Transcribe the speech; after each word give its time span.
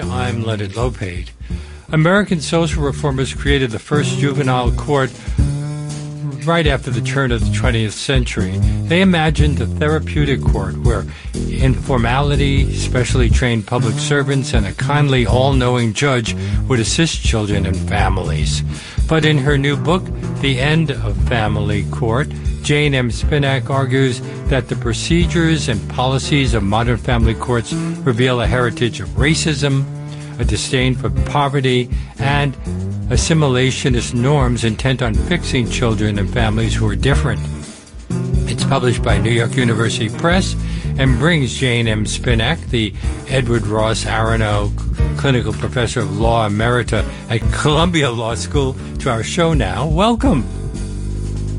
I'm 0.00 0.42
Leonard 0.42 0.72
Lopate. 0.72 1.30
American 1.92 2.40
social 2.40 2.82
reformers 2.82 3.32
created 3.32 3.70
the 3.70 3.78
first 3.78 4.18
juvenile 4.18 4.72
court 4.72 5.12
right 6.44 6.66
after 6.66 6.90
the 6.90 7.00
turn 7.00 7.30
of 7.30 7.40
the 7.40 7.56
20th 7.56 7.92
century. 7.92 8.58
They 8.88 9.00
imagined 9.00 9.60
a 9.60 9.66
therapeutic 9.66 10.42
court 10.42 10.76
where 10.78 11.04
informality, 11.48 12.74
specially 12.74 13.30
trained 13.30 13.66
public 13.66 13.94
servants, 13.94 14.52
and 14.52 14.66
a 14.66 14.72
kindly, 14.72 15.26
all 15.26 15.52
knowing 15.52 15.92
judge 15.92 16.34
would 16.68 16.80
assist 16.80 17.22
children 17.22 17.64
and 17.64 17.76
families. 17.88 18.62
But 19.08 19.24
in 19.24 19.38
her 19.38 19.56
new 19.56 19.76
book, 19.76 20.02
The 20.40 20.58
End 20.60 20.90
of 20.90 21.16
Family 21.28 21.84
Court, 21.90 22.28
Jane 22.64 22.94
M. 22.94 23.10
Spinak 23.10 23.68
argues 23.68 24.22
that 24.48 24.68
the 24.68 24.76
procedures 24.76 25.68
and 25.68 25.90
policies 25.90 26.54
of 26.54 26.62
modern 26.62 26.96
family 26.96 27.34
courts 27.34 27.74
reveal 27.74 28.40
a 28.40 28.46
heritage 28.46 29.00
of 29.00 29.08
racism, 29.10 29.84
a 30.40 30.44
disdain 30.46 30.94
for 30.94 31.10
poverty, 31.26 31.90
and 32.18 32.54
assimilationist 33.10 34.14
norms 34.14 34.64
intent 34.64 35.02
on 35.02 35.12
fixing 35.12 35.68
children 35.68 36.18
and 36.18 36.32
families 36.32 36.74
who 36.74 36.88
are 36.88 36.96
different. 36.96 37.42
It's 38.48 38.64
published 38.64 39.02
by 39.02 39.18
New 39.18 39.30
York 39.30 39.56
University 39.56 40.08
Press 40.08 40.56
and 40.98 41.18
brings 41.18 41.54
Jane 41.54 41.86
M. 41.86 42.06
Spinak, 42.06 42.70
the 42.70 42.94
Edward 43.28 43.66
Ross 43.66 44.04
Aronow 44.04 44.72
Clinical 45.18 45.52
Professor 45.52 46.00
of 46.00 46.18
Law 46.18 46.48
Emerita 46.48 47.04
at 47.28 47.42
Columbia 47.52 48.10
Law 48.10 48.34
School, 48.34 48.74
to 49.00 49.10
our 49.10 49.22
show 49.22 49.52
now. 49.52 49.86
Welcome. 49.86 50.63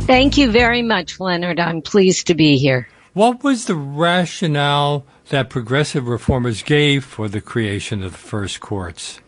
Thank 0.05 0.37
you 0.37 0.51
very 0.51 0.83
much, 0.83 1.19
Leonard. 1.19 1.59
I'm 1.59 1.81
pleased 1.81 2.27
to 2.27 2.35
be 2.35 2.57
here. 2.57 2.87
What 3.13 3.43
was 3.43 3.65
the 3.65 3.75
rationale 3.75 5.03
that 5.29 5.49
progressive 5.49 6.07
reformers 6.07 6.61
gave 6.61 7.03
for 7.03 7.27
the 7.27 7.41
creation 7.41 8.03
of 8.03 8.11
the 8.11 8.17
first 8.19 8.59
courts? 8.59 9.19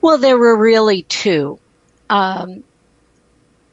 Well, 0.00 0.18
there 0.18 0.36
were 0.36 0.56
really 0.56 1.02
two. 1.02 1.60
Um, 2.10 2.64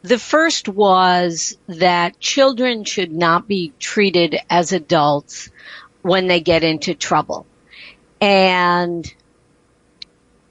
the 0.04 0.20
first 0.20 0.70
was 0.70 1.58
that 1.66 2.20
children 2.20 2.84
should 2.84 3.12
not 3.12 3.48
be 3.48 3.74
treated 3.80 4.38
as 4.52 4.72
adults 4.72 5.50
when 6.04 6.28
they 6.28 6.42
get 6.42 6.64
into 6.64 6.94
trouble. 6.94 7.48
And 8.22 9.12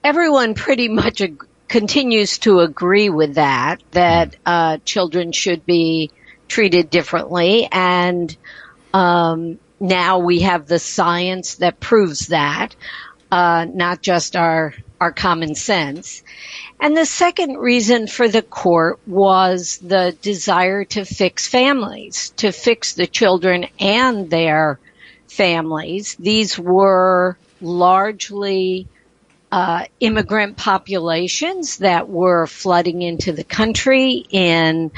everyone 0.03 0.55
pretty 0.55 0.89
much 0.89 1.21
ag- 1.21 1.47
continues 1.69 2.39
to 2.39 2.61
agree 2.61 3.09
with 3.09 3.35
that, 3.35 3.83
that 3.93 4.37
uh, 4.45 4.79
children 4.85 5.33
should 5.33 5.65
be 5.67 6.11
treated 6.49 6.91
differently. 6.91 7.69
And 7.71 8.37
um, 8.93 9.59
now 9.81 10.19
we 10.19 10.41
have 10.41 10.67
the 10.67 10.79
science 10.79 11.57
that 11.57 11.81
proves 11.81 12.29
that, 12.29 12.77
uh, 13.31 13.67
not 13.73 14.03
just 14.03 14.37
our 14.37 14.75
our 15.01 15.13
common 15.13 15.55
sense. 15.55 16.23
And 16.81 16.97
the 16.97 17.05
second 17.05 17.57
reason 17.59 18.07
for 18.07 18.27
the 18.27 18.41
court 18.41 19.01
was 19.07 19.79
the 19.79 20.17
desire 20.23 20.85
to 20.85 21.05
fix 21.05 21.47
families, 21.47 22.31
to 22.37 22.53
fix 22.53 22.95
the 22.95 23.07
children 23.07 23.67
and 23.79 24.31
their 24.31 24.79
families. 25.29 26.15
These 26.19 26.59
were 26.59 27.37
largely 27.61 28.89
uh, 29.53 29.85
immigrant 30.01 30.57
populations 30.57 31.79
that 31.79 32.09
were 32.09 32.47
flooding 32.47 33.03
into 33.03 33.33
the 33.33 33.45
country 33.45 34.25
in 34.31 34.91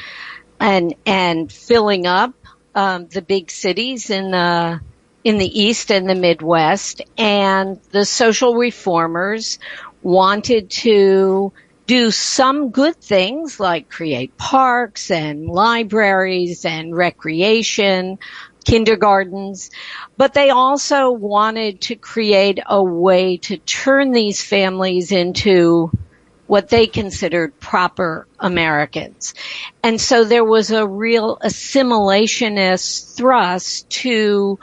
and 0.58 0.94
and 1.04 1.52
filling 1.52 2.06
up 2.06 2.34
um, 2.74 3.06
the 3.08 3.22
big 3.22 3.50
cities 3.50 4.10
in 4.10 4.30
the 4.30 4.80
in 5.24 5.38
the 5.38 5.60
east 5.60 5.90
and 5.90 6.08
the 6.08 6.14
midwest. 6.14 7.02
And 7.18 7.80
the 7.90 8.04
social 8.04 8.54
reformers 8.54 9.58
wanted 10.02 10.70
to 10.70 11.52
do 11.86 12.10
some 12.10 12.70
good 12.70 12.96
things 12.96 13.60
like 13.60 13.88
create 13.88 14.36
parks 14.36 15.10
and 15.10 15.46
libraries 15.46 16.64
and 16.64 16.96
recreation 16.96 18.18
kindergartens, 18.66 19.70
but 20.16 20.34
they 20.34 20.50
also 20.50 21.10
wanted 21.12 21.80
to 21.80 21.94
create 21.94 22.58
a 22.66 22.82
way 22.82 23.38
to 23.38 23.56
turn 23.56 24.10
these 24.10 24.42
families 24.42 25.12
into 25.12 25.90
what 26.48 26.68
they 26.68 26.86
considered 26.86 27.58
proper 27.60 28.26
Americans. 28.38 29.34
And 29.82 30.00
so 30.00 30.24
there 30.24 30.44
was 30.44 30.70
a 30.70 30.86
real 30.86 31.38
assimilationist 31.38 33.16
thrust 33.16 33.88
to 33.90 34.58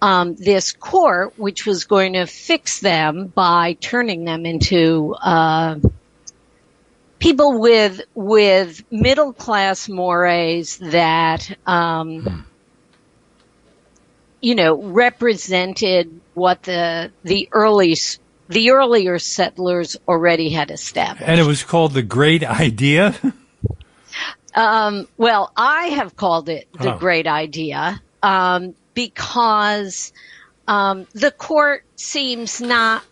um, 0.00 0.34
this 0.34 0.72
court, 0.72 1.38
which 1.38 1.64
was 1.64 1.84
going 1.84 2.14
to 2.14 2.26
fix 2.26 2.80
them 2.80 3.26
by 3.26 3.74
turning 3.74 4.24
them 4.24 4.46
into 4.46 5.14
uh, 5.14 5.76
people 7.18 7.60
with 7.60 8.00
with 8.14 8.82
middle 8.90 9.32
class 9.32 9.88
mores 9.88 10.78
that 10.78 11.56
um, 11.66 12.44
you 14.42 14.56
know, 14.56 14.74
represented 14.74 16.20
what 16.34 16.64
the 16.64 17.10
the 17.22 17.48
early 17.52 17.96
the 18.48 18.72
earlier 18.72 19.18
settlers 19.18 19.96
already 20.06 20.50
had 20.50 20.70
established. 20.70 21.26
And 21.26 21.40
it 21.40 21.46
was 21.46 21.62
called 21.62 21.94
the 21.94 22.02
Great 22.02 22.44
Idea. 22.44 23.14
um, 24.54 25.06
well, 25.16 25.50
I 25.56 25.86
have 25.86 26.16
called 26.16 26.48
it 26.48 26.68
the 26.78 26.94
oh. 26.94 26.98
Great 26.98 27.26
Idea 27.26 28.02
um, 28.22 28.74
because 28.94 30.12
um, 30.68 31.06
the 31.14 31.30
court 31.30 31.84
seems 31.96 32.60
not. 32.60 33.04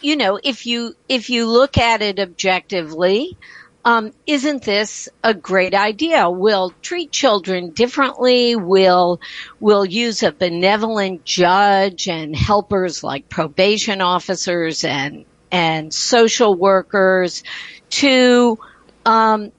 You 0.00 0.16
know, 0.16 0.38
if 0.42 0.66
you 0.66 0.94
if 1.08 1.28
you 1.28 1.46
look 1.46 1.76
at 1.76 2.00
it 2.00 2.18
objectively, 2.18 3.36
um, 3.86 4.12
isn't 4.26 4.64
this 4.64 5.08
a 5.22 5.32
great 5.32 5.72
idea? 5.72 6.28
We'll 6.28 6.70
treat 6.82 7.12
children 7.12 7.70
differently. 7.70 8.56
We'll, 8.56 9.20
we'll 9.60 9.84
use 9.84 10.24
a 10.24 10.32
benevolent 10.32 11.24
judge 11.24 12.08
and 12.08 12.34
helpers 12.34 13.04
like 13.04 13.28
probation 13.28 14.00
officers 14.00 14.82
and, 14.82 15.24
and 15.52 15.94
social 15.94 16.56
workers 16.56 17.44
to, 17.90 18.58
um, 19.06 19.52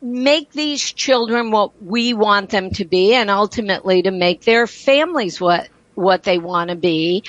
make 0.00 0.50
these 0.52 0.80
children 0.92 1.50
what 1.50 1.82
we 1.82 2.14
want 2.14 2.48
them 2.48 2.70
to 2.70 2.86
be 2.86 3.14
and 3.14 3.28
ultimately 3.28 4.00
to 4.00 4.10
make 4.10 4.42
their 4.42 4.66
families 4.66 5.40
what 5.40 5.68
what 5.96 6.22
they 6.22 6.38
want 6.38 6.70
to 6.70 6.76
be 6.76 7.24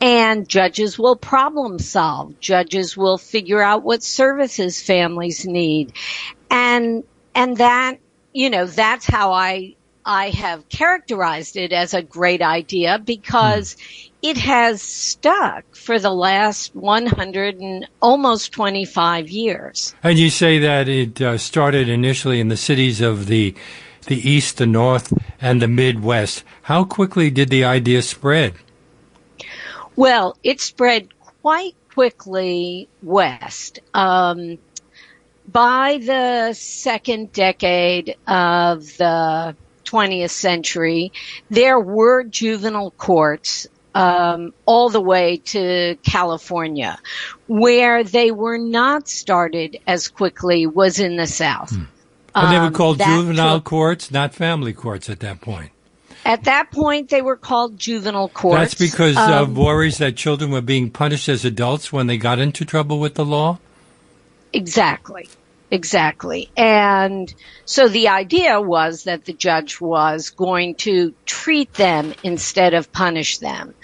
and 0.00 0.48
judges 0.48 0.98
will 0.98 1.16
problem 1.16 1.78
solve. 1.78 2.38
Judges 2.40 2.96
will 2.96 3.18
figure 3.18 3.62
out 3.62 3.82
what 3.82 4.02
services 4.02 4.82
families 4.82 5.46
need. 5.46 5.92
And, 6.50 7.04
and 7.34 7.56
that, 7.58 7.98
you 8.32 8.50
know, 8.50 8.66
that's 8.66 9.06
how 9.06 9.32
I, 9.32 9.76
I 10.04 10.30
have 10.30 10.68
characterized 10.68 11.56
it 11.56 11.72
as 11.72 11.92
a 11.92 12.02
great 12.02 12.40
idea 12.40 12.98
because 12.98 13.74
mm. 13.74 14.10
it 14.22 14.38
has 14.38 14.80
stuck 14.80 15.76
for 15.76 15.98
the 15.98 16.10
last 16.10 16.74
100 16.74 17.56
and 17.60 17.86
almost 18.00 18.52
25 18.52 19.28
years. 19.28 19.94
And 20.02 20.18
you 20.18 20.30
say 20.30 20.58
that 20.60 20.88
it 20.88 21.20
uh, 21.20 21.36
started 21.36 21.88
initially 21.88 22.40
in 22.40 22.48
the 22.48 22.56
cities 22.56 23.00
of 23.00 23.26
the 23.26 23.54
the 24.06 24.28
East, 24.28 24.56
the 24.56 24.66
North, 24.66 25.12
and 25.42 25.60
the 25.60 25.68
Midwest. 25.68 26.42
How 26.62 26.84
quickly 26.84 27.30
did 27.30 27.50
the 27.50 27.64
idea 27.64 28.00
spread? 28.00 28.54
Well, 30.00 30.38
it 30.42 30.62
spread 30.62 31.08
quite 31.42 31.74
quickly 31.92 32.88
west. 33.02 33.80
Um, 33.92 34.56
by 35.46 36.00
the 36.02 36.54
second 36.54 37.32
decade 37.32 38.16
of 38.26 38.96
the 38.96 39.54
20th 39.84 40.30
century, 40.30 41.12
there 41.50 41.78
were 41.78 42.24
juvenile 42.24 42.92
courts 42.92 43.66
um, 43.94 44.54
all 44.64 44.88
the 44.88 45.02
way 45.02 45.36
to 45.36 45.98
California. 46.02 46.98
Where 47.46 48.02
they 48.02 48.30
were 48.30 48.56
not 48.56 49.06
started 49.06 49.80
as 49.86 50.08
quickly 50.08 50.66
was 50.66 50.98
in 50.98 51.16
the 51.16 51.26
South. 51.26 51.72
Hmm. 51.72 51.84
And 52.34 52.54
they 52.54 52.58
were 52.58 52.66
um, 52.68 52.72
called 52.72 53.00
juvenile 53.00 53.58
took, 53.58 53.64
courts, 53.64 54.10
not 54.10 54.34
family 54.34 54.72
courts 54.72 55.10
at 55.10 55.20
that 55.20 55.42
point. 55.42 55.72
At 56.24 56.44
that 56.44 56.70
point, 56.70 57.08
they 57.08 57.22
were 57.22 57.36
called 57.36 57.78
juvenile 57.78 58.28
courts. 58.28 58.58
That's 58.58 58.74
because 58.74 59.16
um, 59.16 59.32
of 59.32 59.56
worries 59.56 59.98
that 59.98 60.16
children 60.16 60.50
were 60.50 60.60
being 60.60 60.90
punished 60.90 61.28
as 61.28 61.44
adults 61.44 61.92
when 61.92 62.06
they 62.06 62.18
got 62.18 62.38
into 62.38 62.64
trouble 62.64 63.00
with 63.00 63.14
the 63.14 63.24
law? 63.24 63.58
Exactly. 64.52 65.28
Exactly. 65.70 66.50
And 66.56 67.32
so 67.64 67.88
the 67.88 68.08
idea 68.08 68.60
was 68.60 69.04
that 69.04 69.24
the 69.24 69.32
judge 69.32 69.80
was 69.80 70.30
going 70.30 70.74
to 70.76 71.14
treat 71.26 71.72
them 71.74 72.12
instead 72.24 72.74
of 72.74 72.92
punish 72.92 73.38
them. 73.38 73.74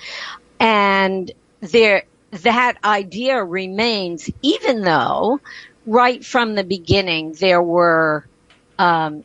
And 0.59 1.31
there, 1.61 2.03
that 2.31 2.79
idea 2.85 3.43
remains 3.43 4.29
even 4.43 4.83
though 4.83 5.41
right 5.87 6.25
from 6.25 6.57
the 6.57 6.65
beginning 6.65 7.35
there 7.35 7.63
were 7.63 8.27
um, 8.79 9.25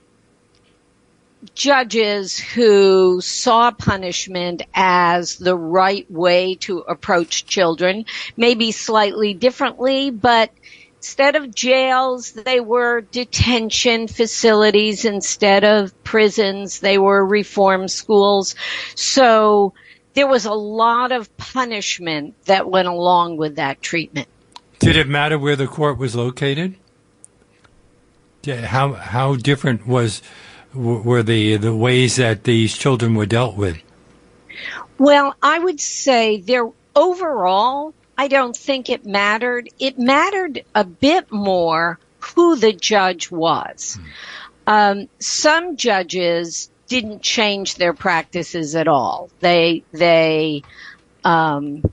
judges 1.56 2.38
who 2.38 3.22
saw 3.22 3.72
punishment 3.72 4.64
as 4.74 5.38
the 5.38 5.56
right 5.56 6.10
way 6.12 6.56
to 6.56 6.80
approach 6.80 7.46
children, 7.46 8.06
maybe 8.38 8.72
slightly 8.72 9.34
differently, 9.34 10.12
but 10.12 10.52
instead 10.98 11.36
of 11.36 11.54
jails, 11.54 12.32
they 12.32 12.60
were 12.60 13.02
detention 13.02 14.08
facilities. 14.08 15.06
Instead 15.06 15.64
of 15.64 16.04
prisons, 16.04 16.80
they 16.80 16.98
were 16.98 17.26
reform 17.26 17.88
schools. 17.88 18.56
So 18.96 19.74
there 20.14 20.28
was 20.28 20.46
a 20.46 20.54
lot 20.54 21.12
of 21.12 21.36
punishment 21.38 22.36
that 22.46 22.70
went 22.70 22.88
along 22.88 23.38
with 23.38 23.56
that 23.56 23.82
treatment. 23.82 24.28
Did 24.80 24.96
it 24.96 25.08
matter 25.08 25.38
where 25.38 25.56
the 25.56 25.68
court 25.68 25.98
was 25.98 26.16
located? 26.16 26.76
How 28.46 28.94
how 28.94 29.36
different 29.36 29.86
was 29.86 30.24
were 30.74 31.24
the 31.24 31.58
the 31.58 31.76
ways 31.76 32.16
that 32.16 32.44
these 32.44 32.78
children 32.78 33.16
were 33.16 33.26
dealt 33.26 33.56
with? 33.56 33.78
Well, 34.98 35.36
I 35.42 35.60
would 35.60 35.80
say 35.80 36.42
there 36.42 36.70
overall, 36.96 37.94
I 38.18 38.28
don't 38.28 38.56
think 38.56 38.90
it 38.90 39.06
mattered. 39.06 39.70
It 39.80 39.98
mattered 39.98 40.64
a 40.76 40.84
bit 40.84 41.32
more 41.32 42.00
who 42.20 42.56
the 42.56 42.74
judge 42.74 43.32
was. 43.32 43.98
Hmm. 44.00 44.08
Um, 44.68 45.10
some 45.20 45.76
judges 45.76 46.70
didn't 46.88 47.22
change 47.22 47.76
their 47.76 47.94
practices 47.94 48.76
at 48.76 48.88
all. 48.88 49.30
They 49.40 49.84
they 49.92 50.64
um, 51.24 51.84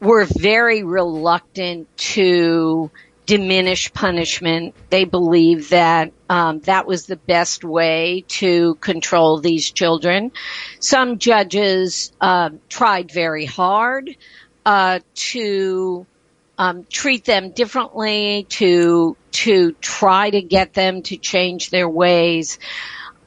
were 0.00 0.24
very 0.24 0.82
reluctant 0.82 1.88
to 1.96 2.90
diminish 3.26 3.92
punishment. 3.92 4.74
They 4.90 5.04
believed 5.04 5.70
that 5.70 6.12
um, 6.30 6.60
that 6.60 6.86
was 6.86 7.06
the 7.06 7.16
best 7.16 7.64
way 7.64 8.24
to 8.28 8.76
control 8.76 9.40
these 9.40 9.70
children. 9.70 10.32
Some 10.80 11.18
judges 11.18 12.12
uh, 12.20 12.50
tried 12.68 13.10
very 13.10 13.44
hard 13.44 14.16
uh, 14.64 15.00
to 15.14 16.06
um, 16.58 16.86
treat 16.90 17.24
them 17.24 17.50
differently, 17.50 18.46
to 18.50 19.16
to 19.32 19.72
try 19.72 20.30
to 20.30 20.40
get 20.40 20.72
them 20.72 21.02
to 21.02 21.16
change 21.16 21.70
their 21.70 21.88
ways. 21.88 22.58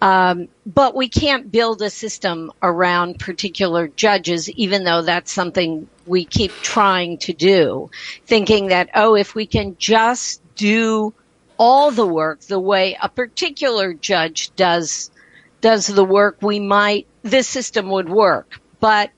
Um, 0.01 0.47
but 0.65 0.95
we 0.95 1.09
can't 1.09 1.51
build 1.51 1.81
a 1.81 1.89
system 1.89 2.51
around 2.63 3.19
particular 3.19 3.89
judges, 3.89 4.49
even 4.49 4.85
though 4.85 5.01
that's 5.01 5.31
something 5.31 5.89
we 6.05 6.23
keep 6.23 6.51
trying 6.61 7.17
to 7.19 7.33
do, 7.33 7.89
thinking 8.25 8.67
that, 8.67 8.89
oh, 8.95 9.15
if 9.15 9.35
we 9.35 9.45
can 9.45 9.75
just 9.77 10.41
do 10.55 11.13
all 11.57 11.91
the 11.91 12.07
work 12.07 12.39
the 12.41 12.59
way 12.59 12.97
a 13.01 13.09
particular 13.09 13.93
judge 13.93 14.55
does, 14.55 15.11
does 15.59 15.87
the 15.87 16.05
work, 16.05 16.37
we 16.41 16.59
might, 16.59 17.05
this 17.21 17.49
system 17.49 17.89
would 17.89 18.09
work. 18.09 18.61
But 18.79 19.11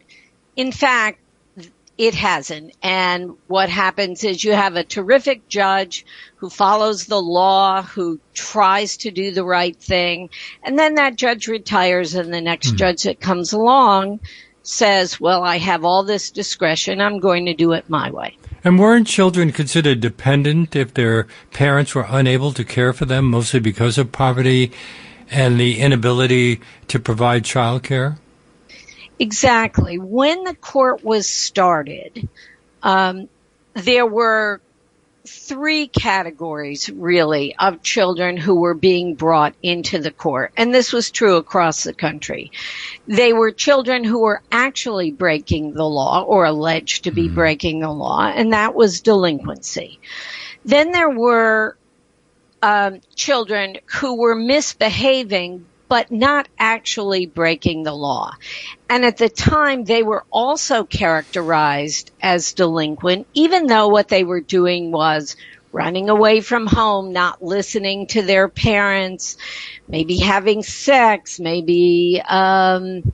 in 0.55 0.71
fact, 0.71 1.20
it 2.01 2.15
hasn't. 2.15 2.75
And 2.81 3.37
what 3.45 3.69
happens 3.69 4.23
is 4.23 4.43
you 4.43 4.53
have 4.53 4.75
a 4.75 4.83
terrific 4.83 5.47
judge 5.47 6.03
who 6.37 6.49
follows 6.49 7.05
the 7.05 7.21
law, 7.21 7.83
who 7.83 8.19
tries 8.33 8.97
to 8.97 9.11
do 9.11 9.29
the 9.29 9.43
right 9.43 9.77
thing. 9.77 10.31
And 10.63 10.79
then 10.79 10.95
that 10.95 11.15
judge 11.15 11.47
retires 11.47 12.15
and 12.15 12.33
the 12.33 12.41
next 12.41 12.71
mm. 12.71 12.77
judge 12.77 13.03
that 13.03 13.19
comes 13.19 13.53
along 13.53 14.19
says, 14.63 15.21
well, 15.21 15.43
I 15.43 15.59
have 15.59 15.85
all 15.85 16.01
this 16.01 16.31
discretion. 16.31 17.01
I'm 17.01 17.19
going 17.19 17.45
to 17.45 17.53
do 17.53 17.73
it 17.73 17.87
my 17.87 18.09
way. 18.09 18.35
And 18.63 18.79
weren't 18.79 19.05
children 19.05 19.51
considered 19.51 19.99
dependent 19.99 20.75
if 20.75 20.95
their 20.95 21.27
parents 21.51 21.93
were 21.93 22.07
unable 22.09 22.51
to 22.53 22.63
care 22.63 22.93
for 22.93 23.05
them, 23.05 23.25
mostly 23.25 23.59
because 23.59 23.99
of 23.99 24.11
poverty 24.11 24.71
and 25.29 25.59
the 25.59 25.79
inability 25.79 26.61
to 26.87 26.99
provide 26.99 27.45
child 27.45 27.83
care? 27.83 28.17
Exactly. 29.21 29.99
When 29.99 30.43
the 30.45 30.55
court 30.55 31.03
was 31.03 31.29
started, 31.29 32.27
um, 32.81 33.29
there 33.75 34.07
were 34.07 34.61
three 35.27 35.85
categories 35.87 36.89
really 36.89 37.55
of 37.55 37.83
children 37.83 38.35
who 38.35 38.55
were 38.55 38.73
being 38.73 39.13
brought 39.13 39.53
into 39.61 39.99
the 39.99 40.09
court. 40.09 40.53
And 40.57 40.73
this 40.73 40.91
was 40.91 41.11
true 41.11 41.35
across 41.35 41.83
the 41.83 41.93
country. 41.93 42.51
They 43.07 43.31
were 43.31 43.51
children 43.51 44.03
who 44.03 44.21
were 44.21 44.41
actually 44.51 45.11
breaking 45.11 45.75
the 45.75 45.87
law 45.87 46.23
or 46.23 46.45
alleged 46.45 47.03
to 47.03 47.11
be 47.11 47.25
mm-hmm. 47.25 47.35
breaking 47.35 47.79
the 47.81 47.91
law, 47.91 48.25
and 48.25 48.53
that 48.53 48.73
was 48.73 49.01
delinquency. 49.01 49.99
Then 50.65 50.91
there 50.91 51.11
were 51.11 51.77
um, 52.63 53.01
children 53.13 53.77
who 53.85 54.15
were 54.15 54.35
misbehaving 54.35 55.67
but 55.91 56.09
not 56.09 56.47
actually 56.57 57.25
breaking 57.25 57.83
the 57.83 57.91
law. 57.91 58.31
And 58.89 59.03
at 59.03 59.17
the 59.17 59.27
time, 59.27 59.83
they 59.83 60.03
were 60.03 60.23
also 60.31 60.85
characterized 60.85 62.11
as 62.21 62.53
delinquent, 62.53 63.27
even 63.33 63.67
though 63.67 63.89
what 63.89 64.07
they 64.07 64.23
were 64.23 64.39
doing 64.39 64.93
was 64.93 65.35
running 65.73 66.09
away 66.09 66.39
from 66.39 66.65
home, 66.65 67.11
not 67.11 67.43
listening 67.43 68.07
to 68.07 68.21
their 68.21 68.47
parents, 68.47 69.35
maybe 69.85 70.17
having 70.17 70.63
sex, 70.63 71.41
maybe, 71.41 72.21
um, 72.25 73.11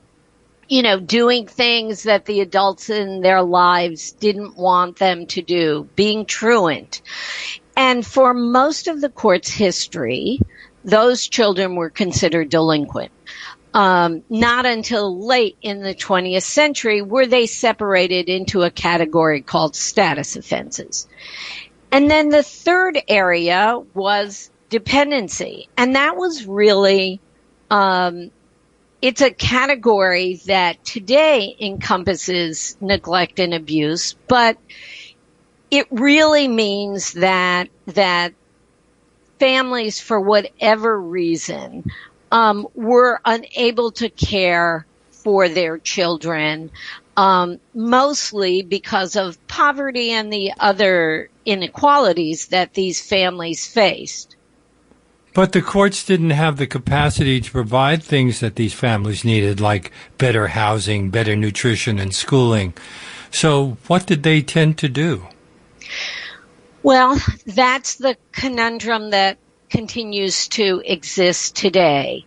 you 0.68 0.82
know, 0.82 1.00
doing 1.00 1.48
things 1.48 2.04
that 2.04 2.26
the 2.26 2.42
adults 2.42 2.90
in 2.90 3.22
their 3.22 3.42
lives 3.42 4.12
didn't 4.12 4.56
want 4.56 5.00
them 5.00 5.26
to 5.26 5.42
do, 5.42 5.88
being 5.96 6.26
truant. 6.26 7.02
And 7.76 8.06
for 8.06 8.34
most 8.34 8.86
of 8.86 9.00
the 9.00 9.08
court's 9.08 9.50
history, 9.50 10.40
those 10.88 11.28
children 11.28 11.76
were 11.76 11.90
considered 11.90 12.48
delinquent. 12.48 13.12
Um, 13.74 14.22
not 14.30 14.64
until 14.64 15.26
late 15.26 15.58
in 15.60 15.82
the 15.82 15.94
20th 15.94 16.42
century 16.42 17.02
were 17.02 17.26
they 17.26 17.46
separated 17.46 18.30
into 18.30 18.62
a 18.62 18.70
category 18.70 19.42
called 19.42 19.76
status 19.76 20.36
offenses. 20.36 21.06
And 21.92 22.10
then 22.10 22.30
the 22.30 22.42
third 22.42 22.98
area 23.06 23.78
was 23.92 24.50
dependency. 24.70 25.68
And 25.76 25.94
that 25.96 26.16
was 26.16 26.46
really, 26.46 27.20
um, 27.70 28.30
it's 29.02 29.20
a 29.20 29.30
category 29.30 30.40
that 30.46 30.82
today 30.84 31.54
encompasses 31.60 32.78
neglect 32.80 33.38
and 33.38 33.52
abuse, 33.52 34.16
but 34.26 34.56
it 35.70 35.86
really 35.90 36.48
means 36.48 37.12
that, 37.12 37.68
that 37.86 38.32
families, 39.38 40.00
for 40.00 40.20
whatever 40.20 41.00
reason, 41.00 41.84
um, 42.30 42.66
were 42.74 43.20
unable 43.24 43.90
to 43.92 44.08
care 44.08 44.86
for 45.10 45.48
their 45.48 45.78
children, 45.78 46.70
um, 47.16 47.58
mostly 47.74 48.62
because 48.62 49.16
of 49.16 49.44
poverty 49.48 50.10
and 50.10 50.32
the 50.32 50.52
other 50.58 51.28
inequalities 51.44 52.48
that 52.48 52.74
these 52.74 53.00
families 53.00 53.66
faced. 53.66 54.36
But 55.34 55.52
the 55.52 55.62
courts 55.62 56.04
didn't 56.04 56.30
have 56.30 56.56
the 56.56 56.66
capacity 56.66 57.40
to 57.40 57.50
provide 57.50 58.02
things 58.02 58.40
that 58.40 58.56
these 58.56 58.72
families 58.72 59.24
needed, 59.24 59.60
like 59.60 59.92
better 60.16 60.48
housing, 60.48 61.10
better 61.10 61.36
nutrition, 61.36 61.98
and 61.98 62.14
schooling. 62.14 62.74
So, 63.30 63.76
what 63.86 64.06
did 64.06 64.22
they 64.22 64.42
tend 64.42 64.78
to 64.78 64.88
do? 64.88 65.28
Well, 66.82 67.20
that's 67.46 67.96
the 67.96 68.16
conundrum 68.32 69.10
that 69.10 69.38
continues 69.68 70.48
to 70.48 70.82
exist 70.84 71.56
today. 71.56 72.24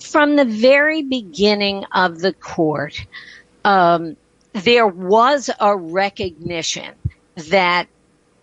From 0.00 0.36
the 0.36 0.44
very 0.44 1.02
beginning 1.02 1.84
of 1.92 2.18
the 2.18 2.32
court, 2.32 3.06
um, 3.64 4.16
there 4.52 4.86
was 4.86 5.50
a 5.60 5.76
recognition 5.76 6.94
that 7.48 7.86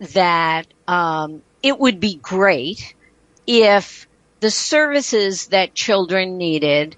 that 0.00 0.66
um, 0.88 1.42
it 1.62 1.78
would 1.78 2.00
be 2.00 2.16
great 2.16 2.94
if 3.46 4.08
the 4.40 4.50
services 4.50 5.48
that 5.48 5.74
children 5.74 6.38
needed 6.38 6.96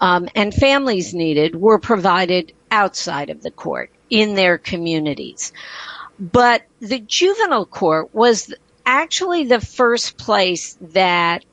um, 0.00 0.28
and 0.36 0.54
families 0.54 1.14
needed 1.14 1.56
were 1.56 1.78
provided 1.78 2.52
outside 2.70 3.30
of 3.30 3.42
the 3.42 3.50
court 3.50 3.90
in 4.10 4.34
their 4.34 4.58
communities. 4.58 5.52
But 6.18 6.62
the 6.80 7.00
juvenile 7.00 7.66
court 7.66 8.14
was 8.14 8.54
actually 8.86 9.44
the 9.44 9.60
first 9.60 10.16
place 10.16 10.76
that 10.80 11.44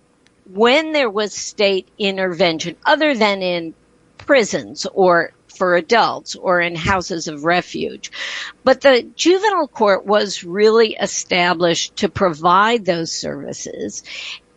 when 0.54 0.92
there 0.92 1.10
was 1.10 1.34
state 1.34 1.88
intervention, 1.98 2.76
other 2.86 3.16
than 3.16 3.42
in 3.42 3.74
prisons 4.18 4.86
or 4.94 5.32
for 5.48 5.76
adults 5.76 6.36
or 6.36 6.62
in 6.62 6.76
houses 6.76 7.28
of 7.28 7.44
refuge. 7.44 8.12
But 8.64 8.82
the 8.82 9.04
juvenile 9.16 9.68
court 9.68 10.06
was 10.06 10.44
really 10.44 10.96
established 10.96 11.98
to 11.98 12.10
provide 12.10 12.86
those 12.86 13.12
services. 13.12 14.04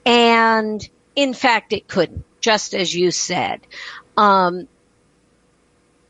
And 0.07 0.87
in 1.17 1.35
fact, 1.35 1.73
it 1.73 1.89
couldn't, 1.89 2.25
just 2.41 2.75
as 2.75 2.95
you 2.95 3.11
said. 3.11 3.61
Um, 4.17 4.69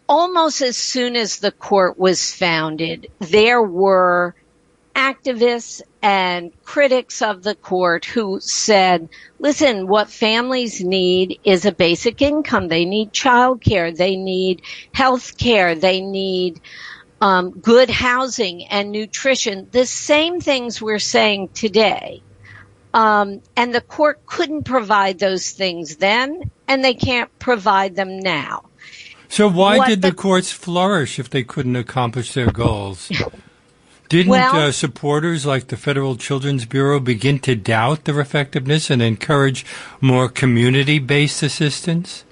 almost 0.08 0.60
as 0.60 0.76
soon 0.76 1.16
as 1.16 1.38
the 1.38 1.52
court 1.52 1.98
was 1.98 2.34
founded, 2.34 3.10
there 3.20 3.62
were 3.62 4.34
activists 4.94 5.82
and 6.02 6.52
critics 6.62 7.20
of 7.22 7.42
the 7.42 7.54
court 7.54 8.04
who 8.04 8.38
said, 8.40 9.08
listen, 9.38 9.88
what 9.88 10.08
families 10.08 10.82
need 10.84 11.40
is 11.44 11.64
a 11.64 11.72
basic 11.72 12.22
income. 12.22 12.68
They 12.68 12.84
need 12.84 13.12
child 13.12 13.60
care. 13.60 13.90
They 13.90 14.16
need 14.16 14.62
health 14.92 15.36
care. 15.36 15.74
They 15.74 16.00
need 16.00 16.60
um, 17.20 17.50
good 17.50 17.90
housing 17.90 18.66
and 18.66 18.92
nutrition. 18.92 19.68
The 19.70 19.86
same 19.86 20.40
things 20.40 20.80
we're 20.80 20.98
saying 20.98 21.48
today. 21.54 22.22
Um, 22.92 23.40
and 23.56 23.74
the 23.74 23.80
court 23.80 24.24
couldn't 24.26 24.64
provide 24.64 25.18
those 25.18 25.50
things 25.50 25.96
then, 25.96 26.50
and 26.68 26.84
they 26.84 26.94
can't 26.94 27.36
provide 27.40 27.96
them 27.96 28.20
now. 28.20 28.66
So 29.28 29.48
why 29.48 29.88
did 29.88 30.02
the, 30.02 30.10
the, 30.10 30.14
courts 30.14 30.52
flourish 30.52 31.18
if 31.18 31.30
they 31.30 31.42
couldn't 31.42 31.76
accomplish 31.76 32.34
their 32.34 32.50
goals? 32.50 33.10
Didn't 34.08 34.30
well, 34.30 34.56
uh, 34.56 34.72
supporters 34.72 35.44
like 35.44 35.68
the 35.68 35.76
Federal 35.76 36.16
Children's 36.16 36.66
Bureau 36.66 37.00
begin 37.00 37.38
to 37.40 37.56
doubt 37.56 38.04
their 38.04 38.20
effectiveness 38.20 38.90
and 38.90 39.02
encourage 39.02 39.64
more 40.00 40.28
community-based 40.28 41.42
assistance? 41.42 42.24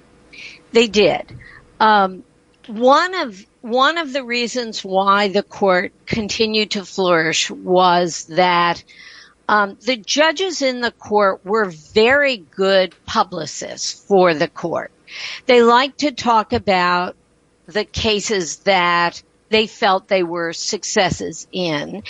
They 0.71 0.87
did. 0.87 1.37
Um, 1.79 2.23
one 2.67 3.13
of 3.15 3.45
one 3.59 3.97
of 3.97 4.13
the 4.13 4.23
reasons 4.23 4.83
why 4.83 5.27
the 5.27 5.43
court 5.43 5.91
continued 6.05 6.71
to 6.71 6.85
flourish 6.85 7.51
was 7.51 8.25
that 8.25 8.83
um, 9.49 9.77
the 9.81 9.97
judges 9.97 10.61
in 10.61 10.79
the 10.79 10.91
court 10.91 11.45
were 11.45 11.65
very 11.65 12.37
good 12.37 12.95
publicists 13.05 13.91
for 14.07 14.33
the 14.33 14.47
court. 14.47 14.92
They 15.45 15.61
liked 15.63 15.99
to 15.99 16.11
talk 16.11 16.53
about 16.53 17.15
the 17.65 17.85
cases 17.85 18.57
that 18.59 19.21
they 19.49 19.67
felt 19.67 20.07
they 20.07 20.23
were 20.23 20.53
successes 20.53 21.47
in, 21.51 22.03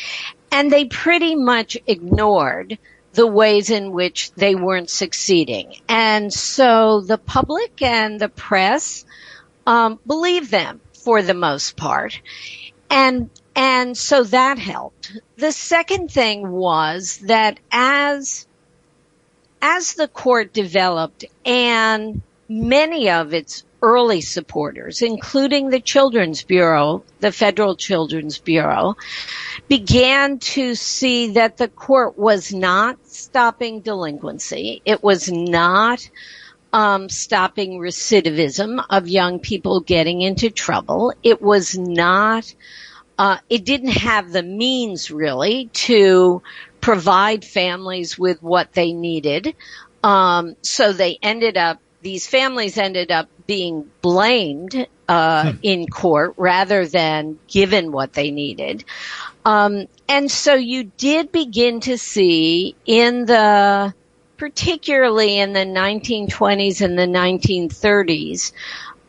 and 0.52 0.72
they 0.72 0.86
pretty 0.86 1.36
much 1.36 1.78
ignored 1.88 2.78
the 3.14 3.28
ways 3.28 3.70
in 3.70 3.92
which 3.92 4.32
they 4.32 4.56
weren't 4.56 4.90
succeeding. 4.90 5.76
And 5.88 6.34
so 6.34 7.02
the 7.02 7.18
public 7.18 7.82
and 7.82 8.20
the 8.20 8.30
press 8.30 9.06
um, 9.68 10.00
believed 10.06 10.50
them 10.50 10.82
for 10.94 11.22
the 11.22 11.34
most 11.34 11.76
part. 11.76 12.20
And 12.90 13.30
and 13.56 13.96
so 13.96 14.24
that 14.24 14.58
helped. 14.58 15.12
The 15.38 15.52
second 15.52 16.10
thing 16.10 16.50
was 16.50 17.18
that 17.26 17.60
as, 17.72 18.48
as 19.62 19.94
the 19.94 20.08
court 20.08 20.54
developed 20.54 21.26
and 21.46 22.22
many 22.48 23.10
of 23.10 23.34
its 23.34 23.64
early 23.82 24.22
supporters, 24.22 25.02
including 25.02 25.70
the 25.70 25.80
Children's 25.80 26.44
Bureau, 26.44 27.04
the 27.20 27.32
Federal 27.32 27.76
Children's 27.76 28.38
Bureau, 28.38 28.96
began 29.68 30.40
to 30.40 30.76
see 30.76 31.34
that 31.34 31.58
the 31.58 31.68
court 31.68 32.18
was 32.18 32.54
not 32.54 32.98
stopping 33.08 33.82
delinquency. 33.82 34.82
It 34.86 35.04
was 35.04 35.30
not 35.30 36.10
um, 36.72 37.10
stopping 37.10 37.80
recidivism 37.80 38.84
of 38.90 39.08
young 39.08 39.40
people 39.40 39.82
getting 39.82 40.22
into 40.22 40.50
trouble. 40.50 41.14
It 41.22 41.42
was 41.42 41.78
not 41.78 42.54
uh, 43.18 43.38
it 43.50 43.64
didn't 43.64 43.90
have 43.90 44.32
the 44.32 44.44
means 44.44 45.12
really 45.12 45.70
to 45.74 46.42
provide 46.82 47.46
families 47.46 48.18
with 48.18 48.42
what 48.42 48.74
they 48.74 48.92
needed. 48.92 49.56
Um, 50.04 50.56
so 50.62 50.92
they 50.92 51.18
ended 51.22 51.56
up, 51.56 51.80
these 52.04 52.28
families 52.28 52.78
ended 52.78 53.12
up 53.12 53.30
being 53.48 53.90
blamed 54.02 54.88
uh, 55.08 55.52
hmm. 55.52 55.58
in 55.64 55.88
court 55.88 56.34
rather 56.38 56.86
than 56.86 57.40
given 57.48 57.92
what 57.92 58.14
they 58.14 58.30
needed. 58.30 58.84
Um, 59.46 59.88
and 60.08 60.30
so 60.30 60.54
you 60.54 60.84
did 60.84 61.32
begin 61.32 61.80
to 61.82 61.98
see 61.98 62.76
in 62.86 63.26
the, 63.26 63.94
particularly 64.38 65.40
in 65.40 65.54
the 65.54 65.66
1920s 65.66 66.82
and 66.82 67.00
the 67.00 67.04
1930s, 67.04 68.52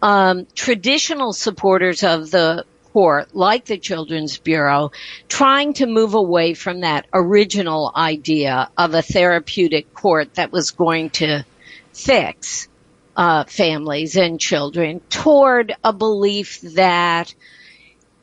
um, 0.01 0.47
traditional 0.55 1.33
supporters 1.33 2.03
of 2.03 2.31
the 2.31 2.65
court, 2.93 3.35
like 3.35 3.65
the 3.65 3.79
Children's 3.79 4.39
Bureau, 4.39 4.93
trying 5.29 5.75
to 5.75 5.87
move 5.87 6.15
away 6.15 6.55
from 6.55 6.81
that 6.81 7.07
original 7.13 7.91
idea 7.95 8.71
of 8.79 8.95
a 8.95 9.03
therapeutic 9.03 9.93
court 9.95 10.35
that 10.35 10.53
was 10.53 10.71
going 10.71 11.11
to 11.11 11.45
fix 11.93 12.69
uh, 13.17 13.45
families 13.45 14.17
and 14.17 14.41
children 14.41 15.01
toward 15.11 15.75
a 15.85 15.93
belief 15.93 16.61
that 16.63 17.35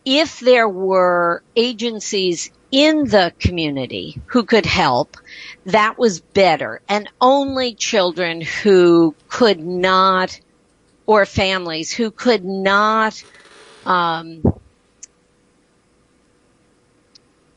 if 0.05 0.39
there 0.39 0.67
were 0.67 1.43
agencies 1.55 2.51
in 2.71 3.05
the 3.05 3.33
community 3.39 4.19
who 4.27 4.43
could 4.43 4.65
help, 4.65 5.17
that 5.65 5.97
was 5.97 6.19
better. 6.19 6.81
And 6.87 7.09
only 7.19 7.75
children 7.75 8.41
who 8.41 9.15
could 9.27 9.59
not, 9.59 10.39
or 11.05 11.25
families 11.25 11.91
who 11.91 12.11
could 12.11 12.43
not 12.45 13.21
um, 13.85 14.41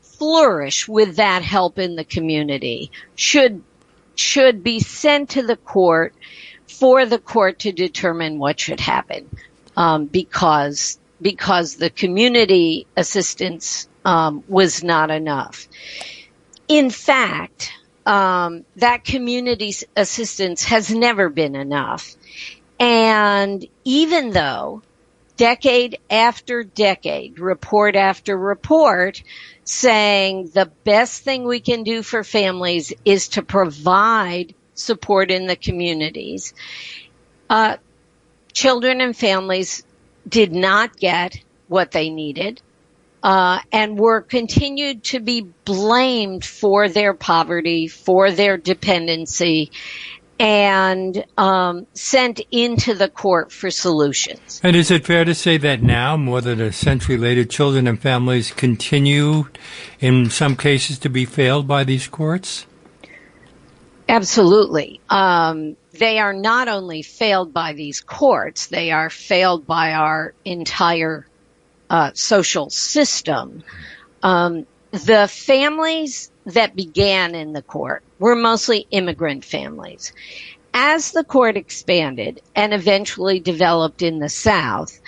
flourish 0.01 0.87
with 0.87 1.17
that 1.17 1.41
help 1.41 1.79
in 1.79 1.95
the 1.95 2.05
community 2.05 2.91
should 3.15 3.63
should 4.15 4.63
be 4.63 4.79
sent 4.79 5.31
to 5.31 5.43
the 5.43 5.57
court 5.57 6.13
for 6.79 7.05
the 7.05 7.19
court 7.19 7.59
to 7.59 7.71
determine 7.71 8.39
what 8.39 8.59
should 8.59 8.79
happen 8.79 9.29
um, 9.75 10.05
because 10.05 10.99
because 11.21 11.75
the 11.75 11.89
community 11.89 12.87
assistance 12.97 13.87
um, 14.03 14.43
was 14.47 14.83
not 14.83 15.09
enough. 15.09 15.67
In 16.67 16.89
fact, 16.89 17.71
um, 18.05 18.65
that 18.75 19.03
community 19.03 19.73
assistance 19.95 20.65
has 20.65 20.91
never 20.91 21.29
been 21.29 21.55
enough. 21.55 22.15
And 22.79 23.65
even 23.85 24.31
though 24.31 24.83
decade 25.37 25.99
after 26.09 26.63
decade, 26.63 27.39
report 27.39 27.95
after 27.95 28.37
report, 28.37 29.23
saying 29.63 30.51
the 30.53 30.71
best 30.83 31.23
thing 31.23 31.45
we 31.45 31.59
can 31.59 31.83
do 31.83 32.03
for 32.03 32.23
families 32.23 32.93
is 33.03 33.29
to 33.29 33.41
provide 33.41 34.53
support 34.75 35.31
in 35.31 35.47
the 35.47 35.55
communities. 35.55 36.53
Uh, 37.49 37.77
children 38.53 39.01
and 39.01 39.15
families 39.15 39.83
did 40.27 40.51
not 40.51 40.95
get 40.97 41.37
what 41.67 41.91
they 41.91 42.09
needed. 42.09 42.61
Uh, 43.23 43.59
and 43.71 43.97
were 43.97 44.21
continued 44.21 45.03
to 45.03 45.19
be 45.19 45.41
blamed 45.63 46.45
for 46.45 46.87
their 46.87 47.11
poverty, 47.15 47.87
for 47.87 48.29
their 48.29 48.55
dependency, 48.55 49.71
and 50.39 51.25
um, 51.37 51.87
sent 51.93 52.39
into 52.51 52.93
the 52.93 53.09
court 53.09 53.51
for 53.51 53.71
solutions. 53.71 54.61
And 54.63 54.75
is 54.75 54.91
it 54.91 55.05
fair 55.05 55.25
to 55.25 55.33
say 55.33 55.57
that 55.57 55.81
now, 55.81 56.17
more 56.17 56.39
than 56.39 56.61
a 56.61 56.71
century 56.71 57.17
later, 57.17 57.45
children 57.45 57.87
and 57.87 57.99
families 57.99 58.51
continue, 58.51 59.47
in 59.99 60.29
some 60.29 60.55
cases, 60.55 60.99
to 60.99 61.09
be 61.09 61.25
failed 61.25 61.67
by 61.67 61.83
these 61.83 62.07
courts? 62.07 62.67
Absolutely. 64.07 65.01
Um, 65.09 65.77
they 65.93 66.19
are 66.19 66.33
not 66.33 66.67
only 66.67 67.01
failed 67.01 67.53
by 67.53 67.73
these 67.73 68.01
courts, 68.01 68.67
they 68.67 68.91
are 68.91 69.09
failed 69.09 69.65
by 69.65 69.93
our 69.93 70.33
entire 70.45 71.27
uh, 71.89 72.11
social 72.13 72.69
system. 72.69 73.63
Um, 74.23 74.67
the 74.91 75.27
families 75.27 76.31
that 76.45 76.75
began 76.75 77.35
in 77.35 77.53
the 77.53 77.61
court 77.63 78.03
were 78.19 78.35
mostly 78.35 78.87
immigrant 78.91 79.43
families. 79.43 80.13
As 80.73 81.11
the 81.11 81.23
court 81.23 81.57
expanded 81.57 82.41
and 82.55 82.73
eventually 82.73 83.39
developed 83.39 84.01
in 84.01 84.19
the 84.19 84.29
South, 84.29 84.99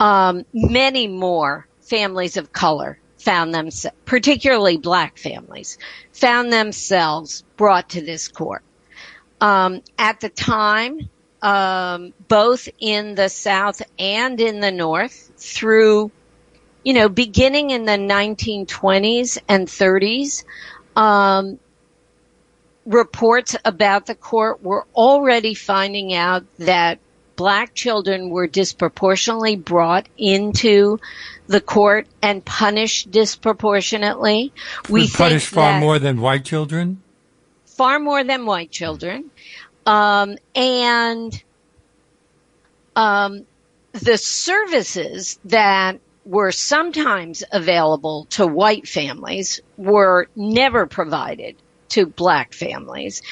um, 0.00 0.44
many 0.52 1.06
more 1.08 1.66
families 1.82 2.36
of 2.36 2.52
color 2.52 2.99
found 3.20 3.54
themselves, 3.54 3.96
particularly 4.04 4.76
black 4.76 5.18
families, 5.18 5.78
found 6.12 6.52
themselves 6.52 7.44
brought 7.56 7.90
to 7.90 8.00
this 8.00 8.28
court. 8.28 8.62
Um, 9.40 9.82
at 9.98 10.20
the 10.20 10.28
time, 10.28 11.08
um, 11.42 12.12
both 12.28 12.68
in 12.78 13.14
the 13.14 13.28
South 13.28 13.82
and 13.98 14.40
in 14.40 14.60
the 14.60 14.70
North, 14.72 15.32
through 15.36 16.10
you 16.82 16.94
know, 16.94 17.08
beginning 17.08 17.70
in 17.70 17.84
the 17.84 17.92
1920s 17.92 19.38
and 19.48 19.66
30s, 19.66 20.44
um, 20.96 21.58
reports 22.86 23.56
about 23.64 24.06
the 24.06 24.14
court 24.14 24.62
were 24.62 24.86
already 24.94 25.54
finding 25.54 26.14
out 26.14 26.44
that 26.58 26.98
black 27.36 27.74
children 27.74 28.30
were 28.30 28.46
disproportionately 28.46 29.56
brought 29.56 30.08
into 30.16 30.98
the 31.50 31.60
court 31.60 32.06
and 32.22 32.44
punished 32.44 33.10
disproportionately. 33.10 34.52
We 34.88 35.08
punished 35.08 35.48
far 35.48 35.80
more 35.80 35.98
than 35.98 36.20
white 36.20 36.44
children. 36.44 37.02
Far 37.66 37.98
more 37.98 38.22
than 38.22 38.46
white 38.46 38.70
children, 38.70 39.30
um, 39.84 40.36
and 40.54 41.42
um, 42.94 43.46
the 43.92 44.16
services 44.16 45.40
that 45.46 45.98
were 46.24 46.52
sometimes 46.52 47.42
available 47.50 48.26
to 48.30 48.46
white 48.46 48.86
families 48.86 49.60
were 49.76 50.28
never 50.36 50.86
provided 50.86 51.56
to 51.88 52.06
black 52.06 52.52
families. 52.52 53.22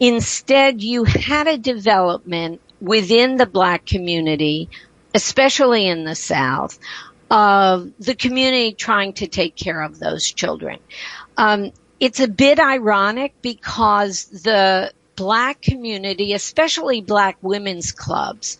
Instead, 0.00 0.80
you 0.80 1.04
had 1.04 1.48
a 1.48 1.58
development 1.58 2.62
within 2.80 3.36
the 3.36 3.46
black 3.46 3.84
community, 3.84 4.70
especially 5.12 5.86
in 5.86 6.04
the 6.04 6.14
South, 6.14 6.78
of 7.30 7.92
the 7.98 8.14
community 8.14 8.72
trying 8.72 9.12
to 9.14 9.26
take 9.26 9.54
care 9.54 9.82
of 9.82 9.98
those 9.98 10.30
children. 10.30 10.78
Um, 11.36 11.72
it's 12.00 12.20
a 12.20 12.28
bit 12.28 12.58
ironic 12.58 13.34
because 13.42 14.26
the 14.26 14.92
black 15.16 15.60
community, 15.60 16.32
especially 16.32 17.00
black 17.00 17.36
women's 17.42 17.92
clubs, 17.92 18.58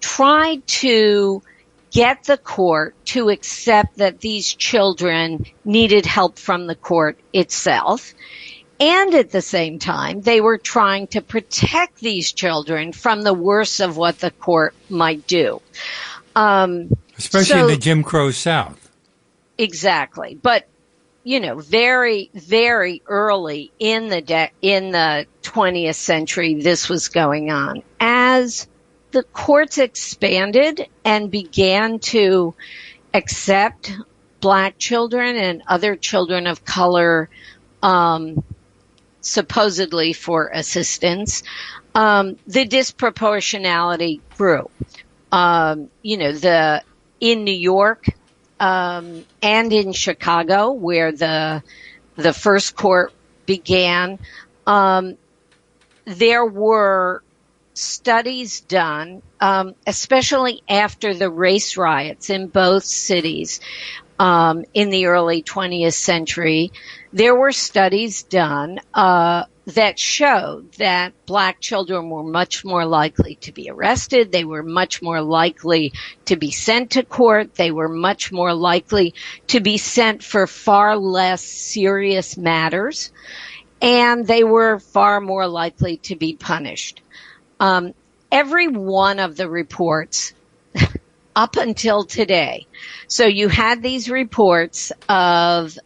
tried 0.00 0.66
to 0.66 1.42
get 1.90 2.24
the 2.24 2.36
court 2.38 2.94
to 3.04 3.28
accept 3.28 3.96
that 3.96 4.20
these 4.20 4.52
children 4.54 5.44
needed 5.64 6.06
help 6.06 6.38
from 6.38 6.66
the 6.66 6.74
court 6.74 7.18
itself. 7.32 8.14
And 8.78 9.14
at 9.14 9.30
the 9.30 9.42
same 9.42 9.78
time, 9.78 10.22
they 10.22 10.40
were 10.40 10.56
trying 10.56 11.08
to 11.08 11.20
protect 11.20 12.00
these 12.00 12.32
children 12.32 12.92
from 12.92 13.22
the 13.22 13.34
worst 13.34 13.80
of 13.80 13.96
what 13.96 14.18
the 14.18 14.30
court 14.30 14.74
might 14.88 15.26
do. 15.26 15.60
Um, 16.34 16.96
Especially 17.20 17.60
so, 17.60 17.60
in 17.60 17.66
the 17.66 17.76
Jim 17.76 18.02
Crow 18.02 18.30
South. 18.30 18.90
Exactly. 19.58 20.38
But, 20.40 20.66
you 21.22 21.38
know, 21.38 21.58
very, 21.58 22.30
very 22.32 23.02
early 23.06 23.70
in 23.78 24.08
the 24.08 24.22
de- 24.22 24.50
in 24.62 24.90
the 24.90 25.26
20th 25.42 25.96
century, 25.96 26.54
this 26.54 26.88
was 26.88 27.08
going 27.08 27.50
on. 27.50 27.82
As 28.00 28.66
the 29.10 29.22
courts 29.22 29.76
expanded 29.76 30.88
and 31.04 31.30
began 31.30 31.98
to 31.98 32.54
accept 33.12 33.92
black 34.40 34.78
children 34.78 35.36
and 35.36 35.62
other 35.68 35.96
children 35.96 36.46
of 36.46 36.64
color, 36.64 37.28
um, 37.82 38.42
supposedly 39.20 40.14
for 40.14 40.48
assistance, 40.48 41.42
um, 41.94 42.38
the 42.46 42.66
disproportionality 42.66 44.20
grew. 44.38 44.70
Um, 45.30 45.90
you 46.00 46.16
know, 46.16 46.32
the 46.32 46.82
in 47.20 47.44
New 47.44 47.52
York 47.52 48.06
um, 48.58 49.24
and 49.42 49.72
in 49.72 49.92
Chicago, 49.92 50.72
where 50.72 51.12
the 51.12 51.62
the 52.16 52.32
first 52.32 52.76
court 52.76 53.12
began, 53.46 54.18
um, 54.66 55.16
there 56.04 56.44
were 56.44 57.22
studies 57.74 58.60
done, 58.60 59.22
um, 59.40 59.74
especially 59.86 60.62
after 60.68 61.14
the 61.14 61.30
race 61.30 61.76
riots 61.76 62.28
in 62.28 62.48
both 62.48 62.84
cities 62.84 63.60
um, 64.20 64.66
in 64.74 64.90
the 64.90 65.06
early 65.06 65.42
20th 65.42 65.94
century. 65.94 66.72
There 67.10 67.34
were 67.34 67.52
studies 67.52 68.22
done 68.22 68.78
uh, 68.92 69.44
that 69.68 69.98
showed 69.98 70.72
that 70.74 71.14
black 71.24 71.58
children 71.60 72.10
were 72.10 72.22
much 72.22 72.62
more 72.62 72.84
likely 72.84 73.36
to 73.36 73.50
be 73.50 73.70
arrested. 73.70 74.30
They 74.30 74.44
were 74.44 74.62
much 74.62 75.00
more 75.00 75.22
likely 75.22 75.94
to 76.26 76.36
be 76.36 76.50
sent 76.50 76.90
to 76.92 77.02
court. 77.02 77.54
They 77.54 77.70
were 77.70 77.88
much 77.88 78.30
more 78.30 78.52
likely 78.52 79.14
to 79.48 79.60
be 79.60 79.78
sent 79.78 80.22
for 80.22 80.46
far 80.46 80.98
less 80.98 81.42
serious 81.42 82.36
matters. 82.36 83.10
And 83.80 84.26
they 84.26 84.44
were 84.44 84.80
far 84.80 85.22
more 85.22 85.46
likely 85.46 85.96
to 85.96 86.14
be 86.14 86.34
punished. 86.34 87.00
Um, 87.58 87.94
every 88.30 88.68
one 88.68 89.18
of 89.18 89.36
the 89.36 89.48
reports 89.48 90.34
up 91.34 91.56
until 91.56 92.04
today. 92.04 92.66
So 93.06 93.26
you 93.26 93.48
had 93.48 93.82
these 93.82 94.10
reports 94.10 94.92
of 95.08 95.78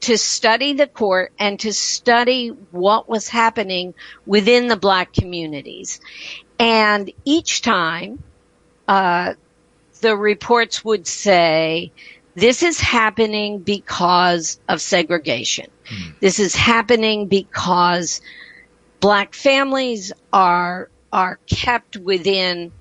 to 0.00 0.16
study 0.16 0.72
the 0.72 0.86
court 0.86 1.32
and 1.38 1.60
to 1.60 1.72
study 1.72 2.48
what 2.48 3.08
was 3.08 3.28
happening 3.28 3.94
within 4.24 4.68
the 4.68 4.76
black 4.76 5.12
communities. 5.12 6.00
And 6.58 7.10
each 7.24 7.62
time, 7.62 8.22
uh, 8.88 9.34
the 10.00 10.16
reports 10.16 10.84
would 10.84 11.06
say, 11.06 11.92
this 12.34 12.62
is 12.62 12.80
happening 12.80 13.58
because 13.60 14.60
of 14.68 14.80
segregation. 14.80 15.66
Mm. 15.86 16.20
This 16.20 16.38
is 16.38 16.54
happening 16.54 17.26
because 17.26 18.20
black 19.00 19.34
families 19.34 20.12
are 20.32 20.90
are 21.12 21.38
kept 21.46 21.96
within 21.96 22.72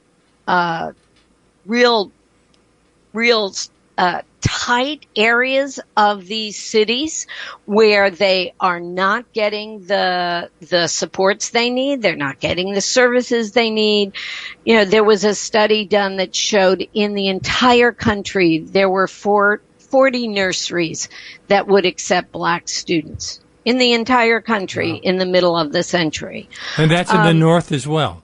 uh, 0.48 0.92
real, 1.66 2.12
real 3.14 3.54
uh, 3.98 4.22
tight 4.42 5.06
areas 5.16 5.80
of 5.98 6.26
these 6.26 6.62
cities 6.62 7.28
where 7.66 8.12
they 8.12 8.54
are 8.60 8.80
not 8.80 9.32
getting 9.34 9.86
the 9.86 10.50
the 10.60 10.88
supports 10.88 11.50
they 11.50 11.70
need. 11.70 12.02
They're 12.02 12.16
not 12.16 12.40
getting 12.40 12.74
the 12.74 12.82
services 12.82 13.54
they 13.54 13.72
need. 13.72 14.14
You 14.64 14.76
know, 14.76 14.86
there 14.86 15.04
was 15.04 15.24
a 15.24 15.34
study 15.34 15.86
done 15.86 16.18
that 16.18 16.36
showed 16.36 16.88
in 16.94 17.16
the 17.16 17.28
entire 17.30 17.92
country 17.92 18.60
there 18.60 18.90
were 18.90 19.08
four, 19.08 19.62
40 19.80 20.28
nurseries 20.28 21.10
that 21.48 21.68
would 21.68 21.86
accept 21.86 22.32
black 22.32 22.68
students 22.68 23.40
in 23.64 23.80
the 23.80 23.94
entire 23.94 24.42
country 24.42 24.94
wow. 24.94 25.00
in 25.04 25.18
the 25.18 25.26
middle 25.26 25.58
of 25.58 25.72
the 25.72 25.84
century. 25.84 26.50
And 26.78 26.92
that's 26.92 27.12
in 27.12 27.18
um, 27.18 27.26
the 27.26 27.34
north 27.34 27.72
as 27.72 27.88
well. 27.88 28.22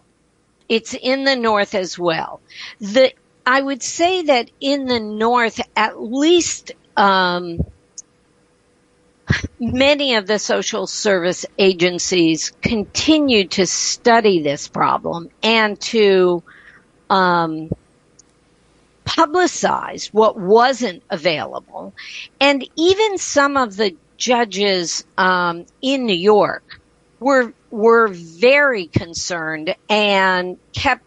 It's 0.70 0.94
in 0.94 1.24
the 1.24 1.36
north 1.36 1.74
as 1.76 1.98
well. 1.98 2.42
The 2.80 3.14
I 3.46 3.62
would 3.62 3.82
say 3.82 4.24
that 4.24 4.52
in 4.60 4.86
the 4.86 5.00
north, 5.00 5.60
at 5.76 6.02
least 6.02 6.72
um, 6.96 7.60
many 9.60 10.16
of 10.16 10.28
the 10.28 10.40
social 10.40 10.88
service 10.88 11.46
agencies 11.58 12.52
continue 12.62 13.48
to 13.48 13.66
study 13.66 14.42
this 14.42 14.68
problem 14.68 15.30
and 15.42 15.80
to 15.82 16.44
um, 17.10 17.70
publicize 19.06 20.08
what 20.14 20.40
wasn't 20.40 21.04
available. 21.10 21.94
And 22.40 22.68
even 22.76 23.18
some 23.18 23.58
of 23.58 23.76
the 23.76 23.96
judges 24.18 25.04
um, 25.18 25.66
in 25.82 26.06
New 26.06 26.14
York 26.14 26.80
were 27.20 27.54
were 27.70 28.08
very 28.10 28.88
concerned 28.88 29.76
and 29.90 30.58
kept 30.74 31.04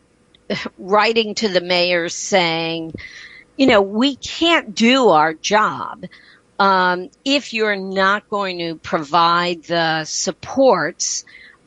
writing 0.78 1.34
to 1.36 1.48
the 1.48 1.60
mayor 1.60 2.08
saying, 2.08 2.94
you 3.56 3.66
know, 3.66 3.82
we 3.82 4.16
can't 4.16 4.74
do 4.74 5.08
our 5.08 5.34
job 5.34 6.04
um, 6.58 7.10
if 7.24 7.52
you're 7.52 7.76
not 7.76 8.28
going 8.28 8.58
to 8.58 8.76
provide 8.76 9.64
the 9.64 10.04
supports 10.04 11.24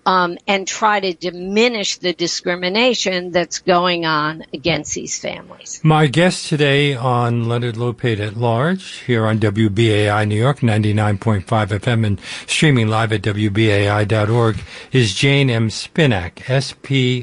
um, 0.08 0.38
and 0.48 0.66
try 0.66 1.00
to 1.02 1.14
diminish 1.14 1.98
the 1.98 2.14
discrimination 2.14 3.32
that's 3.32 3.60
going 3.60 4.06
on 4.06 4.46
against 4.54 4.96
these 4.96 5.20
families. 5.20 5.82
My 5.84 6.08
guest 6.08 6.48
today 6.48 6.96
on 6.96 7.50
Leonard 7.50 7.76
Lopate 7.76 8.22
at 8.22 8.38
Large 8.38 9.00
here 9.02 9.26
on 9.26 9.38
WBAI 9.40 10.26
New 10.26 10.40
York 10.40 10.62
99.5 10.62 11.44
FM 11.44 12.06
and 12.06 12.22
streaming 12.48 12.88
live 12.88 13.12
at 13.12 13.22
WBAI.org 13.22 14.60
is 14.94 15.14
Jane 15.14 15.50
M. 15.50 15.68
Spinak, 15.68 16.50
S-P-I-N-A-K. 16.50 17.22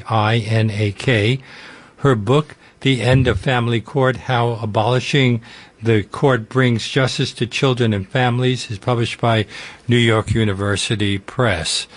Her 1.97 2.15
book, 2.15 2.55
The 2.81 3.01
End 3.01 3.27
of 3.27 3.39
Family 3.39 3.81
Court, 3.81 4.15
How 4.15 4.59
Abolishing 4.61 5.41
the 5.81 6.03
Court 6.03 6.49
Brings 6.49 6.87
Justice 6.87 7.33
to 7.33 7.47
Children 7.47 7.93
and 7.93 8.07
Families 8.07 8.69
is 8.69 8.77
published 8.77 9.19
by 9.19 9.47
New 9.87 9.97
York 9.97 10.35
University 10.35 11.17
Press. 11.17 11.87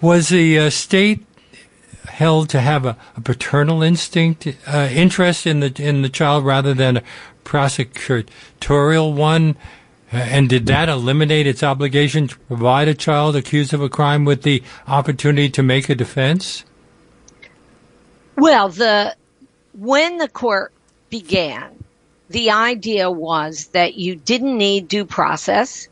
Was 0.00 0.30
the 0.30 0.58
uh, 0.58 0.70
state 0.70 1.26
held 2.06 2.48
to 2.50 2.60
have 2.60 2.86
a, 2.86 2.96
a 3.16 3.20
paternal 3.20 3.82
instinct, 3.82 4.46
uh, 4.66 4.88
interest 4.90 5.46
in 5.46 5.60
the 5.60 5.72
in 5.78 6.02
the 6.02 6.08
child 6.08 6.44
rather 6.44 6.74
than 6.74 6.98
a 6.98 7.02
prosecutorial 7.44 9.14
one? 9.14 9.56
Uh, 10.12 10.16
and 10.16 10.48
did 10.48 10.66
that 10.66 10.88
eliminate 10.88 11.46
its 11.46 11.62
obligation 11.62 12.28
to 12.28 12.38
provide 12.40 12.88
a 12.88 12.94
child 12.94 13.36
accused 13.36 13.74
of 13.74 13.82
a 13.82 13.88
crime 13.88 14.24
with 14.24 14.42
the 14.42 14.62
opportunity 14.86 15.48
to 15.50 15.62
make 15.62 15.88
a 15.88 15.94
defense? 15.94 16.64
Well, 18.36 18.68
the 18.68 19.16
when 19.74 20.18
the 20.18 20.28
court 20.28 20.72
began, 21.10 21.84
the 22.28 22.52
idea 22.52 23.10
was 23.10 23.66
that 23.68 23.94
you 23.96 24.14
didn't 24.14 24.56
need 24.56 24.88
due 24.88 25.04
process, 25.04 25.88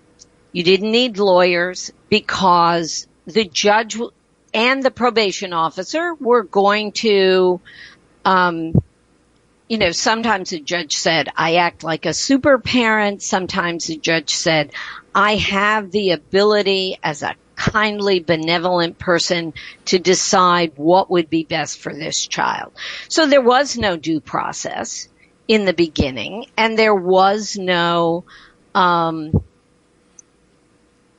you 0.53 0.63
didn't 0.63 0.93
need 0.93 1.19
lawyers 1.19 1.93
because 2.09 3.08
the 3.29 3.45
judge 3.45 3.99
and 4.55 4.83
the 4.83 4.91
probation 4.91 5.53
officer 5.53 6.15
were 6.15 6.43
going 6.43 6.93
to, 6.93 7.61
um, 8.25 8.73
you 9.69 9.79
know, 9.79 9.93
sometimes 9.93 10.51
the 10.51 10.61
judge 10.61 10.97
said, 10.97 11.29
I 11.37 11.57
act 11.57 11.85
like 11.85 12.07
a 12.07 12.15
super 12.15 12.59
parent. 12.59 13.23
Sometimes 13.23 13.87
the 13.87 13.99
judge 13.99 14.35
said, 14.35 14.73
I 15.15 15.37
have 15.37 15.91
the 15.91 16.13
ability 16.13 16.99
as 17.03 17.23
a 17.23 17.35
kindly, 17.55 18.21
benevolent 18.21 18.99
person 18.99 19.53
to 19.85 19.99
decide 19.99 20.73
what 20.77 21.11
would 21.11 21.29
be 21.29 21.45
best 21.45 21.79
for 21.81 21.93
this 21.93 22.27
child. 22.27 22.73
So 23.09 23.27
there 23.27 23.43
was 23.43 23.77
no 23.77 23.97
due 23.97 24.21
process. 24.21 25.09
in 25.49 25.65
the 25.65 25.73
beginning, 25.73 26.45
and 26.59 26.79
there 26.79 26.95
was 26.95 27.57
no, 27.57 28.25
um, 28.75 29.33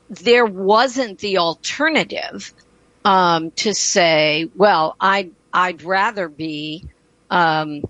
there 0.09 0.45
wasn't 0.45 1.19
the 1.19 1.37
alternative 1.37 2.53
um, 3.05 3.51
to 3.51 3.73
say, 3.73 4.49
well, 4.55 4.95
I'd 4.99 5.31
I'd 5.53 5.83
rather 5.83 6.27
be 6.29 6.85
um, 7.29 7.83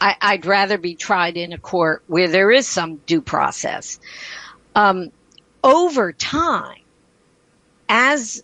I, 0.00 0.36
would 0.36 0.46
rather 0.46 0.78
be 0.78 0.94
tried 0.94 1.36
in 1.36 1.52
a 1.52 1.58
court 1.58 2.02
where 2.06 2.28
there 2.28 2.50
is 2.50 2.66
some 2.66 2.96
due 2.96 3.20
process. 3.20 4.00
Um, 4.74 5.10
over 5.62 6.12
time, 6.12 6.80
as 7.88 8.42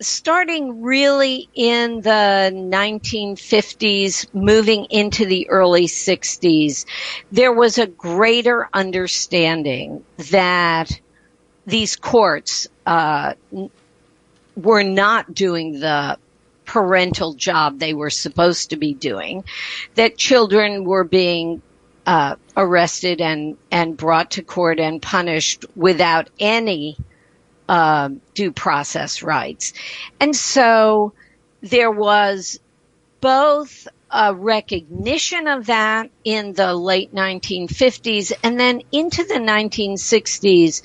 starting 0.00 0.82
really 0.82 1.48
in 1.54 2.00
the 2.00 2.50
1950s, 2.54 4.32
moving 4.34 4.86
into 4.86 5.26
the 5.26 5.50
early 5.50 5.86
60s, 5.86 6.86
there 7.30 7.52
was 7.52 7.78
a 7.78 7.86
greater 7.86 8.68
understanding 8.72 10.04
that 10.30 11.00
these 11.66 11.96
courts 11.96 12.68
uh, 12.86 13.34
were 14.56 14.82
not 14.82 15.34
doing 15.34 15.80
the 15.80 16.18
parental 16.64 17.34
job 17.34 17.78
they 17.78 17.94
were 17.94 18.10
supposed 18.10 18.70
to 18.70 18.76
be 18.76 18.94
doing, 18.94 19.44
that 19.94 20.16
children 20.16 20.84
were 20.84 21.04
being 21.04 21.62
uh, 22.06 22.36
arrested 22.56 23.20
and 23.20 23.56
and 23.70 23.96
brought 23.96 24.32
to 24.32 24.42
court 24.42 24.78
and 24.78 25.00
punished 25.00 25.64
without 25.74 26.28
any 26.38 26.96
uh, 27.68 28.10
due 28.34 28.52
process 28.52 29.22
rights, 29.22 29.72
and 30.20 30.36
so 30.36 31.12
there 31.62 31.90
was 31.90 32.60
both 33.20 33.88
a 34.10 34.32
recognition 34.32 35.48
of 35.48 35.66
that 35.66 36.08
in 36.22 36.52
the 36.52 36.72
late 36.74 37.12
1950s 37.12 38.32
and 38.44 38.60
then 38.60 38.80
into 38.92 39.24
the 39.24 39.34
1960s 39.34 40.82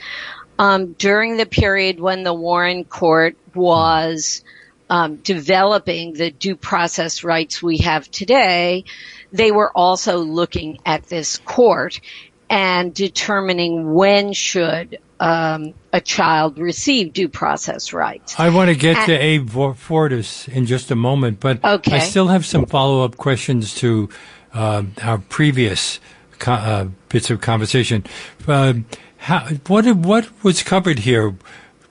um, 0.60 0.92
during 0.94 1.38
the 1.38 1.46
period 1.46 2.02
when 2.02 2.24
the 2.24 2.34
Warren 2.34 2.84
Court 2.84 3.38
was 3.56 4.44
um, 4.90 5.16
developing 5.16 6.14
the 6.14 6.32
due 6.32 6.58
process 6.58 7.24
rights 7.24 7.64
we 7.64 7.78
have 7.78 8.12
today, 8.12 8.84
they 9.32 9.52
were 9.52 9.72
also 9.76 10.18
looking 10.18 10.80
at 10.86 11.06
this 11.06 11.38
court 11.38 12.02
and 12.50 12.94
determining 12.94 13.94
when 13.94 14.34
should 14.34 15.00
um, 15.22 15.74
a 15.94 16.02
child 16.02 16.58
receive 16.58 17.14
due 17.14 17.30
process 17.30 17.94
rights. 17.94 18.38
I 18.38 18.50
want 18.50 18.70
to 18.70 18.76
get 18.76 18.98
and, 18.98 19.06
to 19.08 19.18
Abe 19.18 19.50
Fortas 19.50 20.50
in 20.50 20.66
just 20.66 20.92
a 20.92 20.96
moment, 20.96 21.40
but 21.40 21.64
okay. 21.64 21.96
I 21.96 22.00
still 22.00 22.28
have 22.28 22.46
some 22.46 22.66
follow 22.66 23.06
up 23.06 23.16
questions 23.16 23.76
to 23.76 24.10
uh, 24.54 24.84
our 25.04 25.20
previous 25.20 26.02
co- 26.40 26.54
uh, 26.54 26.88
bits 27.08 27.30
of 27.30 27.40
conversation. 27.40 28.06
Uh, 28.48 28.74
how, 29.20 29.48
what 29.68 29.86
what 29.96 30.44
was 30.44 30.64
covered 30.64 31.00
here? 31.00 31.36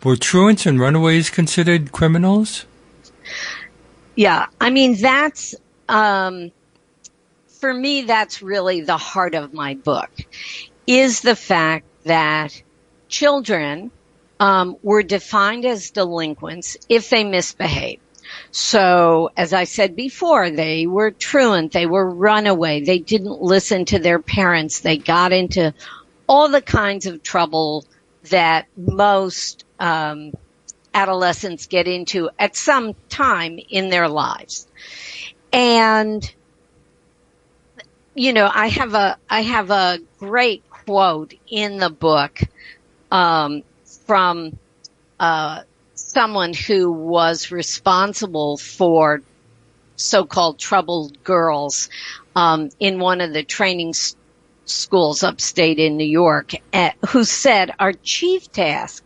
Were 0.02 0.16
truants 0.16 0.66
and 0.66 0.80
runaways 0.80 1.30
considered 1.30 1.92
criminals? 1.92 2.64
Yeah, 4.16 4.46
I 4.60 4.70
mean 4.70 4.96
that's 5.00 5.54
um, 5.88 6.50
for 7.60 7.72
me. 7.72 8.02
That's 8.02 8.42
really 8.42 8.80
the 8.80 8.96
heart 8.96 9.34
of 9.34 9.52
my 9.52 9.74
book. 9.74 10.10
Is 10.86 11.20
the 11.20 11.36
fact 11.36 11.86
that 12.04 12.60
children 13.08 13.90
um, 14.40 14.76
were 14.82 15.02
defined 15.02 15.66
as 15.66 15.90
delinquents 15.90 16.76
if 16.88 17.10
they 17.10 17.24
misbehaved. 17.24 18.02
So, 18.50 19.30
as 19.36 19.52
I 19.52 19.64
said 19.64 19.96
before, 19.96 20.50
they 20.50 20.86
were 20.86 21.10
truant, 21.10 21.72
they 21.72 21.86
were 21.86 22.08
runaway, 22.08 22.80
they 22.80 22.98
didn't 22.98 23.40
listen 23.40 23.86
to 23.86 23.98
their 23.98 24.18
parents, 24.18 24.80
they 24.80 24.98
got 24.98 25.32
into 25.32 25.72
all 26.28 26.48
the 26.48 26.62
kinds 26.62 27.06
of 27.06 27.22
trouble 27.22 27.84
that 28.30 28.66
most 28.76 29.64
um, 29.80 30.32
adolescents 30.94 31.66
get 31.66 31.88
into 31.88 32.30
at 32.38 32.56
some 32.56 32.94
time 33.08 33.58
in 33.70 33.90
their 33.90 34.08
lives. 34.08 34.66
And 35.52 36.22
you 38.14 38.32
know, 38.32 38.50
I 38.52 38.68
have 38.68 38.94
a 38.94 39.16
I 39.30 39.42
have 39.42 39.70
a 39.70 39.98
great 40.18 40.68
quote 40.70 41.34
in 41.48 41.78
the 41.78 41.90
book 41.90 42.40
um, 43.10 43.62
from 44.06 44.58
uh, 45.20 45.62
someone 45.94 46.52
who 46.54 46.92
was 46.92 47.52
responsible 47.52 48.58
for 48.58 49.22
so-called 49.96 50.58
troubled 50.58 51.22
girls 51.24 51.90
um, 52.36 52.70
in 52.80 53.00
one 53.00 53.20
of 53.20 53.32
the 53.32 53.44
training 53.44 53.90
s- 53.90 54.16
schools 54.70 55.22
upstate 55.22 55.78
in 55.78 55.96
New 55.96 56.04
York, 56.04 56.52
at, 56.72 56.96
who 57.08 57.24
said, 57.24 57.72
"Our 57.78 57.92
chief 57.92 58.50
task 58.52 59.04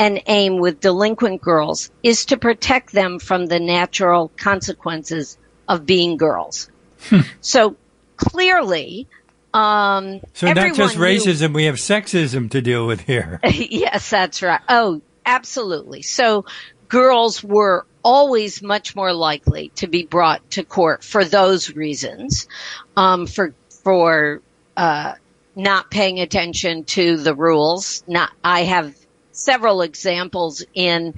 and 0.00 0.22
aim 0.26 0.58
with 0.58 0.80
delinquent 0.80 1.42
girls 1.42 1.90
is 2.02 2.24
to 2.24 2.38
protect 2.38 2.92
them 2.92 3.18
from 3.18 3.44
the 3.46 3.60
natural 3.60 4.32
consequences 4.38 5.36
of 5.68 5.84
being 5.84 6.16
girls. 6.16 6.70
Hmm. 7.02 7.20
So 7.42 7.76
clearly, 8.16 9.08
um, 9.52 10.20
so 10.32 10.52
not 10.52 10.74
just 10.74 10.96
racism, 10.96 11.50
knew, 11.50 11.56
we 11.56 11.64
have 11.64 11.74
sexism 11.74 12.50
to 12.50 12.62
deal 12.62 12.86
with 12.86 13.02
here. 13.02 13.40
yes, 13.44 14.08
that's 14.08 14.42
right. 14.42 14.60
Oh, 14.70 15.02
absolutely. 15.26 16.00
So 16.00 16.46
girls 16.88 17.44
were 17.44 17.84
always 18.02 18.62
much 18.62 18.96
more 18.96 19.12
likely 19.12 19.68
to 19.76 19.86
be 19.86 20.04
brought 20.04 20.50
to 20.52 20.64
court 20.64 21.04
for 21.04 21.26
those 21.26 21.74
reasons, 21.74 22.48
um, 22.96 23.26
for 23.26 23.54
for 23.84 24.40
uh, 24.80 25.14
not 25.54 25.90
paying 25.90 26.20
attention 26.20 26.84
to 26.84 27.18
the 27.18 27.34
rules. 27.34 28.02
Not, 28.06 28.30
I 28.42 28.60
have 28.62 28.96
several 29.30 29.82
examples 29.82 30.64
in 30.72 31.14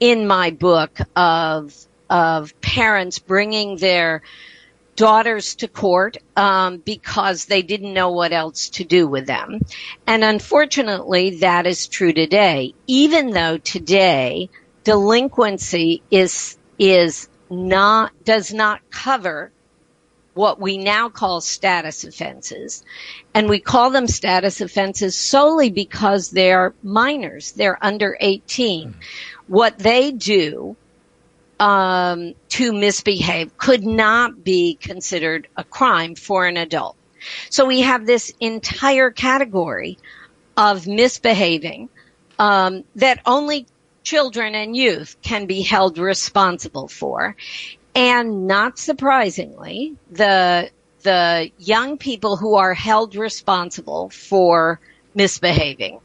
in 0.00 0.26
my 0.26 0.50
book 0.50 0.98
of 1.14 1.76
of 2.08 2.58
parents 2.62 3.18
bringing 3.18 3.76
their 3.76 4.22
daughters 4.96 5.56
to 5.56 5.68
court 5.68 6.16
um, 6.36 6.78
because 6.78 7.44
they 7.44 7.60
didn't 7.60 7.92
know 7.92 8.12
what 8.12 8.32
else 8.32 8.70
to 8.70 8.84
do 8.84 9.06
with 9.06 9.26
them, 9.26 9.60
and 10.06 10.24
unfortunately, 10.24 11.40
that 11.40 11.66
is 11.66 11.88
true 11.88 12.14
today. 12.14 12.72
Even 12.86 13.28
though 13.30 13.58
today 13.58 14.48
delinquency 14.84 16.02
is 16.10 16.56
is 16.78 17.28
not 17.50 18.12
does 18.24 18.54
not 18.54 18.80
cover 18.90 19.52
what 20.34 20.60
we 20.60 20.78
now 20.78 21.08
call 21.08 21.40
status 21.40 22.04
offenses. 22.04 22.84
And 23.34 23.48
we 23.48 23.60
call 23.60 23.90
them 23.90 24.06
status 24.06 24.60
offenses 24.60 25.16
solely 25.16 25.70
because 25.70 26.30
they're 26.30 26.74
minors. 26.82 27.52
They're 27.52 27.78
under 27.84 28.16
18. 28.20 28.88
Mm. 28.88 28.94
What 29.46 29.78
they 29.78 30.12
do 30.12 30.76
um, 31.60 32.34
to 32.50 32.72
misbehave 32.72 33.56
could 33.56 33.84
not 33.84 34.42
be 34.42 34.74
considered 34.74 35.48
a 35.56 35.64
crime 35.64 36.14
for 36.14 36.46
an 36.46 36.56
adult. 36.56 36.96
So 37.50 37.66
we 37.66 37.82
have 37.82 38.06
this 38.06 38.32
entire 38.40 39.10
category 39.10 39.98
of 40.56 40.86
misbehaving 40.86 41.88
um, 42.38 42.84
that 42.96 43.20
only 43.26 43.66
children 44.02 44.54
and 44.54 44.76
youth 44.76 45.16
can 45.22 45.46
be 45.46 45.62
held 45.62 45.98
responsible 45.98 46.88
for. 46.88 47.36
And 47.94 48.46
not 48.46 48.78
surprisingly, 48.78 49.96
the 50.10 50.70
the 51.02 51.50
young 51.58 51.98
people 51.98 52.36
who 52.36 52.54
are 52.54 52.74
held 52.74 53.16
responsible 53.16 54.08
for 54.10 54.78
misbehaving 55.14 56.00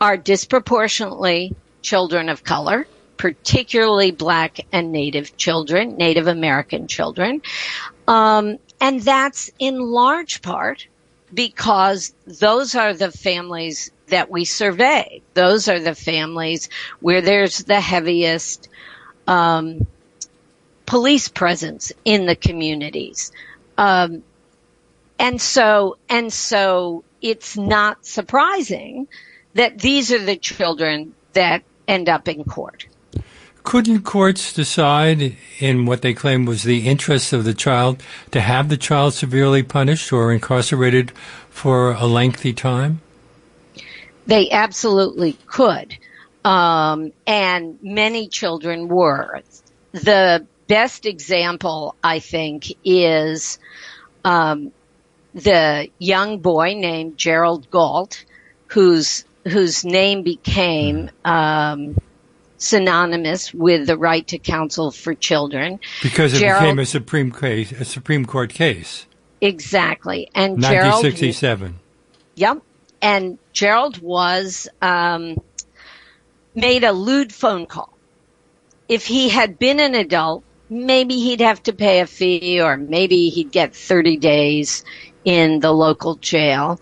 are 0.00 0.16
disproportionately 0.16 1.54
children 1.82 2.28
of 2.28 2.44
color, 2.44 2.86
particularly 3.16 4.10
black 4.10 4.60
and 4.70 4.92
native 4.92 5.36
children, 5.36 5.96
Native 5.96 6.26
American 6.26 6.86
children. 6.88 7.40
Um, 8.06 8.58
and 8.80 9.00
that's 9.00 9.50
in 9.58 9.80
large 9.80 10.42
part 10.42 10.86
because 11.32 12.14
those 12.26 12.74
are 12.74 12.92
the 12.92 13.10
families 13.10 13.90
that 14.08 14.30
we 14.30 14.44
survey. 14.44 15.22
Those 15.32 15.68
are 15.68 15.80
the 15.80 15.94
families 15.94 16.68
where 17.00 17.22
there's 17.22 17.64
the 17.64 17.80
heaviest 17.80 18.68
um, 19.26 19.86
police 20.86 21.28
presence 21.28 21.92
in 22.04 22.26
the 22.26 22.36
communities. 22.36 23.32
Um, 23.78 24.22
and 25.18 25.40
so, 25.40 25.96
and 26.08 26.32
so 26.32 27.04
it's 27.22 27.56
not 27.56 28.04
surprising 28.04 29.08
that 29.54 29.78
these 29.78 30.12
are 30.12 30.22
the 30.22 30.36
children 30.36 31.14
that 31.32 31.62
end 31.86 32.08
up 32.08 32.28
in 32.28 32.44
court. 32.44 32.86
Couldn't 33.62 34.02
courts 34.02 34.52
decide 34.52 35.36
in 35.58 35.86
what 35.86 36.02
they 36.02 36.12
claim 36.12 36.44
was 36.44 36.64
the 36.64 36.86
interest 36.86 37.32
of 37.32 37.44
the 37.44 37.54
child 37.54 38.02
to 38.30 38.42
have 38.42 38.68
the 38.68 38.76
child 38.76 39.14
severely 39.14 39.62
punished 39.62 40.12
or 40.12 40.32
incarcerated 40.32 41.12
for 41.48 41.92
a 41.92 42.04
lengthy 42.04 42.52
time? 42.52 43.00
They 44.26 44.50
absolutely 44.50 45.38
could. 45.46 45.96
Um, 46.44 47.12
and 47.26 47.78
many 47.82 48.28
children 48.28 48.88
were. 48.88 49.42
The 49.92 50.46
best 50.66 51.06
example, 51.06 51.94
I 52.02 52.18
think, 52.18 52.72
is 52.84 53.58
um, 54.24 54.72
the 55.34 55.88
young 55.98 56.38
boy 56.38 56.74
named 56.74 57.18
Gerald 57.18 57.70
Gault, 57.70 58.24
whose 58.68 59.24
whose 59.46 59.84
name 59.84 60.22
became 60.22 61.10
um, 61.24 61.96
synonymous 62.56 63.52
with 63.52 63.86
the 63.86 63.96
right 63.96 64.26
to 64.28 64.38
counsel 64.38 64.90
for 64.90 65.14
children 65.14 65.78
because 66.02 66.32
it 66.32 66.38
Gerald, 66.38 66.62
became 66.62 66.78
a 66.78 66.86
Supreme 66.86 67.30
case, 67.30 67.72
a 67.72 67.84
Supreme 67.84 68.24
Court 68.24 68.52
case. 68.52 69.06
Exactly, 69.40 70.30
and 70.34 70.54
1967. 70.54 71.58
Gerald, 71.68 71.80
yep, 72.34 72.62
and 73.02 73.38
Gerald 73.52 74.00
was 74.00 74.68
um, 74.80 75.36
made 76.54 76.84
a 76.84 76.92
lewd 76.92 77.32
phone 77.32 77.66
call. 77.66 77.92
If 78.88 79.06
he 79.06 79.28
had 79.28 79.58
been 79.58 79.80
an 79.80 79.94
adult, 79.94 80.44
maybe 80.74 81.14
he'd 81.14 81.40
have 81.40 81.62
to 81.64 81.72
pay 81.72 82.00
a 82.00 82.06
fee, 82.06 82.60
or 82.60 82.76
maybe 82.76 83.28
he'd 83.30 83.52
get 83.52 83.74
30 83.74 84.16
days 84.18 84.84
in 85.24 85.60
the 85.60 85.72
local 85.72 86.16
jail. 86.16 86.78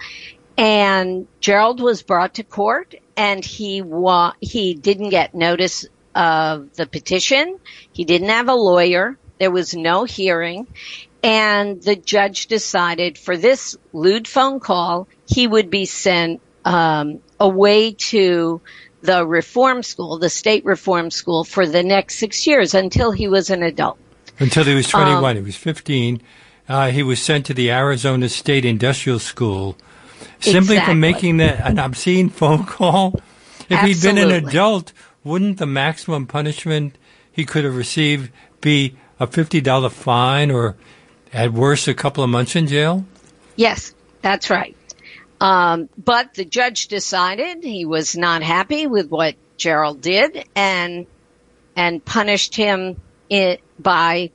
And 0.57 1.27
Gerald 1.41 1.81
was 1.81 2.03
brought 2.03 2.35
to 2.35 2.43
court 2.43 2.95
and 3.17 3.45
he 3.45 3.83
wa- 3.83 4.35
he 4.41 4.75
didn't 4.75 5.11
get 5.11 5.35
notice 5.35 5.87
of 6.15 6.75
the 6.75 6.87
petition. 6.87 7.59
He 7.93 8.05
didn't 8.05 8.29
have 8.29 8.49
a 8.49 8.55
lawyer. 8.55 9.19
There 9.39 9.51
was 9.51 9.75
no 9.75 10.05
hearing. 10.05 10.67
And 11.23 11.81
the 11.83 11.97
judge 11.97 12.49
decided 12.49 13.17
for 13.17 13.37
this 13.37 13.77
lewd 13.93 14.27
phone 14.27 14.61
call, 14.61 15.09
he 15.27 15.47
would 15.47 15.71
be 15.71 15.85
sent 15.85 16.41
um, 16.65 17.21
away 17.39 17.93
to 17.93 18.61
the 19.03 19.27
reform 19.27 19.83
school, 19.83 20.19
the 20.19 20.31
state 20.31 20.65
reform 20.65 21.11
school, 21.11 21.45
for 21.45 21.67
the 21.67 21.83
next 21.83 22.17
six 22.17 22.47
years 22.47 22.75
until 22.75 23.11
he 23.13 23.29
was 23.29 23.51
an 23.51 23.63
adult. 23.63 23.99
Until 24.39 24.65
he 24.65 24.75
was 24.75 24.89
21. 24.89 25.25
Um, 25.25 25.37
he 25.37 25.43
was 25.43 25.57
15. 25.57 26.23
Uh, 26.69 26.91
he 26.91 27.03
was 27.03 27.21
sent 27.21 27.47
to 27.47 27.55
the 27.55 27.71
Arizona 27.71 28.29
State 28.29 28.65
Industrial 28.65 29.19
School 29.19 29.77
simply 30.41 30.77
exactly. 30.77 30.95
for 30.95 30.95
making 30.95 31.37
that 31.39 31.61
an 31.67 31.79
obscene 31.79 32.29
phone 32.31 32.65
call. 32.65 33.15
If 33.69 33.73
Absolutely. 33.73 33.93
he'd 33.93 34.03
been 34.03 34.19
an 34.19 34.49
adult, 34.49 34.93
wouldn't 35.25 35.59
the 35.59 35.67
maximum 35.67 36.27
punishment 36.27 36.97
he 37.31 37.45
could 37.45 37.65
have 37.65 37.77
received 37.77 38.31
be 38.61 38.97
a 39.19 39.27
$50 39.27 39.91
fine 39.91 40.51
or 40.51 40.77
at 41.33 41.53
worst 41.53 41.89
a 41.89 41.95
couple 41.95 42.23
of 42.23 42.31
months 42.31 42.57
in 42.57 42.67
jail? 42.67 43.05
Yes, 43.57 43.95
that's 44.21 44.51
right. 44.51 44.77
Um, 45.43 45.89
but 45.99 46.35
the 46.35 46.45
judge 46.45 46.87
decided 46.87 47.65
he 47.65 47.85
was 47.85 48.17
not 48.17 48.45
happy 48.45 48.87
with 48.87 49.11
what 49.11 49.35
Gerald 49.57 50.01
did 50.01 50.45
and 50.55 51.05
and 51.75 52.05
punished 52.05 52.55
him 52.55 53.01
it, 53.29 53.61
by 53.77 54.31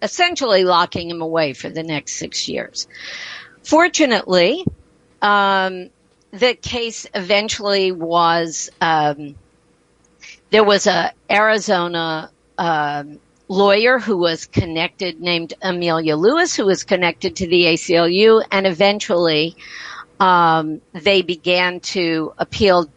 essentially 0.00 0.62
locking 0.62 1.10
him 1.10 1.20
away 1.20 1.52
for 1.52 1.68
the 1.68 1.82
next 1.82 2.12
six 2.12 2.48
years. 2.48 2.86
Fortunately, 3.64 4.64
um, 5.20 5.90
the 6.30 6.54
case 6.54 7.08
eventually 7.12 7.90
was 7.90 8.70
um, 8.80 9.34
there 10.50 10.62
was 10.62 10.86
a 10.86 11.12
Arizona 11.28 12.30
um, 12.56 13.18
lawyer 13.48 13.98
who 13.98 14.16
was 14.16 14.46
connected 14.46 15.20
named 15.20 15.54
Amelia 15.60 16.14
Lewis 16.14 16.54
who 16.54 16.66
was 16.66 16.84
connected 16.84 17.34
to 17.36 17.48
the 17.48 17.64
ACLU 17.64 18.44
and 18.52 18.64
eventually 18.64 19.56
um, 20.24 20.80
they 20.94 21.20
began 21.20 21.80
to 21.80 22.32
appeal 22.38 22.90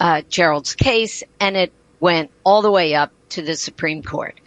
uh, 0.00 0.22
Gerald's 0.28 0.74
case 0.74 1.22
and 1.38 1.56
it 1.56 1.72
went 2.00 2.32
all 2.42 2.62
the 2.62 2.70
way 2.70 2.96
up 2.96 3.12
to 3.28 3.42
the 3.42 3.54
Supreme 3.54 4.02
Court 4.02 4.40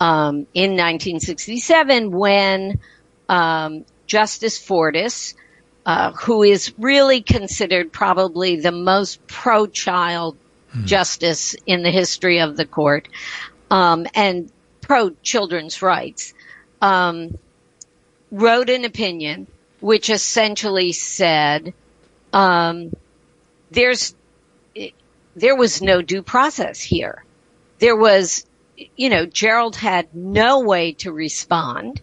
um, 0.00 0.46
in 0.54 0.70
1967 0.70 2.10
when 2.10 2.80
um, 3.28 3.84
Justice 4.06 4.58
Fortas 4.58 5.34
uh, 5.84 6.12
who 6.12 6.42
is 6.42 6.72
really 6.78 7.20
considered 7.20 7.92
probably 7.92 8.56
the 8.56 8.72
most 8.72 9.24
pro-child 9.26 10.38
hmm. 10.72 10.86
justice 10.86 11.54
in 11.66 11.82
the 11.82 11.90
history 11.90 12.40
of 12.40 12.56
the 12.56 12.64
court, 12.64 13.06
um, 13.70 14.06
and 14.14 14.50
pro-children's 14.80 15.82
rights, 15.82 16.32
um, 16.80 17.36
wrote 18.32 18.70
an 18.70 18.86
opinion 18.86 19.46
which 19.80 20.10
essentially 20.10 20.92
said 20.92 21.74
um, 22.32 22.92
there's 23.70 24.14
there 25.36 25.54
was 25.54 25.82
no 25.82 26.02
due 26.02 26.22
process 26.22 26.80
here. 26.80 27.22
There 27.78 27.96
was, 27.96 28.46
you 28.96 29.10
know, 29.10 29.26
Gerald 29.26 29.76
had 29.76 30.14
no 30.14 30.60
way 30.60 30.92
to 30.92 31.12
respond. 31.12 32.00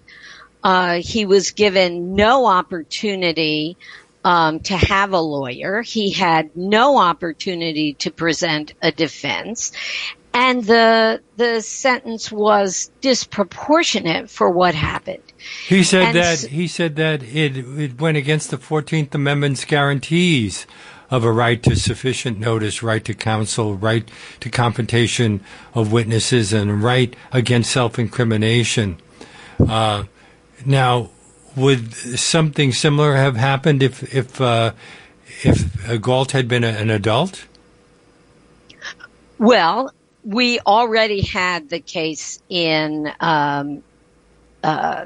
Uh, 0.64 1.02
he 1.02 1.26
was 1.26 1.52
given 1.52 2.16
no 2.16 2.46
opportunity 2.46 3.76
um, 4.24 4.60
to 4.62 4.78
have 4.78 5.12
a 5.12 5.20
lawyer. 5.20 5.82
He 5.82 6.12
had 6.12 6.56
no 6.56 6.98
opportunity 6.98 7.94
to 7.96 8.12
present 8.12 8.74
a 8.82 8.92
defense, 8.92 9.72
and 10.34 10.64
the 10.64 11.22
the 11.38 11.62
sentence 11.62 12.32
was 12.32 12.92
disproportionate 13.02 14.30
for 14.30 14.50
what 14.50 14.76
happened. 14.76 15.22
He 15.68 15.84
said 15.84 16.08
and 16.08 16.16
that 16.18 16.40
he 16.40 16.68
said 16.68 16.96
that 16.96 17.24
it 17.24 17.58
it 17.58 18.00
went 18.00 18.18
against 18.18 18.52
the 18.52 18.58
Fourteenth 18.58 19.14
Amendment's 19.14 19.66
guarantees 19.66 20.66
of 21.12 21.24
a 21.24 21.32
right 21.32 21.62
to 21.62 21.76
sufficient 21.76 22.40
notice, 22.40 22.82
right 22.82 23.06
to 23.06 23.14
counsel, 23.14 23.76
right 23.76 24.10
to 24.40 24.50
confrontation 24.50 25.42
of 25.76 25.92
witnesses, 25.92 26.52
and 26.52 26.82
right 26.82 27.16
against 27.32 27.72
self-incrimination. 27.72 28.98
Uh, 29.68 30.06
now, 30.66 31.12
would 31.56 31.94
something 31.94 32.72
similar 32.72 33.16
have 33.16 33.36
happened 33.36 33.84
if 33.84 34.16
if 34.16 34.42
uh, 34.42 34.74
if 35.44 36.02
Gault 36.02 36.32
had 36.32 36.48
been 36.48 36.64
a, 36.64 36.70
an 36.70 36.90
adult? 36.90 37.46
Well, 39.38 39.92
we 40.24 40.60
already 40.60 41.22
had 41.22 41.70
the 41.70 41.80
case 41.80 42.40
in 42.50 43.12
um, 43.20 43.84
uh, 44.64 45.06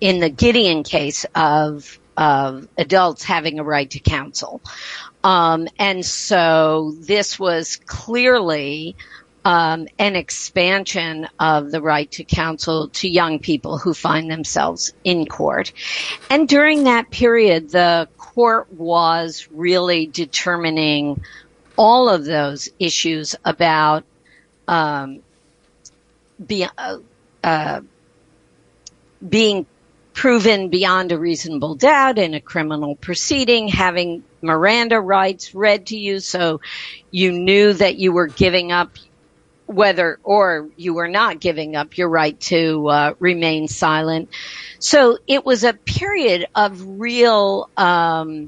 in 0.00 0.20
the 0.20 0.30
Gideon 0.30 0.82
case 0.82 1.26
of 1.34 1.98
of 2.16 2.68
adults 2.76 3.24
having 3.24 3.58
a 3.58 3.64
right 3.64 3.90
to 3.90 3.98
counsel, 3.98 4.60
um, 5.24 5.68
and 5.78 6.04
so 6.04 6.94
this 7.00 7.38
was 7.38 7.76
clearly 7.86 8.96
um, 9.44 9.88
an 9.98 10.16
expansion 10.16 11.28
of 11.38 11.70
the 11.70 11.80
right 11.80 12.10
to 12.12 12.24
counsel 12.24 12.88
to 12.88 13.08
young 13.08 13.38
people 13.38 13.78
who 13.78 13.94
find 13.94 14.30
themselves 14.30 14.92
in 15.04 15.26
court. 15.26 15.72
And 16.28 16.48
during 16.48 16.84
that 16.84 17.10
period, 17.10 17.70
the 17.70 18.08
court 18.18 18.72
was 18.72 19.48
really 19.50 20.06
determining 20.06 21.22
all 21.76 22.10
of 22.10 22.24
those 22.26 22.68
issues 22.78 23.34
about 23.44 24.04
um, 24.70 25.20
be, 26.46 26.64
uh, 26.78 26.98
uh, 27.42 27.80
being 29.26 29.66
proven 30.14 30.70
beyond 30.70 31.10
a 31.10 31.18
reasonable 31.18 31.74
doubt 31.74 32.18
in 32.18 32.34
a 32.34 32.40
criminal 32.40 32.94
proceeding, 32.94 33.66
having 33.68 34.22
Miranda 34.40 35.00
rights 35.00 35.54
read 35.54 35.86
to 35.88 35.96
you 35.96 36.20
so 36.20 36.60
you 37.10 37.32
knew 37.32 37.72
that 37.72 37.96
you 37.96 38.12
were 38.12 38.28
giving 38.28 38.70
up 38.70 38.90
whether 39.66 40.18
or 40.22 40.68
you 40.76 40.94
were 40.94 41.08
not 41.08 41.40
giving 41.40 41.74
up 41.74 41.98
your 41.98 42.08
right 42.08 42.38
to 42.40 42.88
uh, 42.88 43.14
remain 43.18 43.66
silent. 43.66 44.30
So 44.78 45.18
it 45.26 45.44
was 45.44 45.64
a 45.64 45.74
period 45.74 46.46
of 46.54 46.80
real, 46.84 47.68
um, 47.76 48.46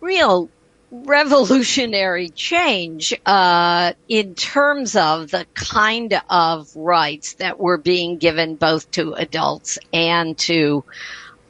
real 0.00 0.48
revolutionary 0.92 2.28
change 2.28 3.14
uh, 3.24 3.94
in 4.08 4.34
terms 4.34 4.94
of 4.94 5.30
the 5.30 5.46
kind 5.54 6.20
of 6.28 6.74
rights 6.76 7.34
that 7.34 7.58
were 7.58 7.78
being 7.78 8.18
given 8.18 8.56
both 8.56 8.90
to 8.90 9.14
adults 9.14 9.78
and 9.92 10.36
to 10.36 10.84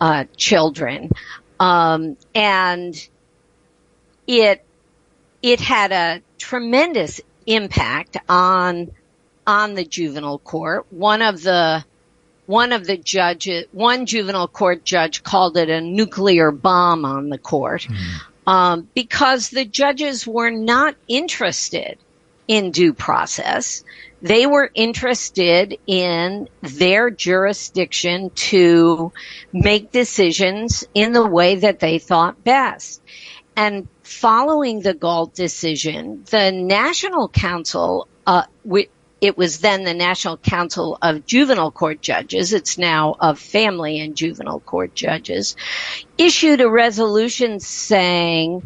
uh, 0.00 0.24
children, 0.36 1.10
um, 1.58 2.16
and 2.34 3.08
it 4.28 4.64
it 5.42 5.60
had 5.60 5.90
a 5.90 6.22
tremendous 6.38 7.20
impact 7.44 8.16
on 8.28 8.92
on 9.44 9.74
the 9.74 9.84
juvenile 9.84 10.38
court. 10.38 10.86
One 10.90 11.20
of 11.20 11.42
the 11.42 11.84
one 12.46 12.72
of 12.72 12.86
the 12.86 12.96
judges, 12.96 13.66
one 13.72 14.06
juvenile 14.06 14.48
court 14.48 14.84
judge 14.84 15.24
called 15.24 15.56
it 15.56 15.68
a 15.68 15.80
nuclear 15.80 16.52
bomb 16.52 17.04
on 17.04 17.28
the 17.28 17.38
court 17.38 17.82
mm. 17.82 18.20
Um, 18.46 18.88
because 18.94 19.50
the 19.50 19.64
judges 19.64 20.26
were 20.26 20.50
not 20.50 20.96
interested 21.06 21.98
in 22.48 22.70
due 22.70 22.92
process. 22.92 23.84
They 24.20 24.46
were 24.46 24.70
interested 24.74 25.78
in 25.86 26.48
their 26.60 27.10
jurisdiction 27.10 28.30
to 28.30 29.12
make 29.52 29.90
decisions 29.90 30.84
in 30.94 31.12
the 31.12 31.26
way 31.26 31.56
that 31.56 31.80
they 31.80 31.98
thought 31.98 32.42
best. 32.44 33.00
And 33.56 33.88
following 34.02 34.80
the 34.80 34.94
Gault 34.94 35.34
decision, 35.34 36.24
the 36.30 36.52
National 36.52 37.28
Council, 37.28 38.08
uh, 38.26 38.44
it 39.22 39.38
was 39.38 39.60
then 39.60 39.84
the 39.84 39.94
National 39.94 40.36
Council 40.36 40.98
of 41.00 41.24
Juvenile 41.24 41.70
Court 41.70 42.02
Judges, 42.02 42.52
it's 42.52 42.76
now 42.76 43.14
of 43.20 43.38
Family 43.38 44.00
and 44.00 44.16
Juvenile 44.16 44.58
Court 44.58 44.96
Judges, 44.96 45.54
issued 46.18 46.60
a 46.60 46.68
resolution 46.68 47.60
saying 47.60 48.64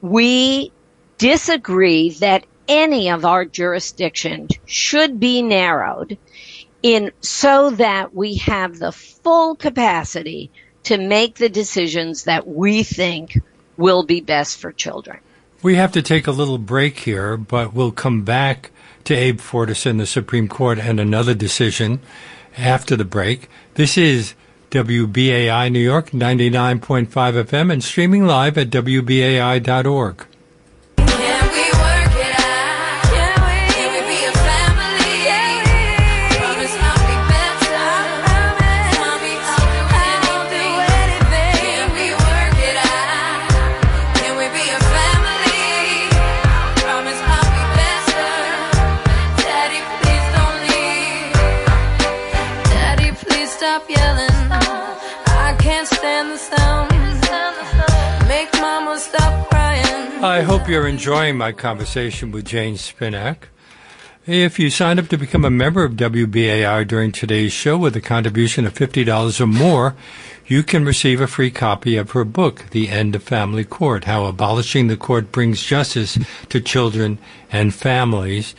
we 0.00 0.72
disagree 1.18 2.10
that 2.20 2.46
any 2.66 3.10
of 3.10 3.26
our 3.26 3.44
jurisdictions 3.44 4.52
should 4.64 5.20
be 5.20 5.42
narrowed 5.42 6.16
in 6.82 7.12
so 7.20 7.68
that 7.70 8.14
we 8.14 8.36
have 8.36 8.78
the 8.78 8.92
full 8.92 9.54
capacity 9.54 10.50
to 10.84 10.96
make 10.96 11.34
the 11.34 11.50
decisions 11.50 12.24
that 12.24 12.46
we 12.46 12.84
think 12.84 13.38
will 13.76 14.02
be 14.02 14.22
best 14.22 14.56
for 14.58 14.72
children. 14.72 15.18
We 15.62 15.74
have 15.74 15.92
to 15.92 16.02
take 16.02 16.26
a 16.26 16.30
little 16.30 16.58
break 16.58 17.00
here, 17.00 17.36
but 17.36 17.74
we'll 17.74 17.92
come 17.92 18.22
back 18.22 18.70
to 19.04 19.14
Abe 19.14 19.40
Fortas 19.40 19.86
in 19.86 19.98
the 19.98 20.06
Supreme 20.06 20.48
Court 20.48 20.78
and 20.78 20.98
another 20.98 21.34
decision 21.34 22.00
after 22.56 22.96
the 22.96 23.04
break. 23.04 23.48
This 23.74 23.98
is 23.98 24.34
WBAI 24.70 25.70
New 25.70 25.80
York 25.80 26.10
99.5 26.10 27.08
FM 27.08 27.72
and 27.72 27.84
streaming 27.84 28.26
live 28.26 28.58
at 28.58 28.70
WBAI.org. 28.70 30.26
I 60.34 60.42
hope 60.42 60.68
you're 60.68 60.88
enjoying 60.88 61.38
my 61.38 61.52
conversation 61.52 62.32
with 62.32 62.46
Jane 62.46 62.74
Spinak. 62.74 63.44
If 64.26 64.58
you 64.58 64.68
sign 64.68 64.98
up 64.98 65.06
to 65.10 65.16
become 65.16 65.44
a 65.44 65.48
member 65.48 65.84
of 65.84 65.92
WBAI 65.92 66.88
during 66.88 67.12
today's 67.12 67.52
show 67.52 67.78
with 67.78 67.94
a 67.94 68.00
contribution 68.00 68.66
of 68.66 68.74
$50 68.74 69.40
or 69.40 69.46
more, 69.46 69.94
you 70.44 70.64
can 70.64 70.84
receive 70.84 71.20
a 71.20 71.28
free 71.28 71.52
copy 71.52 71.96
of 71.96 72.10
her 72.10 72.24
book, 72.24 72.64
The 72.72 72.88
End 72.88 73.14
of 73.14 73.22
Family 73.22 73.62
Court 73.62 74.06
How 74.06 74.24
Abolishing 74.24 74.88
the 74.88 74.96
Court 74.96 75.30
Brings 75.30 75.62
Justice 75.62 76.18
to 76.48 76.60
Children 76.60 77.20
and 77.52 77.72
Families. 77.72 78.56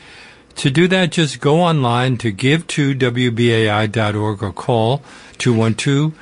To 0.56 0.72
do 0.72 0.88
that, 0.88 1.12
just 1.12 1.42
go 1.42 1.60
online 1.60 2.16
to 2.20 2.32
give2wbai.org 2.32 4.42
or 4.42 4.54
call 4.54 5.02
212 5.40 6.14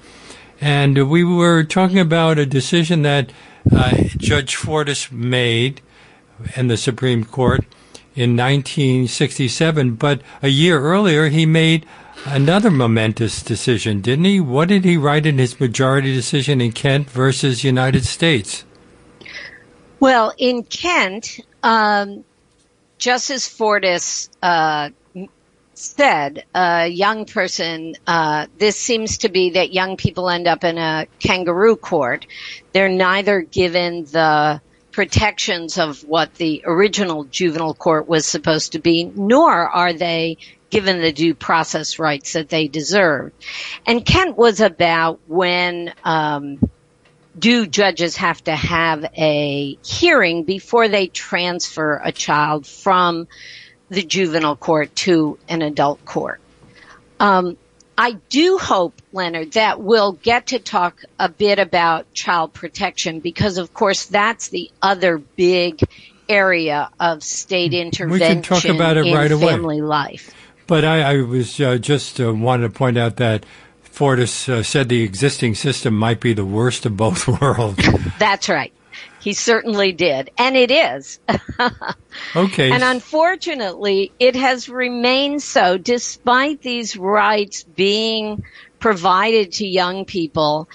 And 0.60 1.08
we 1.08 1.24
were 1.24 1.64
talking 1.64 2.00
about 2.00 2.40
a 2.40 2.46
decision 2.48 3.04
that 3.04 3.32
uh, 3.72 4.06
Judge 4.18 4.56
Fortas 4.56 5.12
made 5.12 5.82
in 6.56 6.70
the 6.70 6.78
Supreme 6.78 7.24
Court 7.24 7.64
in 8.16 8.36
1967, 8.36 9.94
but 9.94 10.22
a 10.42 10.48
year 10.48 10.82
earlier 10.82 11.30
he 11.30 11.46
made 11.46 11.86
another 12.26 12.72
momentous 12.72 13.44
decision, 13.44 14.02
didn't 14.02 14.26
he? 14.26 14.40
What 14.40 14.70
did 14.70 14.86
he 14.86 14.98
write 14.98 15.28
in 15.28 15.38
his 15.38 15.60
majority 15.60 16.16
decision 16.16 16.62
in 16.62 16.72
Kent 16.72 17.12
versus 17.12 17.64
United 17.64 18.06
States? 18.06 18.64
Well, 20.00 20.34
in 20.38 20.64
Kent, 20.64 21.40
um, 21.64 22.24
Justice 23.00 23.48
Fortas 23.48 24.30
uh, 24.42 24.90
said, 25.74 26.44
a 26.54 26.88
young 26.88 27.26
person, 27.26 27.96
uh, 28.06 28.48
this 28.58 28.78
seems 28.78 29.20
to 29.20 29.30
be 29.30 29.52
that 29.52 29.74
young 29.74 29.98
people 29.98 30.30
end 30.30 30.48
up 30.48 30.64
in 30.64 30.78
a 30.78 31.08
kangaroo 31.20 31.76
court. 31.76 32.28
They're 32.74 32.90
neither 32.90 33.42
given 33.42 34.06
the 34.06 34.62
protections 34.92 35.78
of 35.78 36.02
what 36.02 36.34
the 36.36 36.64
original 36.66 37.24
juvenile 37.26 37.76
court 37.76 38.08
was 38.08 38.26
supposed 38.26 38.72
to 38.72 38.80
be, 38.80 39.04
nor 39.04 39.68
are 39.68 39.94
they 39.94 40.38
given 40.70 41.00
the 41.02 41.12
due 41.12 41.34
process 41.34 42.00
rights 42.00 42.34
that 42.34 42.50
they 42.50 42.68
deserve. 42.68 43.32
And 43.86 44.06
Kent 44.06 44.38
was 44.38 44.60
about 44.60 45.20
when 45.28 45.94
um, 46.04 46.60
do 47.38 47.68
judges 47.68 48.18
have 48.18 48.44
to 48.46 48.56
have 48.56 49.06
a 49.16 49.78
hearing 49.84 50.44
before 50.44 50.88
they 50.88 51.08
transfer 51.08 52.02
a 52.04 52.12
child 52.12 52.66
from 52.66 53.28
the 53.90 54.04
juvenile 54.04 54.56
court 54.56 54.96
to 54.96 55.38
an 55.48 55.62
adult 55.62 56.04
court? 56.06 56.40
Um, 57.20 57.58
I 57.98 58.12
do 58.30 58.60
hope, 58.60 59.02
Leonard, 59.12 59.54
that 59.54 59.82
we'll 59.82 60.12
get 60.14 60.48
to 60.48 60.60
talk 60.60 61.02
a 61.18 61.30
bit 61.30 61.58
about 61.58 62.14
child 62.14 62.54
protection 62.54 63.22
because, 63.22 63.58
of 63.58 63.74
course, 63.74 64.06
that's 64.06 64.50
the 64.50 64.70
other 64.82 65.18
big 65.18 65.82
area 66.30 66.90
of 67.00 67.24
state 67.24 67.74
intervention 67.74 68.12
we 68.12 68.20
can 68.20 68.42
talk 68.44 68.66
about 68.66 68.98
it 68.98 69.08
in 69.08 69.14
right 69.14 69.32
family 69.32 69.80
away. 69.80 69.88
life. 69.88 70.34
But 70.68 70.86
I, 70.86 71.14
I 71.14 71.22
was 71.22 71.60
uh, 71.60 71.78
just 71.78 72.20
uh, 72.20 72.34
wanted 72.34 72.64
to 72.64 72.78
point 72.78 72.98
out 72.98 73.16
that 73.16 73.46
Fortas 73.98 74.48
uh, 74.48 74.62
said 74.62 74.90
the 74.90 75.02
existing 75.02 75.56
system 75.56 75.98
might 75.98 76.20
be 76.20 76.34
the 76.34 76.46
worst 76.46 76.86
of 76.86 76.96
both 76.96 77.28
worlds. 77.42 77.84
That's 78.20 78.48
right. 78.48 78.72
He 79.20 79.34
certainly 79.34 79.92
did. 79.92 80.30
And 80.38 80.56
it 80.56 80.70
is. 80.70 81.20
okay. 82.36 82.72
And 82.72 82.84
unfortunately, 82.84 84.12
it 84.20 84.36
has 84.36 84.70
remained 84.70 85.42
so 85.42 85.78
despite 85.78 86.62
these 86.62 86.96
rights 86.96 87.64
being 87.64 88.44
provided 88.80 89.54
to 89.54 89.68
young 89.68 90.06
people. 90.06 90.70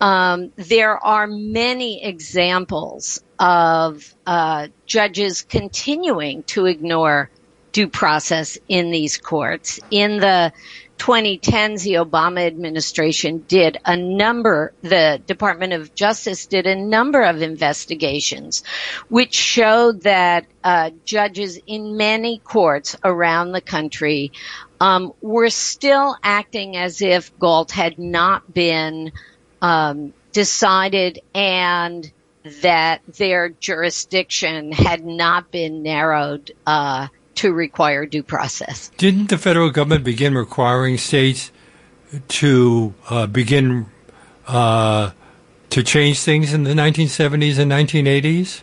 Um, 0.00 0.52
there 0.54 0.96
are 0.96 1.26
many 1.26 2.04
examples 2.04 3.20
of 3.40 4.14
uh, 4.24 4.68
judges 4.86 5.42
continuing 5.42 6.44
to 6.44 6.66
ignore 6.66 7.30
due 7.72 7.88
process 7.88 8.58
in 8.68 8.92
these 8.92 9.18
courts. 9.18 9.80
In 9.90 10.18
the 10.18 10.52
2010s, 10.98 11.82
the 11.84 11.94
Obama 11.94 12.46
administration 12.46 13.44
did 13.48 13.78
a 13.84 13.96
number, 13.96 14.72
the 14.82 15.20
Department 15.26 15.72
of 15.72 15.94
Justice 15.94 16.46
did 16.46 16.66
a 16.66 16.74
number 16.74 17.22
of 17.22 17.40
investigations 17.40 18.64
which 19.08 19.34
showed 19.34 20.02
that 20.02 20.46
uh, 20.62 20.90
judges 21.04 21.58
in 21.66 21.96
many 21.96 22.38
courts 22.38 22.96
around 23.04 23.52
the 23.52 23.60
country 23.60 24.32
um, 24.80 25.12
were 25.20 25.50
still 25.50 26.16
acting 26.22 26.76
as 26.76 27.00
if 27.00 27.36
Gault 27.38 27.70
had 27.70 27.98
not 27.98 28.52
been 28.52 29.12
um, 29.62 30.12
decided 30.32 31.20
and 31.34 32.10
that 32.62 33.00
their 33.06 33.48
jurisdiction 33.48 34.72
had 34.72 35.04
not 35.04 35.50
been 35.50 35.82
narrowed 35.82 36.52
uh, 36.66 37.08
to 37.38 37.52
require 37.52 38.04
due 38.04 38.22
process. 38.22 38.90
Didn't 38.96 39.28
the 39.28 39.38
federal 39.38 39.70
government 39.70 40.04
begin 40.04 40.34
requiring 40.34 40.98
states 40.98 41.50
to 42.28 42.94
uh, 43.08 43.26
begin 43.26 43.86
uh, 44.46 45.10
to 45.70 45.82
change 45.82 46.20
things 46.20 46.52
in 46.52 46.64
the 46.64 46.72
1970s 46.72 47.58
and 47.58 47.70
1980s? 47.70 48.62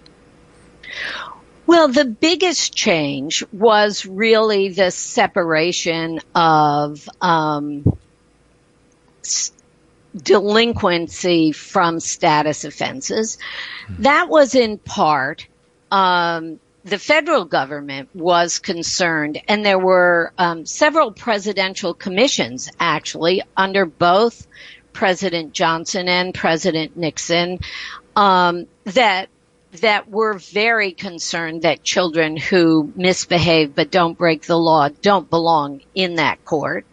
Well, 1.68 1.88
the 1.88 2.06
biggest 2.06 2.76
change 2.76 3.44
was 3.52 4.06
really 4.06 4.70
the 4.70 4.92
separation 4.92 6.20
of 6.36 7.08
um, 7.22 7.98
s- 9.24 9.52
delinquency 10.16 11.54
from 11.54 12.00
status 12.00 12.66
offenses. 12.66 13.38
Hmm. 13.88 14.04
That 14.04 14.30
was 14.30 14.54
in 14.54 14.78
part 14.78 15.48
um, 15.92 16.60
the 16.86 17.00
federal 17.00 17.46
government 17.46 18.10
was 18.14 18.60
concerned, 18.60 19.42
and 19.48 19.66
there 19.66 19.80
were 19.80 20.32
um, 20.38 20.68
several 20.68 21.12
presidential 21.12 21.96
commissions 21.96 22.70
actually 22.80 23.42
under 23.58 23.88
both 23.88 24.46
President 24.94 25.52
Johnson 25.52 26.08
and 26.08 26.34
President 26.34 26.96
Nixon 26.96 27.60
um, 28.16 28.68
that 28.86 29.30
that 29.82 30.10
were 30.10 30.36
very 30.36 30.94
concerned 30.94 31.64
that 31.64 31.84
children 31.84 32.38
who 32.38 32.94
misbehave 32.96 33.76
but 33.76 33.92
don't 33.92 34.18
break 34.18 34.44
the 34.44 34.58
law 34.58 34.88
don't 34.88 35.30
belong 35.30 35.82
in 35.96 36.16
that 36.16 36.46
court. 36.46 36.86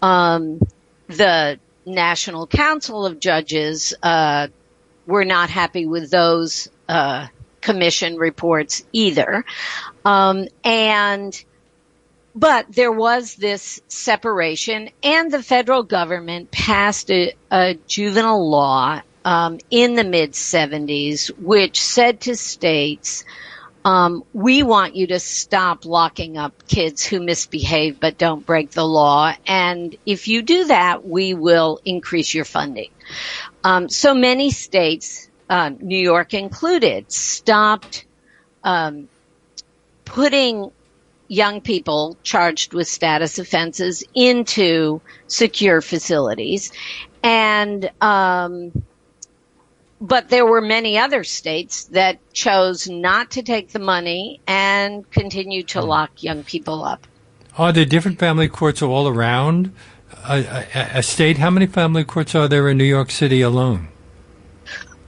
Um, 0.00 0.60
the 1.08 1.58
National 1.84 2.46
Council 2.46 3.04
of 3.04 3.18
Judges 3.20 3.92
uh, 4.02 4.46
were 5.06 5.26
not 5.26 5.50
happy 5.50 5.84
with 5.84 6.10
those 6.10 6.70
uh, 6.88 7.26
commission 7.62 8.16
reports 8.16 8.84
either, 8.92 9.44
um, 10.04 10.46
and 10.64 11.44
but 12.34 12.66
there 12.70 12.92
was 12.92 13.34
this 13.34 13.80
separation, 13.88 14.90
and 15.02 15.30
the 15.30 15.42
federal 15.42 15.82
government 15.82 16.50
passed 16.50 17.10
a, 17.10 17.34
a 17.50 17.74
juvenile 17.86 18.48
law 18.48 19.02
um, 19.24 19.58
in 19.70 19.94
the 19.94 20.04
mid 20.04 20.32
70s, 20.32 21.28
which 21.38 21.80
said 21.82 22.20
to 22.22 22.36
states, 22.36 23.24
um, 23.84 24.24
we 24.32 24.62
want 24.62 24.94
you 24.94 25.08
to 25.08 25.18
stop 25.18 25.84
locking 25.84 26.36
up 26.36 26.66
kids 26.68 27.04
who 27.04 27.20
misbehave 27.20 27.98
but 27.98 28.16
don't 28.16 28.46
break 28.46 28.70
the 28.70 28.84
law. 28.84 29.32
And 29.46 29.96
if 30.06 30.28
you 30.28 30.42
do 30.42 30.66
that, 30.66 31.04
we 31.04 31.34
will 31.34 31.80
increase 31.84 32.32
your 32.32 32.44
funding. 32.44 32.90
Um, 33.64 33.88
so 33.88 34.14
many 34.14 34.50
states, 34.50 35.28
uh, 35.52 35.70
New 35.80 35.98
York 35.98 36.32
included, 36.32 37.12
stopped 37.12 38.06
um, 38.64 39.06
putting 40.06 40.70
young 41.28 41.60
people 41.60 42.16
charged 42.22 42.72
with 42.72 42.88
status 42.88 43.38
offenses 43.38 44.02
into 44.14 45.02
secure 45.26 45.82
facilities. 45.82 46.72
And 47.22 47.90
um, 48.00 48.82
but 50.00 50.30
there 50.30 50.46
were 50.46 50.62
many 50.62 50.96
other 50.96 51.22
states 51.22 51.84
that 51.98 52.18
chose 52.32 52.88
not 52.88 53.32
to 53.32 53.42
take 53.42 53.72
the 53.72 53.78
money 53.78 54.40
and 54.46 55.08
continue 55.10 55.64
to 55.64 55.82
hmm. 55.82 55.86
lock 55.86 56.22
young 56.22 56.44
people 56.44 56.82
up. 56.82 57.06
Are 57.58 57.72
there 57.72 57.84
different 57.84 58.18
family 58.18 58.48
courts 58.48 58.80
all 58.80 59.06
around 59.06 59.74
a, 60.26 60.38
a, 60.74 60.88
a, 60.94 61.02
state? 61.02 61.36
How 61.36 61.50
many 61.50 61.66
family 61.66 62.04
courts 62.04 62.34
are 62.34 62.48
there 62.48 62.70
in 62.70 62.78
New 62.78 62.84
York 62.84 63.10
City 63.10 63.42
alone? 63.42 63.88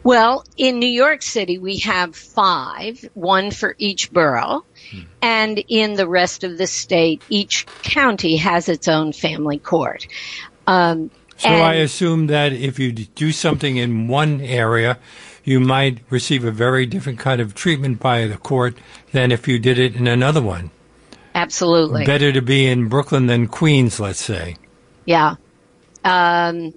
Well, 0.04 0.44
in 0.58 0.78
New 0.78 0.86
York 0.86 1.22
City, 1.22 1.58
we 1.58 1.78
have 1.78 2.14
five, 2.14 3.08
one 3.14 3.50
for 3.50 3.74
each 3.78 4.12
borough. 4.12 4.64
Hmm. 4.90 5.00
And 5.22 5.64
in 5.66 5.94
the 5.94 6.06
rest 6.06 6.44
of 6.44 6.58
the 6.58 6.66
state, 6.66 7.22
each 7.30 7.66
county 7.82 8.36
has 8.36 8.68
its 8.68 8.86
own 8.86 9.12
family 9.12 9.58
court. 9.58 10.06
Um, 10.66 11.10
so 11.38 11.48
and 11.48 11.62
I 11.62 11.74
assume 11.74 12.28
that 12.28 12.52
if 12.52 12.78
you 12.78 12.92
do 12.92 13.32
something 13.32 13.78
in 13.78 14.06
one 14.06 14.40
area, 14.42 14.98
you 15.42 15.58
might 15.58 16.00
receive 16.10 16.44
a 16.44 16.50
very 16.50 16.86
different 16.86 17.18
kind 17.18 17.40
of 17.40 17.54
treatment 17.54 17.98
by 17.98 18.26
the 18.26 18.36
court 18.36 18.76
than 19.12 19.32
if 19.32 19.48
you 19.48 19.58
did 19.58 19.78
it 19.78 19.96
in 19.96 20.06
another 20.06 20.42
one. 20.42 20.70
Absolutely. 21.34 22.04
Better 22.04 22.32
to 22.32 22.42
be 22.42 22.66
in 22.66 22.88
Brooklyn 22.88 23.26
than 23.26 23.48
Queens, 23.48 23.98
let's 23.98 24.22
say. 24.22 24.56
Yeah. 25.04 25.36
Um, 26.04 26.74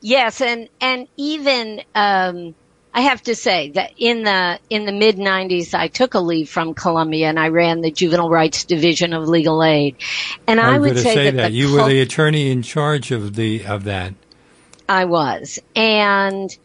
yes, 0.00 0.40
and 0.40 0.68
and 0.80 1.06
even 1.16 1.82
um, 1.94 2.54
I 2.92 3.02
have 3.02 3.22
to 3.22 3.36
say 3.36 3.70
that 3.70 3.92
in 3.98 4.24
the 4.24 4.58
in 4.68 4.84
the 4.84 4.92
mid 4.92 5.16
'90s, 5.16 5.74
I 5.74 5.88
took 5.88 6.14
a 6.14 6.18
leave 6.18 6.48
from 6.48 6.74
Columbia 6.74 7.28
and 7.28 7.38
I 7.38 7.48
ran 7.48 7.82
the 7.82 7.90
Juvenile 7.90 8.28
Rights 8.28 8.64
Division 8.64 9.12
of 9.12 9.28
Legal 9.28 9.62
Aid. 9.62 9.96
And 10.46 10.60
I, 10.60 10.74
I 10.74 10.78
would 10.78 10.98
say, 10.98 11.14
say, 11.14 11.24
that, 11.30 11.36
that. 11.36 11.52
you 11.52 11.72
were 11.72 11.86
the 11.88 12.00
attorney 12.00 12.50
in 12.50 12.62
charge 12.62 13.12
of 13.12 13.36
the 13.36 13.64
of 13.64 13.84
that. 13.84 14.14
I 14.88 15.04
was, 15.04 15.60
and 15.76 16.56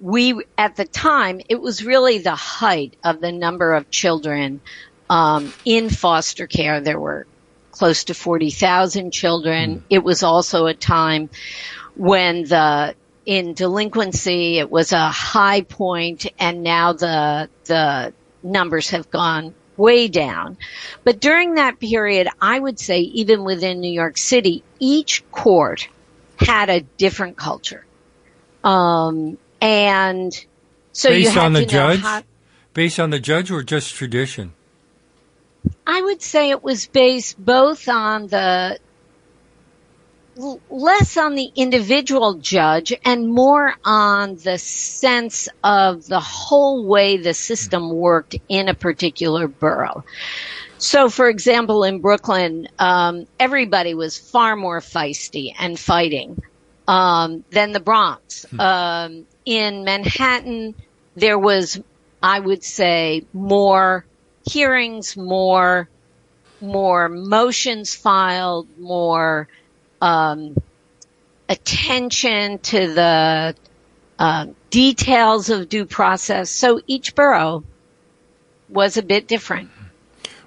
we 0.00 0.42
at 0.56 0.76
the 0.76 0.86
time 0.86 1.42
it 1.50 1.60
was 1.60 1.84
really 1.84 2.18
the 2.18 2.34
height 2.34 2.96
of 3.04 3.20
the 3.20 3.32
number 3.32 3.74
of 3.74 3.90
children 3.90 4.62
um, 5.10 5.52
in 5.66 5.90
foster 5.90 6.46
care. 6.46 6.80
There 6.80 6.98
were 6.98 7.26
close 7.72 8.04
to 8.04 8.14
forty 8.14 8.50
thousand 8.50 9.10
children. 9.10 9.76
Mm. 9.76 9.82
It 9.90 10.02
was 10.02 10.22
also 10.22 10.64
a 10.64 10.74
time 10.74 11.28
when 11.94 12.44
the 12.44 12.94
in 13.26 13.54
delinquency. 13.54 14.58
It 14.58 14.70
was 14.70 14.92
a 14.92 15.08
high 15.08 15.62
point 15.62 16.26
and 16.38 16.62
now 16.62 16.92
the, 16.92 17.48
the 17.64 18.12
numbers 18.42 18.90
have 18.90 19.10
gone 19.10 19.54
way 19.76 20.08
down. 20.08 20.56
But 21.02 21.20
during 21.20 21.54
that 21.54 21.80
period, 21.80 22.28
I 22.40 22.58
would 22.58 22.78
say 22.78 23.00
even 23.00 23.44
within 23.44 23.80
New 23.80 23.92
York 23.92 24.18
City, 24.18 24.62
each 24.78 25.28
court 25.30 25.88
had 26.36 26.70
a 26.70 26.80
different 26.80 27.36
culture. 27.36 27.84
Um, 28.62 29.38
and 29.60 30.46
so 30.92 31.10
based 31.10 31.36
on 31.36 31.52
the 31.52 31.66
judge, 31.66 32.00
how, 32.00 32.22
based 32.72 33.00
on 33.00 33.10
the 33.10 33.20
judge 33.20 33.50
or 33.50 33.62
just 33.62 33.94
tradition? 33.94 34.52
I 35.86 36.02
would 36.02 36.22
say 36.22 36.50
it 36.50 36.62
was 36.62 36.86
based 36.86 37.42
both 37.42 37.88
on 37.88 38.28
the 38.28 38.78
less 40.36 41.16
on 41.16 41.34
the 41.34 41.50
individual 41.54 42.34
judge 42.34 42.92
and 43.04 43.32
more 43.32 43.74
on 43.84 44.36
the 44.36 44.58
sense 44.58 45.48
of 45.62 46.06
the 46.06 46.20
whole 46.20 46.86
way 46.86 47.16
the 47.16 47.34
system 47.34 47.90
worked 47.90 48.36
in 48.48 48.68
a 48.68 48.74
particular 48.74 49.48
borough. 49.48 50.04
So, 50.78 51.08
for 51.08 51.28
example, 51.28 51.84
in 51.84 52.00
Brooklyn, 52.00 52.68
um, 52.78 53.26
everybody 53.38 53.94
was 53.94 54.18
far 54.18 54.56
more 54.56 54.80
feisty 54.80 55.54
and 55.58 55.78
fighting 55.78 56.42
um, 56.86 57.44
than 57.50 57.72
the 57.72 57.80
Bronx. 57.80 58.44
Hmm. 58.50 58.60
Um, 58.60 59.26
in 59.44 59.84
Manhattan, 59.84 60.74
there 61.14 61.38
was, 61.38 61.80
I 62.22 62.40
would 62.40 62.64
say, 62.64 63.24
more 63.32 64.04
hearings, 64.44 65.16
more 65.16 65.88
more 66.60 67.08
motions 67.08 67.94
filed, 67.94 68.66
more 68.78 69.48
um, 70.04 70.54
attention 71.48 72.58
to 72.58 72.92
the 72.92 73.56
uh, 74.18 74.46
details 74.68 75.48
of 75.48 75.68
due 75.70 75.86
process. 75.86 76.50
So 76.50 76.80
each 76.86 77.14
borough 77.14 77.64
was 78.68 78.98
a 78.98 79.02
bit 79.02 79.26
different. 79.26 79.70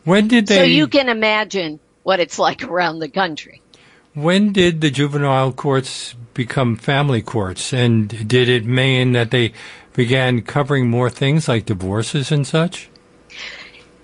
When 0.03 0.28
did 0.28 0.45
they? 0.45 0.58
So 0.58 0.64
you 0.64 0.88
can 0.88 1.10
imagine 1.10 1.80
what 2.03 2.20
it's 2.20 2.38
like 2.38 2.64
around 2.64 2.99
the 2.99 3.10
country. 3.10 3.62
When 4.14 4.53
did 4.53 4.82
the 4.82 4.91
juvenile 4.91 5.51
courts 5.51 6.14
become 6.34 6.76
family 6.76 7.24
courts, 7.24 7.74
and 7.74 8.28
did 8.28 8.49
it 8.49 8.66
mean 8.66 9.14
that 9.14 9.32
they 9.32 9.53
began 9.93 10.43
covering 10.43 10.88
more 10.89 11.10
things 11.10 11.47
like 11.47 11.66
divorces 11.66 12.32
and 12.32 12.45
such? 12.45 12.89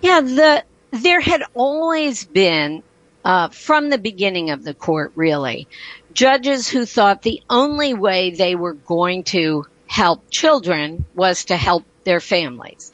Yeah, 0.02 0.22
the 0.22 0.64
there 0.92 1.22
had 1.22 1.44
always 1.54 2.26
been 2.26 2.84
uh, 3.24 3.50
from 3.50 3.90
the 3.90 3.98
beginning 3.98 4.50
of 4.50 4.64
the 4.64 4.74
court, 4.74 5.12
really. 5.16 5.68
Judges 6.14 6.68
who 6.68 6.86
thought 6.86 7.22
the 7.22 7.42
only 7.50 7.94
way 7.94 8.32
they 8.32 8.56
were 8.56 8.74
going 8.74 9.24
to 9.24 9.66
help 9.88 10.30
children 10.30 11.06
was 11.16 11.46
to 11.46 11.58
help 11.58 11.84
their 12.04 12.20
families. 12.20 12.92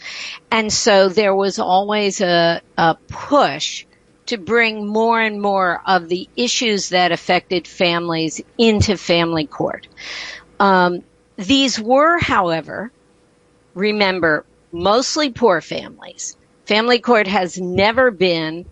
And 0.52 0.72
so 0.72 1.10
there 1.10 1.36
was 1.36 1.60
always 1.60 2.22
a, 2.22 2.62
a 2.78 2.96
push 3.08 3.86
to 4.28 4.38
bring 4.38 4.88
more 4.88 5.20
and 5.20 5.42
more 5.42 5.82
of 5.86 6.08
the 6.08 6.30
issues 6.36 6.90
that 6.90 7.12
affected 7.12 7.68
families 7.68 8.42
into 8.58 8.96
family 8.96 9.48
court. 9.48 9.88
Um, 10.60 11.04
these 11.36 11.80
were, 11.80 12.20
however, 12.20 12.92
remember, 13.74 14.46
mostly 14.72 15.32
poor 15.32 15.62
families. 15.62 16.38
Family 16.66 17.00
court 17.00 17.26
has 17.26 17.60
never 17.60 18.12
been 18.12 18.66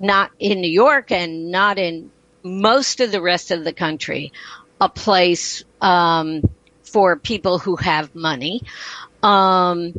not 0.00 0.30
in 0.38 0.60
New 0.60 0.70
York 0.70 1.10
and 1.12 1.50
not 1.50 1.78
in 1.78 2.10
most 2.42 3.00
of 3.00 3.10
the 3.10 3.22
rest 3.22 3.50
of 3.50 3.64
the 3.64 3.72
country, 3.72 4.32
a 4.80 4.88
place 4.88 5.64
um, 5.80 6.42
for 6.82 7.16
people 7.16 7.58
who 7.58 7.76
have 7.76 8.14
money. 8.14 8.62
Um, 9.22 9.98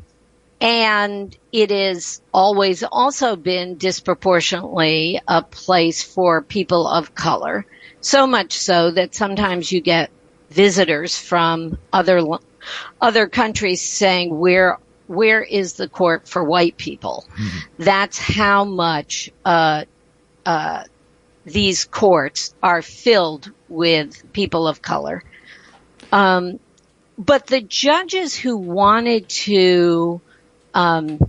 and 0.61 1.35
it 1.51 1.71
is 1.71 2.21
always 2.33 2.83
also 2.83 3.35
been 3.35 3.77
disproportionately 3.77 5.19
a 5.27 5.41
place 5.41 6.01
for 6.03 6.41
people 6.41 6.87
of 6.87 7.13
color. 7.13 7.65
So 8.01 8.27
much 8.27 8.53
so 8.53 8.91
that 8.91 9.15
sometimes 9.15 9.71
you 9.71 9.81
get 9.81 10.11
visitors 10.49 11.17
from 11.17 11.77
other 11.91 12.23
other 13.01 13.27
countries 13.27 13.81
saying 13.81 14.37
where 14.37 14.79
where 15.07 15.41
is 15.41 15.73
the 15.73 15.87
court 15.87 16.27
for 16.27 16.43
white 16.43 16.77
people? 16.77 17.25
Mm-hmm. 17.31 17.83
That's 17.83 18.17
how 18.17 18.63
much 18.63 19.31
uh, 19.43 19.85
uh, 20.45 20.83
these 21.45 21.85
courts 21.85 22.53
are 22.61 22.81
filled 22.81 23.51
with 23.69 24.31
people 24.33 24.67
of 24.67 24.81
color. 24.81 25.23
Um, 26.11 26.59
but 27.17 27.47
the 27.47 27.61
judges 27.61 28.35
who 28.35 28.57
wanted 28.57 29.29
to 29.29 30.21
um, 30.73 31.19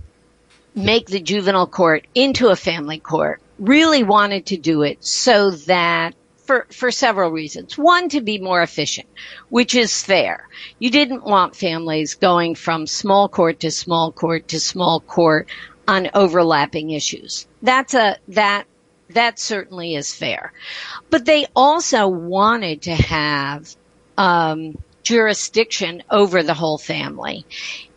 make 0.75 1.07
the 1.07 1.19
juvenile 1.19 1.67
court 1.67 2.05
into 2.13 2.49
a 2.49 2.55
family 2.55 2.99
court 2.99 3.41
really 3.57 4.03
wanted 4.03 4.47
to 4.47 4.57
do 4.57 4.83
it 4.83 5.03
so 5.03 5.51
that 5.51 6.13
for, 6.47 6.65
for 6.71 6.89
several 6.89 7.29
reasons. 7.29 7.77
One, 7.77 8.09
to 8.09 8.21
be 8.21 8.39
more 8.39 8.61
efficient, 8.61 9.07
which 9.49 9.75
is 9.75 10.01
fair. 10.01 10.47
You 10.79 10.89
didn't 10.89 11.23
want 11.23 11.55
families 11.55 12.15
going 12.15 12.55
from 12.55 12.87
small 12.87 13.29
court 13.29 13.59
to 13.59 13.71
small 13.71 14.11
court 14.11 14.47
to 14.49 14.59
small 14.59 15.01
court 15.01 15.49
on 15.87 16.09
overlapping 16.13 16.89
issues. 16.91 17.47
That's 17.61 17.93
a, 17.93 18.17
that, 18.29 18.65
that 19.09 19.39
certainly 19.39 19.95
is 19.95 20.13
fair. 20.15 20.53
But 21.09 21.25
they 21.25 21.45
also 21.55 22.07
wanted 22.07 22.83
to 22.83 22.95
have, 22.95 23.75
um, 24.17 24.77
jurisdiction 25.03 26.03
over 26.09 26.43
the 26.43 26.53
whole 26.53 26.77
family. 26.77 27.45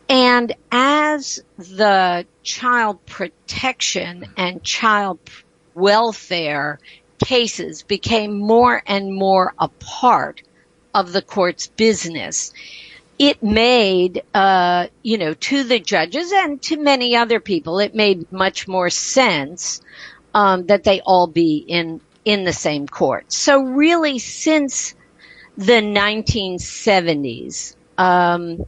And 0.09 0.53
as 0.71 1.43
the 1.57 2.25
child 2.45 3.05
protection 3.07 4.27
and 4.37 4.63
child 4.63 5.19
welfare 5.75 6.79
cases 7.21 7.83
became 7.83 8.39
more 8.39 8.83
and 8.87 9.15
more 9.15 9.55
a 9.59 9.69
part 9.69 10.43
of 10.95 11.13
the 11.13 11.23
court's 11.23 11.69
business, 11.69 12.53
it 13.19 13.43
made, 13.43 14.23
uh, 14.35 14.87
you 15.03 15.19
know, 15.19 15.35
to 15.35 15.63
the 15.65 15.79
judges 15.79 16.33
and 16.33 16.61
to 16.63 16.77
many 16.77 17.15
other 17.17 17.39
people, 17.39 17.79
it 17.79 17.95
made 17.95 18.33
much 18.33 18.67
more 18.67 18.91
sense 18.91 19.83
um, 20.35 20.67
that 20.67 20.85
they 20.85 21.01
all 21.03 21.27
be 21.27 21.59
in 21.59 22.01
in 22.25 22.45
the 22.45 22.53
same 22.53 22.87
court. 22.87 23.33
So 23.33 23.63
really, 23.63 24.19
since 24.19 24.95
the 25.57 25.81
1970s, 25.83 27.75
um, 27.99 28.65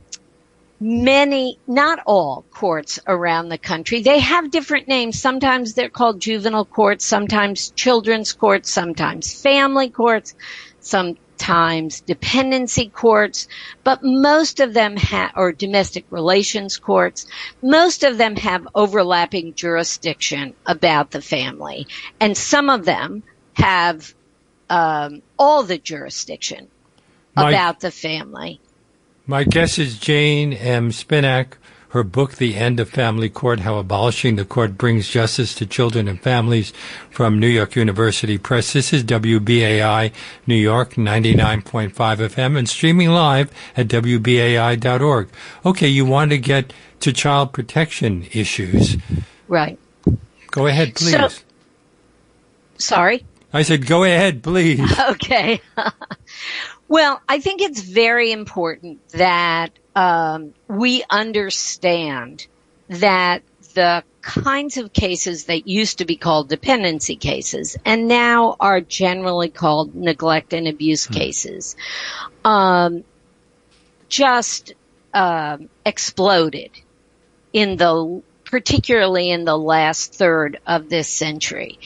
many, 0.83 1.59
not 1.67 2.01
all 2.07 2.45
courts 2.51 2.99
around 3.07 3.49
the 3.49 3.59
country. 3.59 4.03
They 4.03 4.19
have 4.19 4.51
different 4.51 4.89
names. 4.89 5.21
Sometimes 5.21 5.75
they're 5.75 5.89
called 5.89 6.21
juvenile 6.21 6.65
courts, 6.65 7.07
sometimes 7.07 7.71
children's 7.71 8.33
courts, 8.33 8.71
sometimes 8.71 9.33
family 9.33 9.91
courts, 9.91 10.35
sometimes 10.81 12.01
dependency 12.01 12.89
courts, 12.89 13.47
but 13.85 14.01
most 14.03 14.59
of 14.59 14.75
them 14.75 14.97
have, 14.97 15.31
or 15.37 15.53
domestic 15.53 16.05
relations 16.11 16.79
courts, 16.79 17.27
most 17.63 18.03
of 18.03 18.19
them 18.19 18.35
have 18.37 18.67
overlapping 18.75 19.55
jurisdiction 19.55 20.55
about 20.67 21.13
the 21.13 21.23
family. 21.23 21.87
And 22.19 22.37
some 22.37 22.69
of 22.69 22.85
them 22.85 23.23
have 23.55 24.13
um, 24.69 25.23
all 25.39 25.63
the 25.63 25.79
jurisdiction 25.79 26.69
My- 27.37 27.51
about 27.51 27.79
the 27.79 27.93
family. 27.93 28.61
My 29.27 29.45
guest 29.45 29.79
is 29.79 29.99
Jane 29.99 30.53
M. 30.53 30.91
Spinak. 30.91 31.55
Her 31.91 32.03
book, 32.03 32.37
The 32.37 32.57
End 32.57 32.81
of 32.81 32.89
Family 32.89 33.29
Court, 33.29 33.61
How 33.61 33.77
Abolishing 33.77 34.37
the 34.37 34.47
Court 34.47 34.79
Brings 34.79 35.09
Justice 35.11 35.55
to 35.57 35.67
Children 35.67 36.09
and 36.09 36.19
Families 36.19 36.73
from 37.11 37.39
New 37.39 37.47
York 37.49 37.77
University 37.77 38.39
Press. 38.39 38.73
This 38.73 38.95
is 38.95 39.05
WBAI 39.05 40.11
New 40.47 40.55
York 40.57 40.95
99.5 40.95 41.93
FM 41.93 42.57
and 42.57 42.67
streaming 42.67 43.11
live 43.11 43.53
at 43.77 43.89
WBAI.org. 43.89 45.29
Okay, 45.67 45.89
you 45.89 46.07
want 46.07 46.31
to 46.31 46.39
get 46.39 46.73
to 47.01 47.13
child 47.13 47.53
protection 47.53 48.27
issues. 48.33 48.97
Right. 49.49 49.79
Go 50.51 50.67
ahead, 50.67 50.95
please. 50.95 51.13
So- 51.13 51.29
Sorry. 52.79 53.23
I 53.53 53.61
said, 53.63 53.87
go 53.87 54.03
ahead, 54.05 54.43
please. 54.43 54.81
Okay. 55.11 55.61
well, 56.93 57.23
I 57.27 57.41
think 57.41 57.63
it's 57.63 57.81
very 57.81 58.33
important 58.33 59.09
that 59.13 59.71
um, 59.97 60.53
we 60.69 61.03
understand 61.09 62.47
that 62.91 63.43
the 63.73 64.05
kinds 64.21 64.77
of 64.77 64.93
cases 64.93 65.47
that 65.47 65.67
used 65.67 65.99
to 65.99 66.05
be 66.05 66.17
called 66.17 66.51
dependency 66.51 67.17
cases 67.17 67.79
and 67.87 68.09
now 68.09 68.57
are 68.61 68.83
generally 68.83 69.49
called 69.49 69.95
neglect 69.95 70.53
and 70.53 70.69
abuse 70.69 71.07
cases 71.07 71.77
um, 72.45 73.05
just 74.11 74.75
um, 75.15 75.71
exploded 75.87 76.73
in 77.55 77.79
the 77.79 78.23
particularly 78.45 79.31
in 79.31 79.47
the 79.47 79.57
last 79.57 80.13
third 80.13 80.61
of 80.67 80.91
this 80.91 81.09
century. 81.09 81.79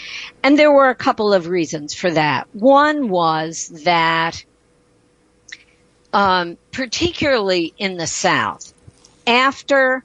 And 0.43 0.59
there 0.59 0.73
were 0.73 0.91
a 0.91 0.97
couple 0.97 1.33
of 1.33 1.47
reasons 1.47 1.95
for 1.95 2.11
that. 2.11 2.49
One 2.53 3.09
was 3.09 3.69
that, 3.85 4.45
um, 6.17 6.57
particularly 6.73 7.75
in 7.77 7.99
the 7.99 8.07
South, 8.07 8.73
after 9.27 10.03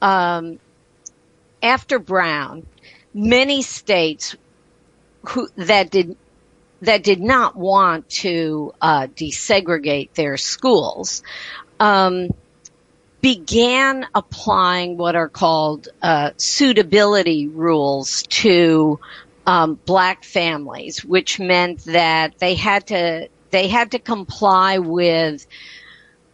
um, 0.00 0.58
after 1.62 1.98
Brown, 1.98 2.66
many 3.12 3.60
states 3.60 4.34
who 5.28 5.48
that 5.56 5.90
did 5.90 6.16
that 6.80 7.02
did 7.04 7.20
not 7.20 7.56
want 7.56 8.08
to 8.08 8.72
uh, 8.80 9.06
desegregate 9.08 10.14
their 10.14 10.38
schools 10.38 11.22
um, 11.78 12.30
began 13.20 14.06
applying 14.14 14.96
what 14.96 15.14
are 15.14 15.28
called 15.28 15.88
uh, 16.00 16.30
suitability 16.38 17.48
rules 17.48 18.22
to 18.22 18.98
um, 19.46 19.78
black 19.84 20.24
families, 20.24 21.04
which 21.04 21.38
meant 21.38 21.84
that 21.84 22.38
they 22.38 22.54
had 22.54 22.86
to 22.86 23.28
they 23.50 23.68
had 23.68 23.92
to 23.92 23.98
comply 23.98 24.78
with 24.78 25.46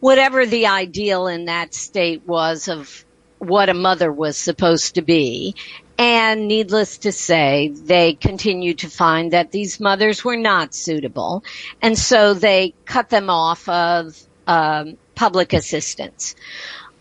whatever 0.00 0.46
the 0.46 0.66
ideal 0.66 1.26
in 1.26 1.46
that 1.46 1.74
state 1.74 2.26
was 2.26 2.68
of 2.68 3.04
what 3.38 3.68
a 3.68 3.74
mother 3.74 4.12
was 4.12 4.36
supposed 4.36 4.94
to 4.94 5.02
be. 5.02 5.54
And 5.98 6.46
needless 6.46 6.98
to 6.98 7.12
say, 7.12 7.68
they 7.68 8.12
continued 8.12 8.80
to 8.80 8.90
find 8.90 9.32
that 9.32 9.50
these 9.50 9.80
mothers 9.80 10.22
were 10.24 10.36
not 10.36 10.74
suitable. 10.74 11.42
And 11.80 11.98
so 11.98 12.34
they 12.34 12.74
cut 12.84 13.08
them 13.08 13.30
off 13.30 13.66
of 13.68 14.18
um, 14.46 14.98
public 15.14 15.54
assistance. 15.54 16.34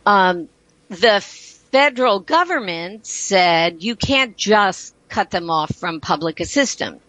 Um, 0.05 0.47
the 0.87 1.19
federal 1.71 2.21
government 2.21 3.05
said 3.05 3.83
you 3.83 3.95
can't 3.95 4.37
just 4.37 4.95
cut 5.09 5.29
them 5.29 5.49
off 5.49 5.75
from 5.75 5.99
public 5.99 6.39
assistance. 6.39 7.01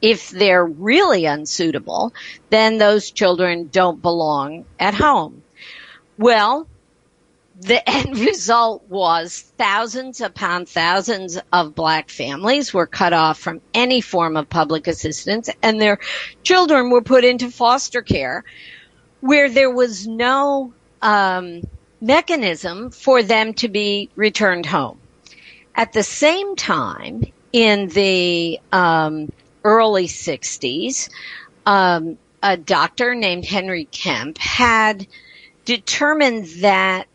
If 0.00 0.30
they're 0.30 0.64
really 0.64 1.24
unsuitable, 1.24 2.12
then 2.50 2.78
those 2.78 3.10
children 3.10 3.68
don't 3.72 4.00
belong 4.00 4.64
at 4.78 4.94
home. 4.94 5.42
Well, 6.16 6.66
the 7.60 7.88
end 7.90 8.18
result 8.18 8.84
was 8.88 9.52
thousands 9.58 10.20
upon 10.20 10.66
thousands 10.66 11.38
of 11.52 11.74
black 11.74 12.10
families 12.10 12.72
were 12.72 12.86
cut 12.86 13.12
off 13.12 13.38
from 13.38 13.60
any 13.74 14.00
form 14.00 14.36
of 14.36 14.48
public 14.48 14.86
assistance 14.86 15.50
and 15.62 15.80
their 15.80 15.98
children 16.42 16.90
were 16.90 17.02
put 17.02 17.24
into 17.24 17.50
foster 17.50 18.02
care 18.02 18.44
where 19.20 19.50
there 19.50 19.70
was 19.70 20.06
no 20.06 20.72
um, 21.02 21.62
mechanism 22.00 22.90
for 22.90 23.22
them 23.22 23.54
to 23.54 23.68
be 23.68 24.10
returned 24.14 24.66
home. 24.66 24.98
At 25.74 25.92
the 25.92 26.02
same 26.02 26.56
time, 26.56 27.24
in 27.52 27.88
the 27.88 28.60
um, 28.72 29.30
early 29.68 30.06
60s, 30.06 31.10
um, 31.66 32.16
a 32.42 32.56
doctor 32.56 33.14
named 33.14 33.44
Henry 33.44 33.86
Kempe 33.92 34.38
had 34.38 35.06
determined 35.66 36.46
that 36.60 37.06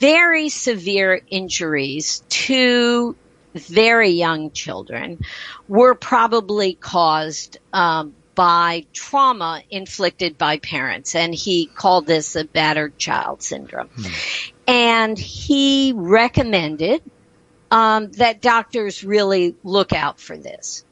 very 0.00 0.48
severe 0.48 1.20
injuries 1.28 2.22
to 2.30 3.14
very 3.52 4.10
young 4.10 4.50
children 4.50 5.20
were 5.68 5.94
probably 5.94 6.72
caused 6.72 7.58
um, 7.74 8.14
by 8.34 8.86
trauma 8.94 9.62
inflicted 9.70 10.38
by 10.38 10.56
parents, 10.56 11.14
and 11.14 11.34
he 11.34 11.66
called 11.66 12.06
this 12.06 12.34
a 12.34 12.44
battered 12.44 12.96
child 12.98 13.42
syndrome. 13.42 13.90
And 14.66 15.18
he 15.18 15.92
recommended 15.94 17.02
um, 17.70 18.10
that 18.12 18.40
doctors 18.40 19.04
really 19.04 19.54
look 19.62 19.92
out 19.92 20.18
for 20.18 20.36
this. 20.38 20.84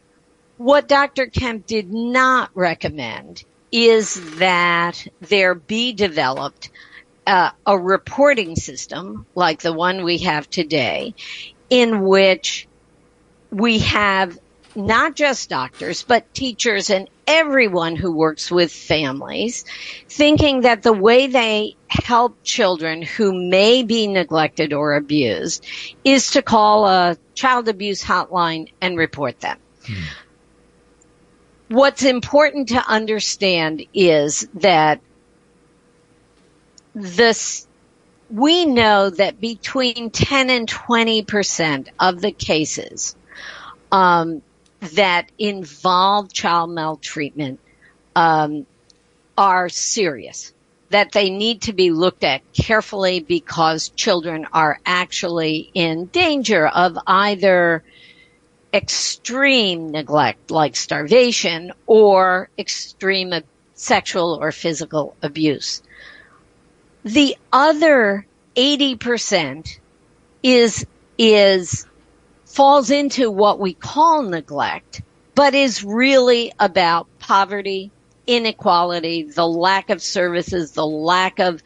What 0.57 0.89
Dr. 0.89 1.27
Kempe 1.27 1.67
did 1.67 1.93
not 1.93 2.51
recommend 2.55 3.45
is 3.71 4.37
that 4.37 5.07
there 5.21 5.55
be 5.55 5.93
developed 5.93 6.71
uh, 7.27 7.51
a 7.67 7.79
reporting 7.79 8.57
system 8.57 9.27
like 9.35 9.61
the 9.61 9.73
one 9.73 10.05
we 10.05 10.19
have 10.19 10.49
today 10.51 11.15
in 11.71 12.03
which 12.03 12.69
we 13.51 13.79
have 13.81 14.39
not 14.75 15.15
just 15.15 15.51
doctors, 15.51 16.03
but 16.03 16.33
teachers 16.35 16.91
and 16.91 17.09
everyone 17.27 17.95
who 17.97 18.13
works 18.13 18.51
with 18.51 18.73
families 18.73 19.65
thinking 20.09 20.63
that 20.63 20.83
the 20.83 20.93
way 20.93 21.27
they 21.27 21.77
help 21.89 22.43
children 22.43 23.03
who 23.03 23.33
may 23.33 23.83
be 23.83 24.07
neglected 24.07 24.73
or 24.73 24.95
abused 24.95 25.65
is 26.05 26.33
to 26.33 26.43
call 26.43 26.87
a 26.87 27.17
child 27.35 27.69
abuse 27.69 28.03
hotline 28.03 28.71
and 28.81 28.99
report 28.99 29.39
them. 29.41 29.59
What's 31.73 32.05
important 32.05 32.69
to 32.69 32.87
understand 32.87 33.87
is 33.95 34.47
that 34.57 35.01
this 36.95 37.67
we 38.29 38.67
know 38.67 39.09
that 39.09 39.41
between 39.41 40.11
10 40.11 40.51
and 40.51 40.69
20 40.69 41.23
percent 41.23 41.89
of 41.99 42.21
the 42.21 42.31
cases 42.31 43.17
um, 43.91 44.43
that 44.81 45.33
involve 45.39 46.31
child 46.31 46.69
maltreatment 46.69 47.59
um, 48.15 48.67
are 49.39 49.71
serious, 49.71 50.53
that 50.91 51.13
they 51.13 51.31
need 51.31 51.63
to 51.63 51.73
be 51.73 51.91
looked 51.91 52.23
at 52.23 52.43
carefully 52.53 53.21
because 53.21 53.89
children 53.89 54.47
are 54.53 54.79
actually 54.85 55.71
in 55.73 56.05
danger 56.05 56.67
of 56.67 56.99
either 57.07 57.83
extreme 58.73 59.91
neglect 59.91 60.51
like 60.51 60.77
starvation 60.77 61.73
or 61.87 62.49
extreme 62.59 63.33
sexual 63.75 64.39
or 64.41 64.53
physical 64.53 65.17
abuse. 65.23 65.83
The 67.05 67.37
other 67.53 68.27
80% 68.57 69.79
is, 70.43 70.87
is, 71.19 71.87
falls 72.47 72.91
into 72.91 73.31
what 73.31 73.59
we 73.59 73.75
call 73.75 74.23
neglect, 74.23 75.03
but 75.35 75.55
is 75.55 75.83
really 75.83 76.53
about 76.59 77.07
poverty, 77.19 77.91
inequality, 78.27 79.25
the 79.25 79.47
lack 79.47 79.91
of 79.91 80.01
services, 80.01 80.73
the 80.73 80.87
lack 80.87 81.41
of, 81.41 81.63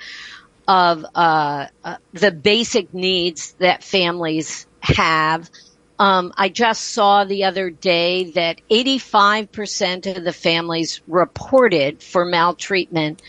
of, 0.67 1.05
uh, 1.15 1.67
uh, 1.85 1.97
the 2.13 2.33
basic 2.33 2.95
needs 2.95 3.53
that 3.59 3.85
families 3.85 4.67
have. 4.81 5.51
Um, 5.99 6.33
I 6.37 6.49
just 6.49 6.83
saw 6.83 7.25
the 7.25 7.45
other 7.45 7.71
day 7.71 8.31
that 8.33 8.61
85% 8.71 10.17
of 10.17 10.25
the 10.25 10.33
families 10.33 11.01
reported 11.07 12.03
for 12.03 12.25
maltreatment 12.25 13.23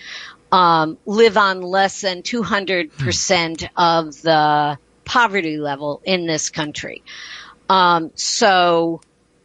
um, 0.52 0.98
live 1.06 1.38
on 1.38 1.62
less 1.62 2.02
than 2.02 2.24
200% 2.24 3.62
hmm. 3.62 3.66
of 3.78 4.22
the 4.22 4.78
poverty 5.06 5.58
level 5.58 6.02
in 6.04 6.28
this 6.28 6.50
country. 6.50 7.04
Um, 7.70 8.12
so 8.16 9.02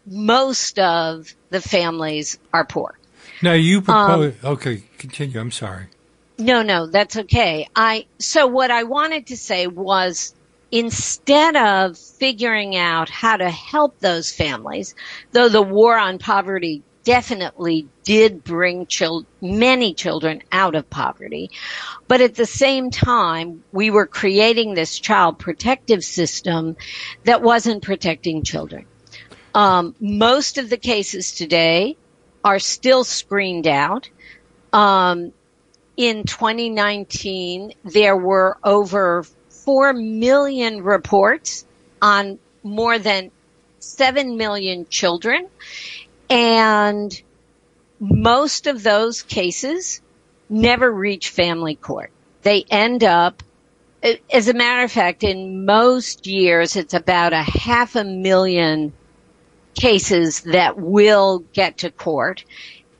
most 0.06 0.78
of 0.78 1.32
the 1.50 1.60
families 1.60 2.38
are 2.52 2.64
poor. 2.64 2.98
Now 3.42 3.54
you 3.54 3.82
propose. 3.82 4.34
Um, 4.42 4.52
okay, 4.52 4.82
continue. 4.98 5.40
I'm 5.40 5.50
sorry. 5.50 5.86
No, 6.38 6.62
no, 6.62 6.86
that's 6.86 7.16
okay. 7.16 7.68
I 7.74 8.06
so 8.18 8.46
what 8.46 8.70
I 8.70 8.84
wanted 8.84 9.28
to 9.28 9.36
say 9.36 9.66
was 9.66 10.34
instead 10.72 11.54
of 11.54 11.98
figuring 11.98 12.74
out 12.74 13.10
how 13.10 13.36
to 13.36 13.50
help 13.50 13.98
those 14.00 14.32
families, 14.32 14.94
though 15.30 15.50
the 15.50 15.62
war 15.62 15.96
on 15.98 16.18
poverty 16.18 16.82
definitely 17.04 17.88
did 18.04 18.42
bring 18.42 18.86
many 19.40 19.92
children 19.92 20.42
out 20.50 20.74
of 20.74 20.88
poverty. 20.88 21.50
But 22.08 22.20
at 22.20 22.34
the 22.34 22.46
same 22.46 22.90
time, 22.90 23.62
we 23.72 23.90
were 23.90 24.06
creating 24.06 24.74
this 24.74 24.98
child 24.98 25.38
protective 25.38 26.04
system 26.04 26.76
that 27.24 27.42
wasn't 27.42 27.82
protecting 27.82 28.42
children. 28.42 28.86
Um, 29.54 29.94
most 30.00 30.58
of 30.58 30.70
the 30.70 30.76
cases 30.78 31.32
today 31.32 31.96
are 32.44 32.58
still 32.58 33.04
screened 33.04 33.66
out. 33.66 34.08
Um, 34.72 35.32
in 35.96 36.24
2019, 36.24 37.74
there 37.84 38.16
were 38.16 38.56
over 38.64 39.24
4 39.64 39.92
million 39.92 40.82
reports 40.82 41.64
on 42.00 42.38
more 42.62 42.98
than 42.98 43.30
7 43.78 44.36
million 44.36 44.86
children. 44.88 45.48
And 46.30 47.20
most 48.00 48.66
of 48.66 48.82
those 48.82 49.22
cases 49.22 50.00
never 50.48 50.90
reach 50.90 51.30
family 51.30 51.74
court. 51.76 52.10
They 52.42 52.64
end 52.70 53.04
up, 53.04 53.42
as 54.32 54.48
a 54.48 54.54
matter 54.54 54.82
of 54.82 54.92
fact, 54.92 55.22
in 55.22 55.64
most 55.64 56.26
years, 56.26 56.76
it's 56.76 56.94
about 56.94 57.32
a 57.32 57.42
half 57.42 57.94
a 57.94 58.04
million 58.04 58.92
cases 59.74 60.40
that 60.40 60.78
will 60.78 61.44
get 61.52 61.78
to 61.78 61.90
court. 61.90 62.44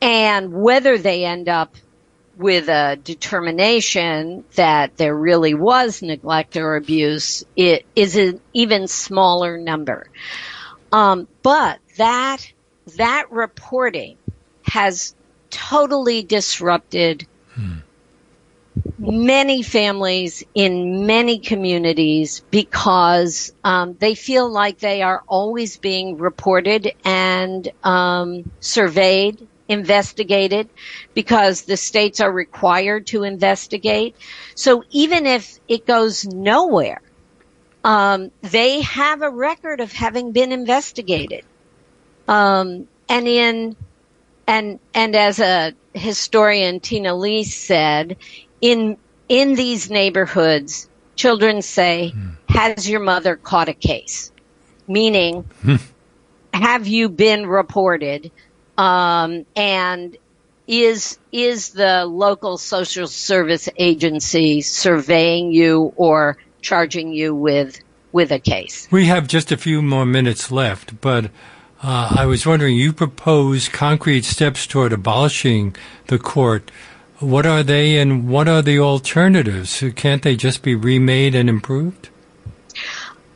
And 0.01 0.53
whether 0.53 0.99
they 0.99 1.25
end 1.25 1.49
up 1.49 1.77
with 2.37 2.69
a 2.69 2.99
determination 3.03 4.45
that 4.55 4.97
there 4.97 5.15
really 5.15 5.55
was 5.55 6.03
neglect 6.03 6.57
or 6.57 6.77
abuse, 6.77 7.45
it 7.57 7.85
is 7.95 8.17
an 8.17 8.41
even 8.53 8.89
smaller 8.89 9.59
number. 9.59 10.07
Um, 10.91 11.29
but 11.43 11.79
that 11.97 12.39
that 12.97 13.31
reporting 13.31 14.17
has 14.63 15.15
totally 15.51 16.23
disrupted 16.23 17.27
hmm. 17.55 17.79
many 18.99 19.63
families 19.63 20.45
in 20.55 21.07
many 21.07 21.39
communities 21.39 22.43
because 22.51 23.53
um, 23.63 23.97
they 23.99 24.15
feel 24.15 24.51
like 24.51 24.79
they 24.79 25.03
are 25.03 25.23
always 25.29 25.77
being 25.77 26.17
reported 26.17 26.93
and 27.05 27.71
um, 27.85 28.51
surveyed 28.61 29.47
investigated 29.73 30.69
because 31.15 31.63
the 31.63 31.77
states 31.77 32.21
are 32.21 32.31
required 32.31 33.07
to 33.09 33.25
investigate. 33.25 34.15
So 34.55 34.85
even 34.91 35.27
if 35.27 35.59
it 35.69 35.87
goes 35.87 36.25
nowhere, 36.27 37.01
um, 37.85 38.31
they 38.43 38.83
have 38.83 39.23
a 39.23 39.31
record 39.31 39.81
of 39.81 39.93
having 39.93 40.33
been 40.33 40.53
investigated. 40.53 41.45
Um, 42.29 42.87
and 43.09 43.27
in 43.27 43.77
and 44.47 44.79
and 44.95 45.17
as 45.17 45.41
a 45.41 45.73
historian, 45.95 46.81
Tina 46.81 47.15
Lee 47.15 47.45
said, 47.45 48.17
in 48.61 48.97
in 49.29 49.55
these 49.55 49.91
neighborhoods, 49.91 50.89
children 51.17 51.63
say, 51.63 52.13
mm. 52.15 52.37
"Has 52.49 52.89
your 52.89 53.01
mother 53.01 53.37
caught 53.37 53.69
a 53.69 53.75
case?" 53.75 54.33
Meaning, 54.89 55.43
hmm. 55.63 55.77
have 56.53 56.87
you 56.87 57.09
been 57.09 57.47
reported? 57.47 58.31
Um, 58.79 59.47
and 59.55 60.17
is 60.67 61.19
is 61.33 61.71
the 61.71 62.05
local 62.07 62.57
social 62.57 63.07
service 63.07 63.69
agency 63.77 64.61
surveying 64.63 65.53
you 65.53 65.93
or 65.97 66.39
charging 66.61 67.13
you 67.13 67.35
with 67.35 67.79
with 68.13 68.33
a 68.33 68.39
case? 68.39 68.89
We 68.91 69.07
have 69.07 69.27
just 69.27 69.53
a 69.53 69.57
few 69.57 69.83
more 69.83 70.07
minutes 70.07 70.51
left, 70.51 71.01
but 71.01 71.27
uh, 71.83 72.15
I 72.17 72.27
was 72.27 72.47
wondering, 72.47 72.77
you 72.77 72.93
propose 72.93 73.69
concrete 73.69 74.25
steps 74.25 74.67
toward 74.67 74.93
abolishing 74.93 75.75
the 76.07 76.19
court. 76.19 76.71
What 77.19 77.45
are 77.45 77.63
they, 77.63 77.99
and 77.99 78.29
what 78.29 78.49
are 78.49 78.63
the 78.63 78.79
alternatives? 78.79 79.83
Can't 79.97 80.23
they 80.23 80.37
just 80.37 80.63
be 80.63 80.75
remade 80.75 81.35
and 81.35 81.49
improved? 81.49 82.09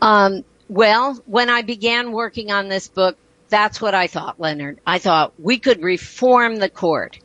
Um, 0.00 0.44
well, 0.68 1.14
when 1.26 1.50
I 1.50 1.62
began 1.62 2.12
working 2.12 2.50
on 2.50 2.68
this 2.68 2.88
book, 2.88 3.16
that's 3.48 3.80
what 3.80 3.94
I 3.94 4.06
thought, 4.06 4.40
Leonard. 4.40 4.80
I 4.86 4.98
thought 4.98 5.32
we 5.38 5.58
could 5.58 5.82
reform 5.82 6.56
the 6.56 6.68
court. 6.68 7.18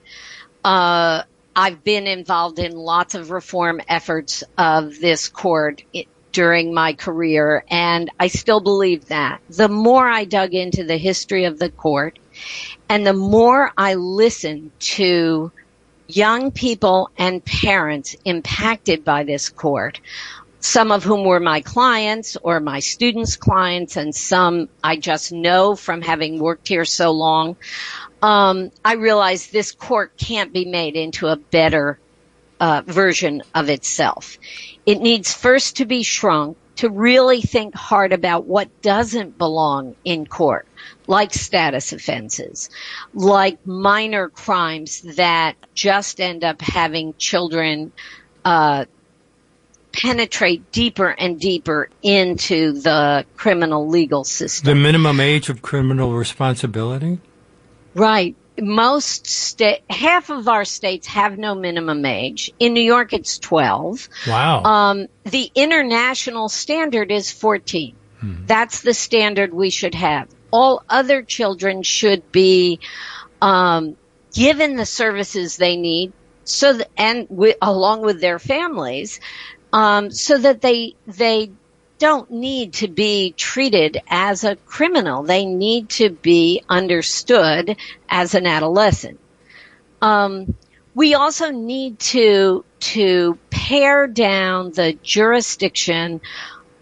Uh, 0.64 1.24
I've 1.56 1.84
been 1.84 2.08
involved 2.08 2.60
in 2.60 2.76
lots 2.76 3.16
of 3.16 3.32
reform 3.32 3.82
efforts 3.88 4.44
of 4.58 5.00
this 5.00 5.28
court 5.28 5.84
during 6.32 6.74
my 6.74 6.94
career, 6.94 7.64
and 7.70 8.10
I 8.20 8.28
still 8.28 8.62
believe 8.62 9.08
that. 9.08 9.42
The 9.50 9.68
more 9.68 10.08
I 10.08 10.24
dug 10.26 10.54
into 10.54 10.84
the 10.84 10.98
history 10.98 11.46
of 11.46 11.60
the 11.60 11.70
court, 11.70 12.20
and 12.88 13.06
the 13.06 13.14
more 13.14 13.72
I 13.78 13.96
listened 13.96 14.72
to 14.80 15.52
young 16.08 16.52
people 16.52 17.10
and 17.18 17.44
parents 17.44 18.16
impacted 18.26 19.04
by 19.04 19.24
this 19.24 19.50
court, 19.50 20.00
some 20.62 20.92
of 20.92 21.04
whom 21.04 21.26
were 21.26 21.40
my 21.40 21.62
clients 21.62 22.38
or 22.42 22.60
my 22.60 22.80
students' 22.80 23.36
clients, 23.36 23.98
and 23.98 24.16
some 24.16 24.70
I 24.84 24.96
just 24.96 25.32
know 25.32 25.76
from 25.76 26.02
having 26.02 26.40
worked 26.40 26.68
here 26.68 26.86
so 26.86 27.12
long. 27.12 27.58
Um, 28.22 28.72
I 28.86 28.94
realized 28.94 29.52
this 29.52 29.72
court 29.72 30.18
can't 30.18 30.54
be 30.54 30.66
made 30.66 30.96
into 30.96 31.28
a 31.28 31.36
better 31.36 32.00
uh, 32.60 32.84
version 32.86 33.42
of 33.56 33.70
itself. 33.70 34.38
It 34.86 35.02
needs 35.02 35.34
first 35.34 35.78
to 35.78 35.86
be 35.86 36.04
shrunk 36.04 36.58
to 36.76 36.90
really 36.90 37.42
think 37.42 37.76
hard 37.76 38.14
about 38.14 38.46
what 38.46 38.82
doesn't 38.82 39.38
belong 39.38 39.96
in 40.06 40.26
court, 40.26 40.68
like 41.08 41.34
status 41.34 41.92
offenses, 41.92 42.70
like 43.14 43.66
minor 43.66 44.30
crimes 44.30 45.02
that 45.02 45.56
just 45.74 46.22
end 46.22 46.44
up 46.44 46.62
having 46.62 47.16
children 47.18 47.92
uh, 48.46 48.86
penetrate 49.92 50.72
deeper 50.72 51.10
and 51.10 51.40
deeper 51.40 51.90
into 52.02 52.74
the 52.74 53.26
criminal 53.36 53.88
legal 53.88 54.24
system. 54.24 54.66
The 54.66 54.76
minimum 54.76 55.20
age 55.20 55.50
of 55.50 55.62
criminal 55.62 56.14
responsibility? 56.14 57.20
Right. 57.94 58.36
Most 58.60 59.28
state, 59.28 59.82
half 59.90 60.30
of 60.30 60.48
our 60.48 60.66
states 60.66 61.08
have 61.08 61.38
no 61.38 61.56
minimum 61.56 62.06
age. 62.06 62.52
In 62.60 62.74
New 62.74 62.84
York, 62.84 63.14
it's 63.14 63.40
12. 63.40 64.08
Wow. 64.28 64.64
Um, 64.64 65.08
the 65.24 65.52
international 65.56 66.50
standard 66.50 67.12
is 67.12 67.32
14. 67.32 67.96
Hmm. 68.20 68.46
That's 68.46 68.82
the 68.82 68.94
standard 68.94 69.54
we 69.54 69.70
should 69.70 69.96
have. 69.96 70.30
All 70.52 70.84
other 70.90 71.24
children 71.24 71.82
should 71.82 72.32
be, 72.32 72.80
um, 73.42 73.98
given 74.34 74.76
the 74.76 74.86
services 74.86 75.58
they 75.58 75.76
need 75.78 76.14
so 76.44 76.74
that, 76.74 76.90
and 76.98 77.28
along 77.62 78.02
with 78.02 78.22
their 78.22 78.40
families 78.40 79.20
um, 79.74 80.12
so 80.12 80.38
that 80.38 80.62
they 80.62 80.96
they 81.08 81.52
don't 82.00 82.32
need 82.32 82.74
to 82.74 82.88
be 82.88 83.32
treated 83.38 84.02
as 84.08 84.44
a 84.44 84.56
criminal. 84.56 85.24
They 85.24 85.46
need 85.46 85.90
to 85.90 86.10
be 86.10 86.64
understood 86.68 87.78
as 88.10 88.34
an 88.34 88.48
adolescent. 88.48 89.20
Um, 90.02 90.56
we 90.96 91.14
also 91.14 91.52
need 91.52 92.00
to 92.00 92.66
to 92.80 93.38
pare 93.50 94.08
down 94.08 94.72
the 94.72 94.94
jurisdiction 95.04 96.22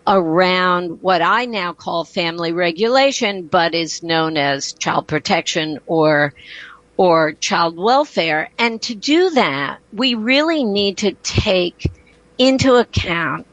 around 0.08 1.02
what 1.02 1.22
I 1.22 1.46
now 1.46 1.74
call 1.74 2.06
family 2.06 2.52
regulation, 2.52 3.46
but 3.46 3.76
is 3.76 4.02
known 4.02 4.38
as 4.38 4.74
child 4.74 5.08
protection 5.08 5.80
or 5.86 6.34
or 6.98 7.34
child 7.34 7.78
welfare. 7.78 8.50
And 8.58 8.82
to 8.84 8.96
do 8.96 9.30
that, 9.32 9.80
we 9.94 10.16
really 10.16 10.64
need 10.64 10.98
to 11.00 11.12
take 11.12 11.92
into 12.40 12.76
account 12.76 13.46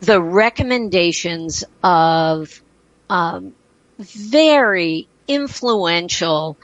the 0.00 0.20
recommendations 0.20 1.64
of 1.82 2.62
um, 3.08 3.54
very 3.98 5.08
influential 5.26 6.58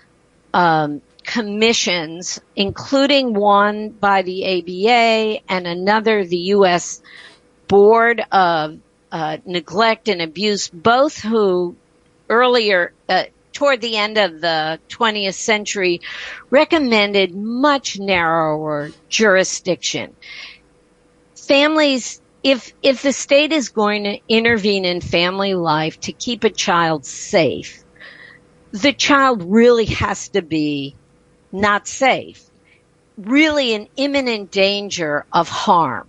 um, 0.52 1.00
commissions, 1.24 2.40
including 2.56 3.32
one 3.32 3.90
by 3.90 4.22
the 4.22 4.58
ABA 4.58 5.42
and 5.48 5.66
another, 5.66 6.24
the 6.24 6.36
U.S. 6.58 7.00
Board 7.68 8.20
of 8.32 8.78
uh, 9.12 9.38
Neglect 9.46 10.08
and 10.08 10.20
Abuse, 10.20 10.68
both 10.68 11.18
who 11.20 11.76
earlier, 12.28 12.92
uh, 13.08 13.24
toward 13.52 13.80
the 13.80 13.96
end 13.96 14.18
of 14.18 14.40
the 14.40 14.80
20th 14.88 15.34
century, 15.34 16.00
recommended 16.50 17.34
much 17.34 17.98
narrower 17.98 18.90
jurisdiction. 19.08 20.14
Families 21.50 22.20
if 22.42 22.72
if 22.80 23.02
the 23.02 23.12
state 23.12 23.52
is 23.52 23.68
going 23.68 24.04
to 24.04 24.18
intervene 24.28 24.84
in 24.84 25.00
family 25.00 25.54
life 25.54 25.98
to 26.00 26.12
keep 26.12 26.44
a 26.44 26.50
child 26.50 27.04
safe, 27.04 27.82
the 28.72 28.92
child 28.92 29.42
really 29.42 29.86
has 29.86 30.28
to 30.30 30.42
be 30.42 30.94
not 31.52 31.88
safe, 31.88 32.42
really 33.18 33.72
in 33.72 33.88
imminent 33.96 34.50
danger 34.50 35.26
of 35.32 35.48
harm. 35.48 36.06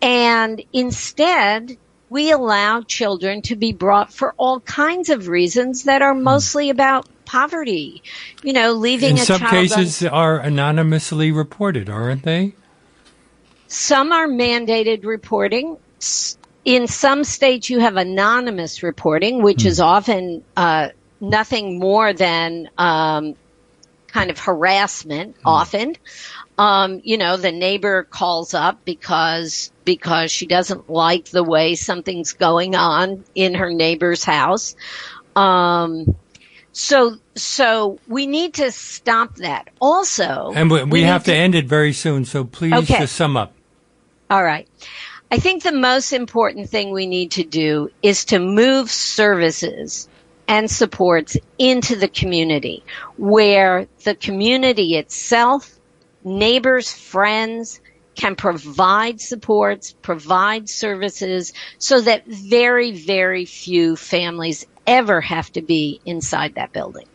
And 0.00 0.62
instead, 0.72 1.76
we 2.10 2.30
allow 2.30 2.82
children 2.82 3.42
to 3.42 3.56
be 3.56 3.72
brought 3.72 4.12
for 4.12 4.34
all 4.36 4.60
kinds 4.60 5.08
of 5.08 5.28
reasons 5.28 5.84
that 5.84 6.02
are 6.02 6.14
hmm. 6.14 6.22
mostly 6.22 6.70
about 6.70 7.08
poverty. 7.24 8.02
You 8.42 8.52
know, 8.52 8.72
leaving 8.72 9.16
in 9.18 9.24
some 9.24 9.40
cases 9.40 10.04
are 10.04 10.38
anonymously 10.38 11.32
reported, 11.32 11.88
aren't 11.90 12.22
they? 12.22 12.54
Some 13.68 14.12
are 14.12 14.26
mandated 14.26 15.04
reporting. 15.04 15.76
In 16.64 16.86
some 16.86 17.24
states, 17.24 17.70
you 17.70 17.80
have 17.80 17.96
anonymous 17.96 18.82
reporting, 18.82 19.42
which 19.42 19.58
mm. 19.58 19.66
is 19.66 19.80
often 19.80 20.42
uh, 20.56 20.88
nothing 21.20 21.78
more 21.78 22.12
than 22.12 22.68
um, 22.76 23.36
kind 24.08 24.30
of 24.30 24.38
harassment. 24.38 25.36
Mm. 25.36 25.42
Often, 25.44 25.96
um, 26.56 27.00
you 27.04 27.18
know, 27.18 27.36
the 27.36 27.52
neighbor 27.52 28.04
calls 28.04 28.54
up 28.54 28.84
because 28.84 29.70
because 29.84 30.30
she 30.30 30.46
doesn't 30.46 30.90
like 30.90 31.26
the 31.26 31.44
way 31.44 31.74
something's 31.74 32.32
going 32.32 32.74
on 32.74 33.24
in 33.34 33.54
her 33.54 33.70
neighbor's 33.70 34.24
house. 34.24 34.76
Um, 35.36 36.16
so, 36.72 37.16
so 37.34 37.98
we 38.06 38.26
need 38.26 38.54
to 38.54 38.70
stop 38.70 39.36
that. 39.36 39.70
Also, 39.80 40.52
and 40.54 40.70
we, 40.70 40.84
we, 40.84 40.90
we 40.90 41.02
have 41.02 41.24
to, 41.24 41.32
to, 41.32 41.36
end 41.36 41.54
it 41.54 41.66
very 41.66 41.92
soon. 41.92 42.24
So 42.24 42.44
please 42.44 42.72
okay. 42.72 43.00
just 43.00 43.16
sum 43.16 43.36
up. 43.36 43.52
All 44.30 44.44
right. 44.44 44.68
I 45.30 45.38
think 45.38 45.62
the 45.62 45.72
most 45.72 46.12
important 46.12 46.70
thing 46.70 46.90
we 46.90 47.06
need 47.06 47.32
to 47.32 47.44
do 47.44 47.90
is 48.02 48.26
to 48.26 48.38
move 48.38 48.90
services 48.90 50.08
and 50.46 50.70
supports 50.70 51.36
into 51.58 51.96
the 51.96 52.08
community 52.08 52.82
where 53.18 53.86
the 54.04 54.14
community 54.14 54.96
itself, 54.96 55.78
neighbors, 56.24 56.92
friends, 56.92 57.80
can 58.14 58.34
provide 58.34 59.20
supports, 59.20 59.94
provide 60.02 60.68
services 60.68 61.52
so 61.78 62.00
that 62.00 62.26
very, 62.26 62.92
very 62.92 63.44
few 63.44 63.96
families 63.96 64.66
ever 64.86 65.20
have 65.20 65.52
to 65.52 65.62
be 65.62 66.00
inside 66.04 66.54
that 66.56 66.72
building. 66.72 67.06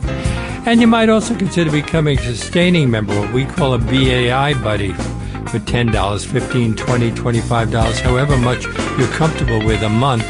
And 0.66 0.80
you 0.80 0.86
might 0.86 1.08
also 1.08 1.34
consider 1.34 1.70
becoming 1.70 2.18
a 2.18 2.22
sustaining 2.22 2.90
member, 2.90 3.18
what 3.18 3.32
we 3.32 3.44
call 3.46 3.74
a 3.74 3.78
BAI 3.78 4.54
buddy 4.62 4.92
for 4.92 5.58
$10, 5.58 5.90
$15, 5.90 6.74
$20, 6.74 7.12
$25, 7.12 8.00
however 8.00 8.36
much 8.36 8.64
you're 8.98 9.08
comfortable 9.08 9.64
with 9.64 9.82
a 9.82 9.88
month 9.88 10.26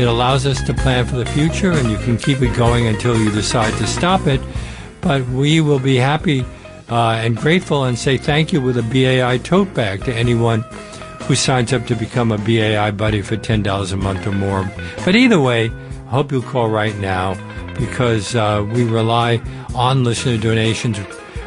it 0.00 0.08
allows 0.08 0.44
us 0.44 0.60
to 0.62 0.74
plan 0.74 1.06
for 1.06 1.14
the 1.14 1.26
future 1.26 1.70
and 1.70 1.88
you 1.88 1.96
can 1.98 2.16
keep 2.16 2.42
it 2.42 2.56
going 2.56 2.88
until 2.88 3.16
you 3.16 3.30
decide 3.30 3.72
to 3.74 3.86
stop 3.86 4.26
it. 4.26 4.40
But 5.00 5.24
we 5.28 5.60
will 5.60 5.78
be 5.78 5.94
happy 5.94 6.44
uh, 6.90 7.20
and 7.22 7.36
grateful 7.36 7.84
and 7.84 7.96
say 7.96 8.16
thank 8.16 8.52
you 8.52 8.60
with 8.60 8.76
a 8.76 8.82
BAI 8.82 9.38
tote 9.38 9.72
bag 9.72 10.04
to 10.06 10.12
anyone 10.12 10.62
who 11.28 11.36
signs 11.36 11.72
up 11.72 11.86
to 11.86 11.94
become 11.94 12.32
a 12.32 12.38
BAI 12.38 12.90
buddy 12.90 13.22
for 13.22 13.36
$10 13.36 13.92
a 13.92 13.96
month 13.96 14.26
or 14.26 14.32
more. 14.32 14.68
But 15.04 15.14
either 15.14 15.40
way, 15.40 15.70
I 16.06 16.10
hope 16.10 16.30
you'll 16.30 16.42
call 16.42 16.68
right 16.68 16.94
now 16.96 17.34
because 17.74 18.34
uh, 18.34 18.66
we 18.72 18.84
rely 18.84 19.40
on 19.74 20.04
listener 20.04 20.38
donations. 20.38 20.98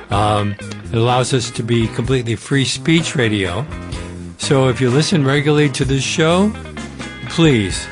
Um, 0.09 0.55
it 0.59 0.95
allows 0.95 1.33
us 1.33 1.51
to 1.51 1.63
be 1.63 1.87
completely 1.89 2.35
free 2.35 2.65
speech 2.65 3.15
radio. 3.15 3.65
So 4.37 4.69
if 4.69 4.81
you 4.81 4.89
listen 4.89 5.23
regularly 5.25 5.69
to 5.69 5.85
this 5.85 6.03
show, 6.03 6.51
please 7.29 7.87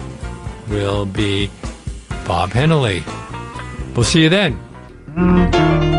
will 0.69 1.03
be 1.03 1.49
Bob 2.27 2.51
Hennelly. 2.51 3.01
We'll 3.95 4.05
see 4.05 4.21
you 4.21 4.29
then. 4.29 5.96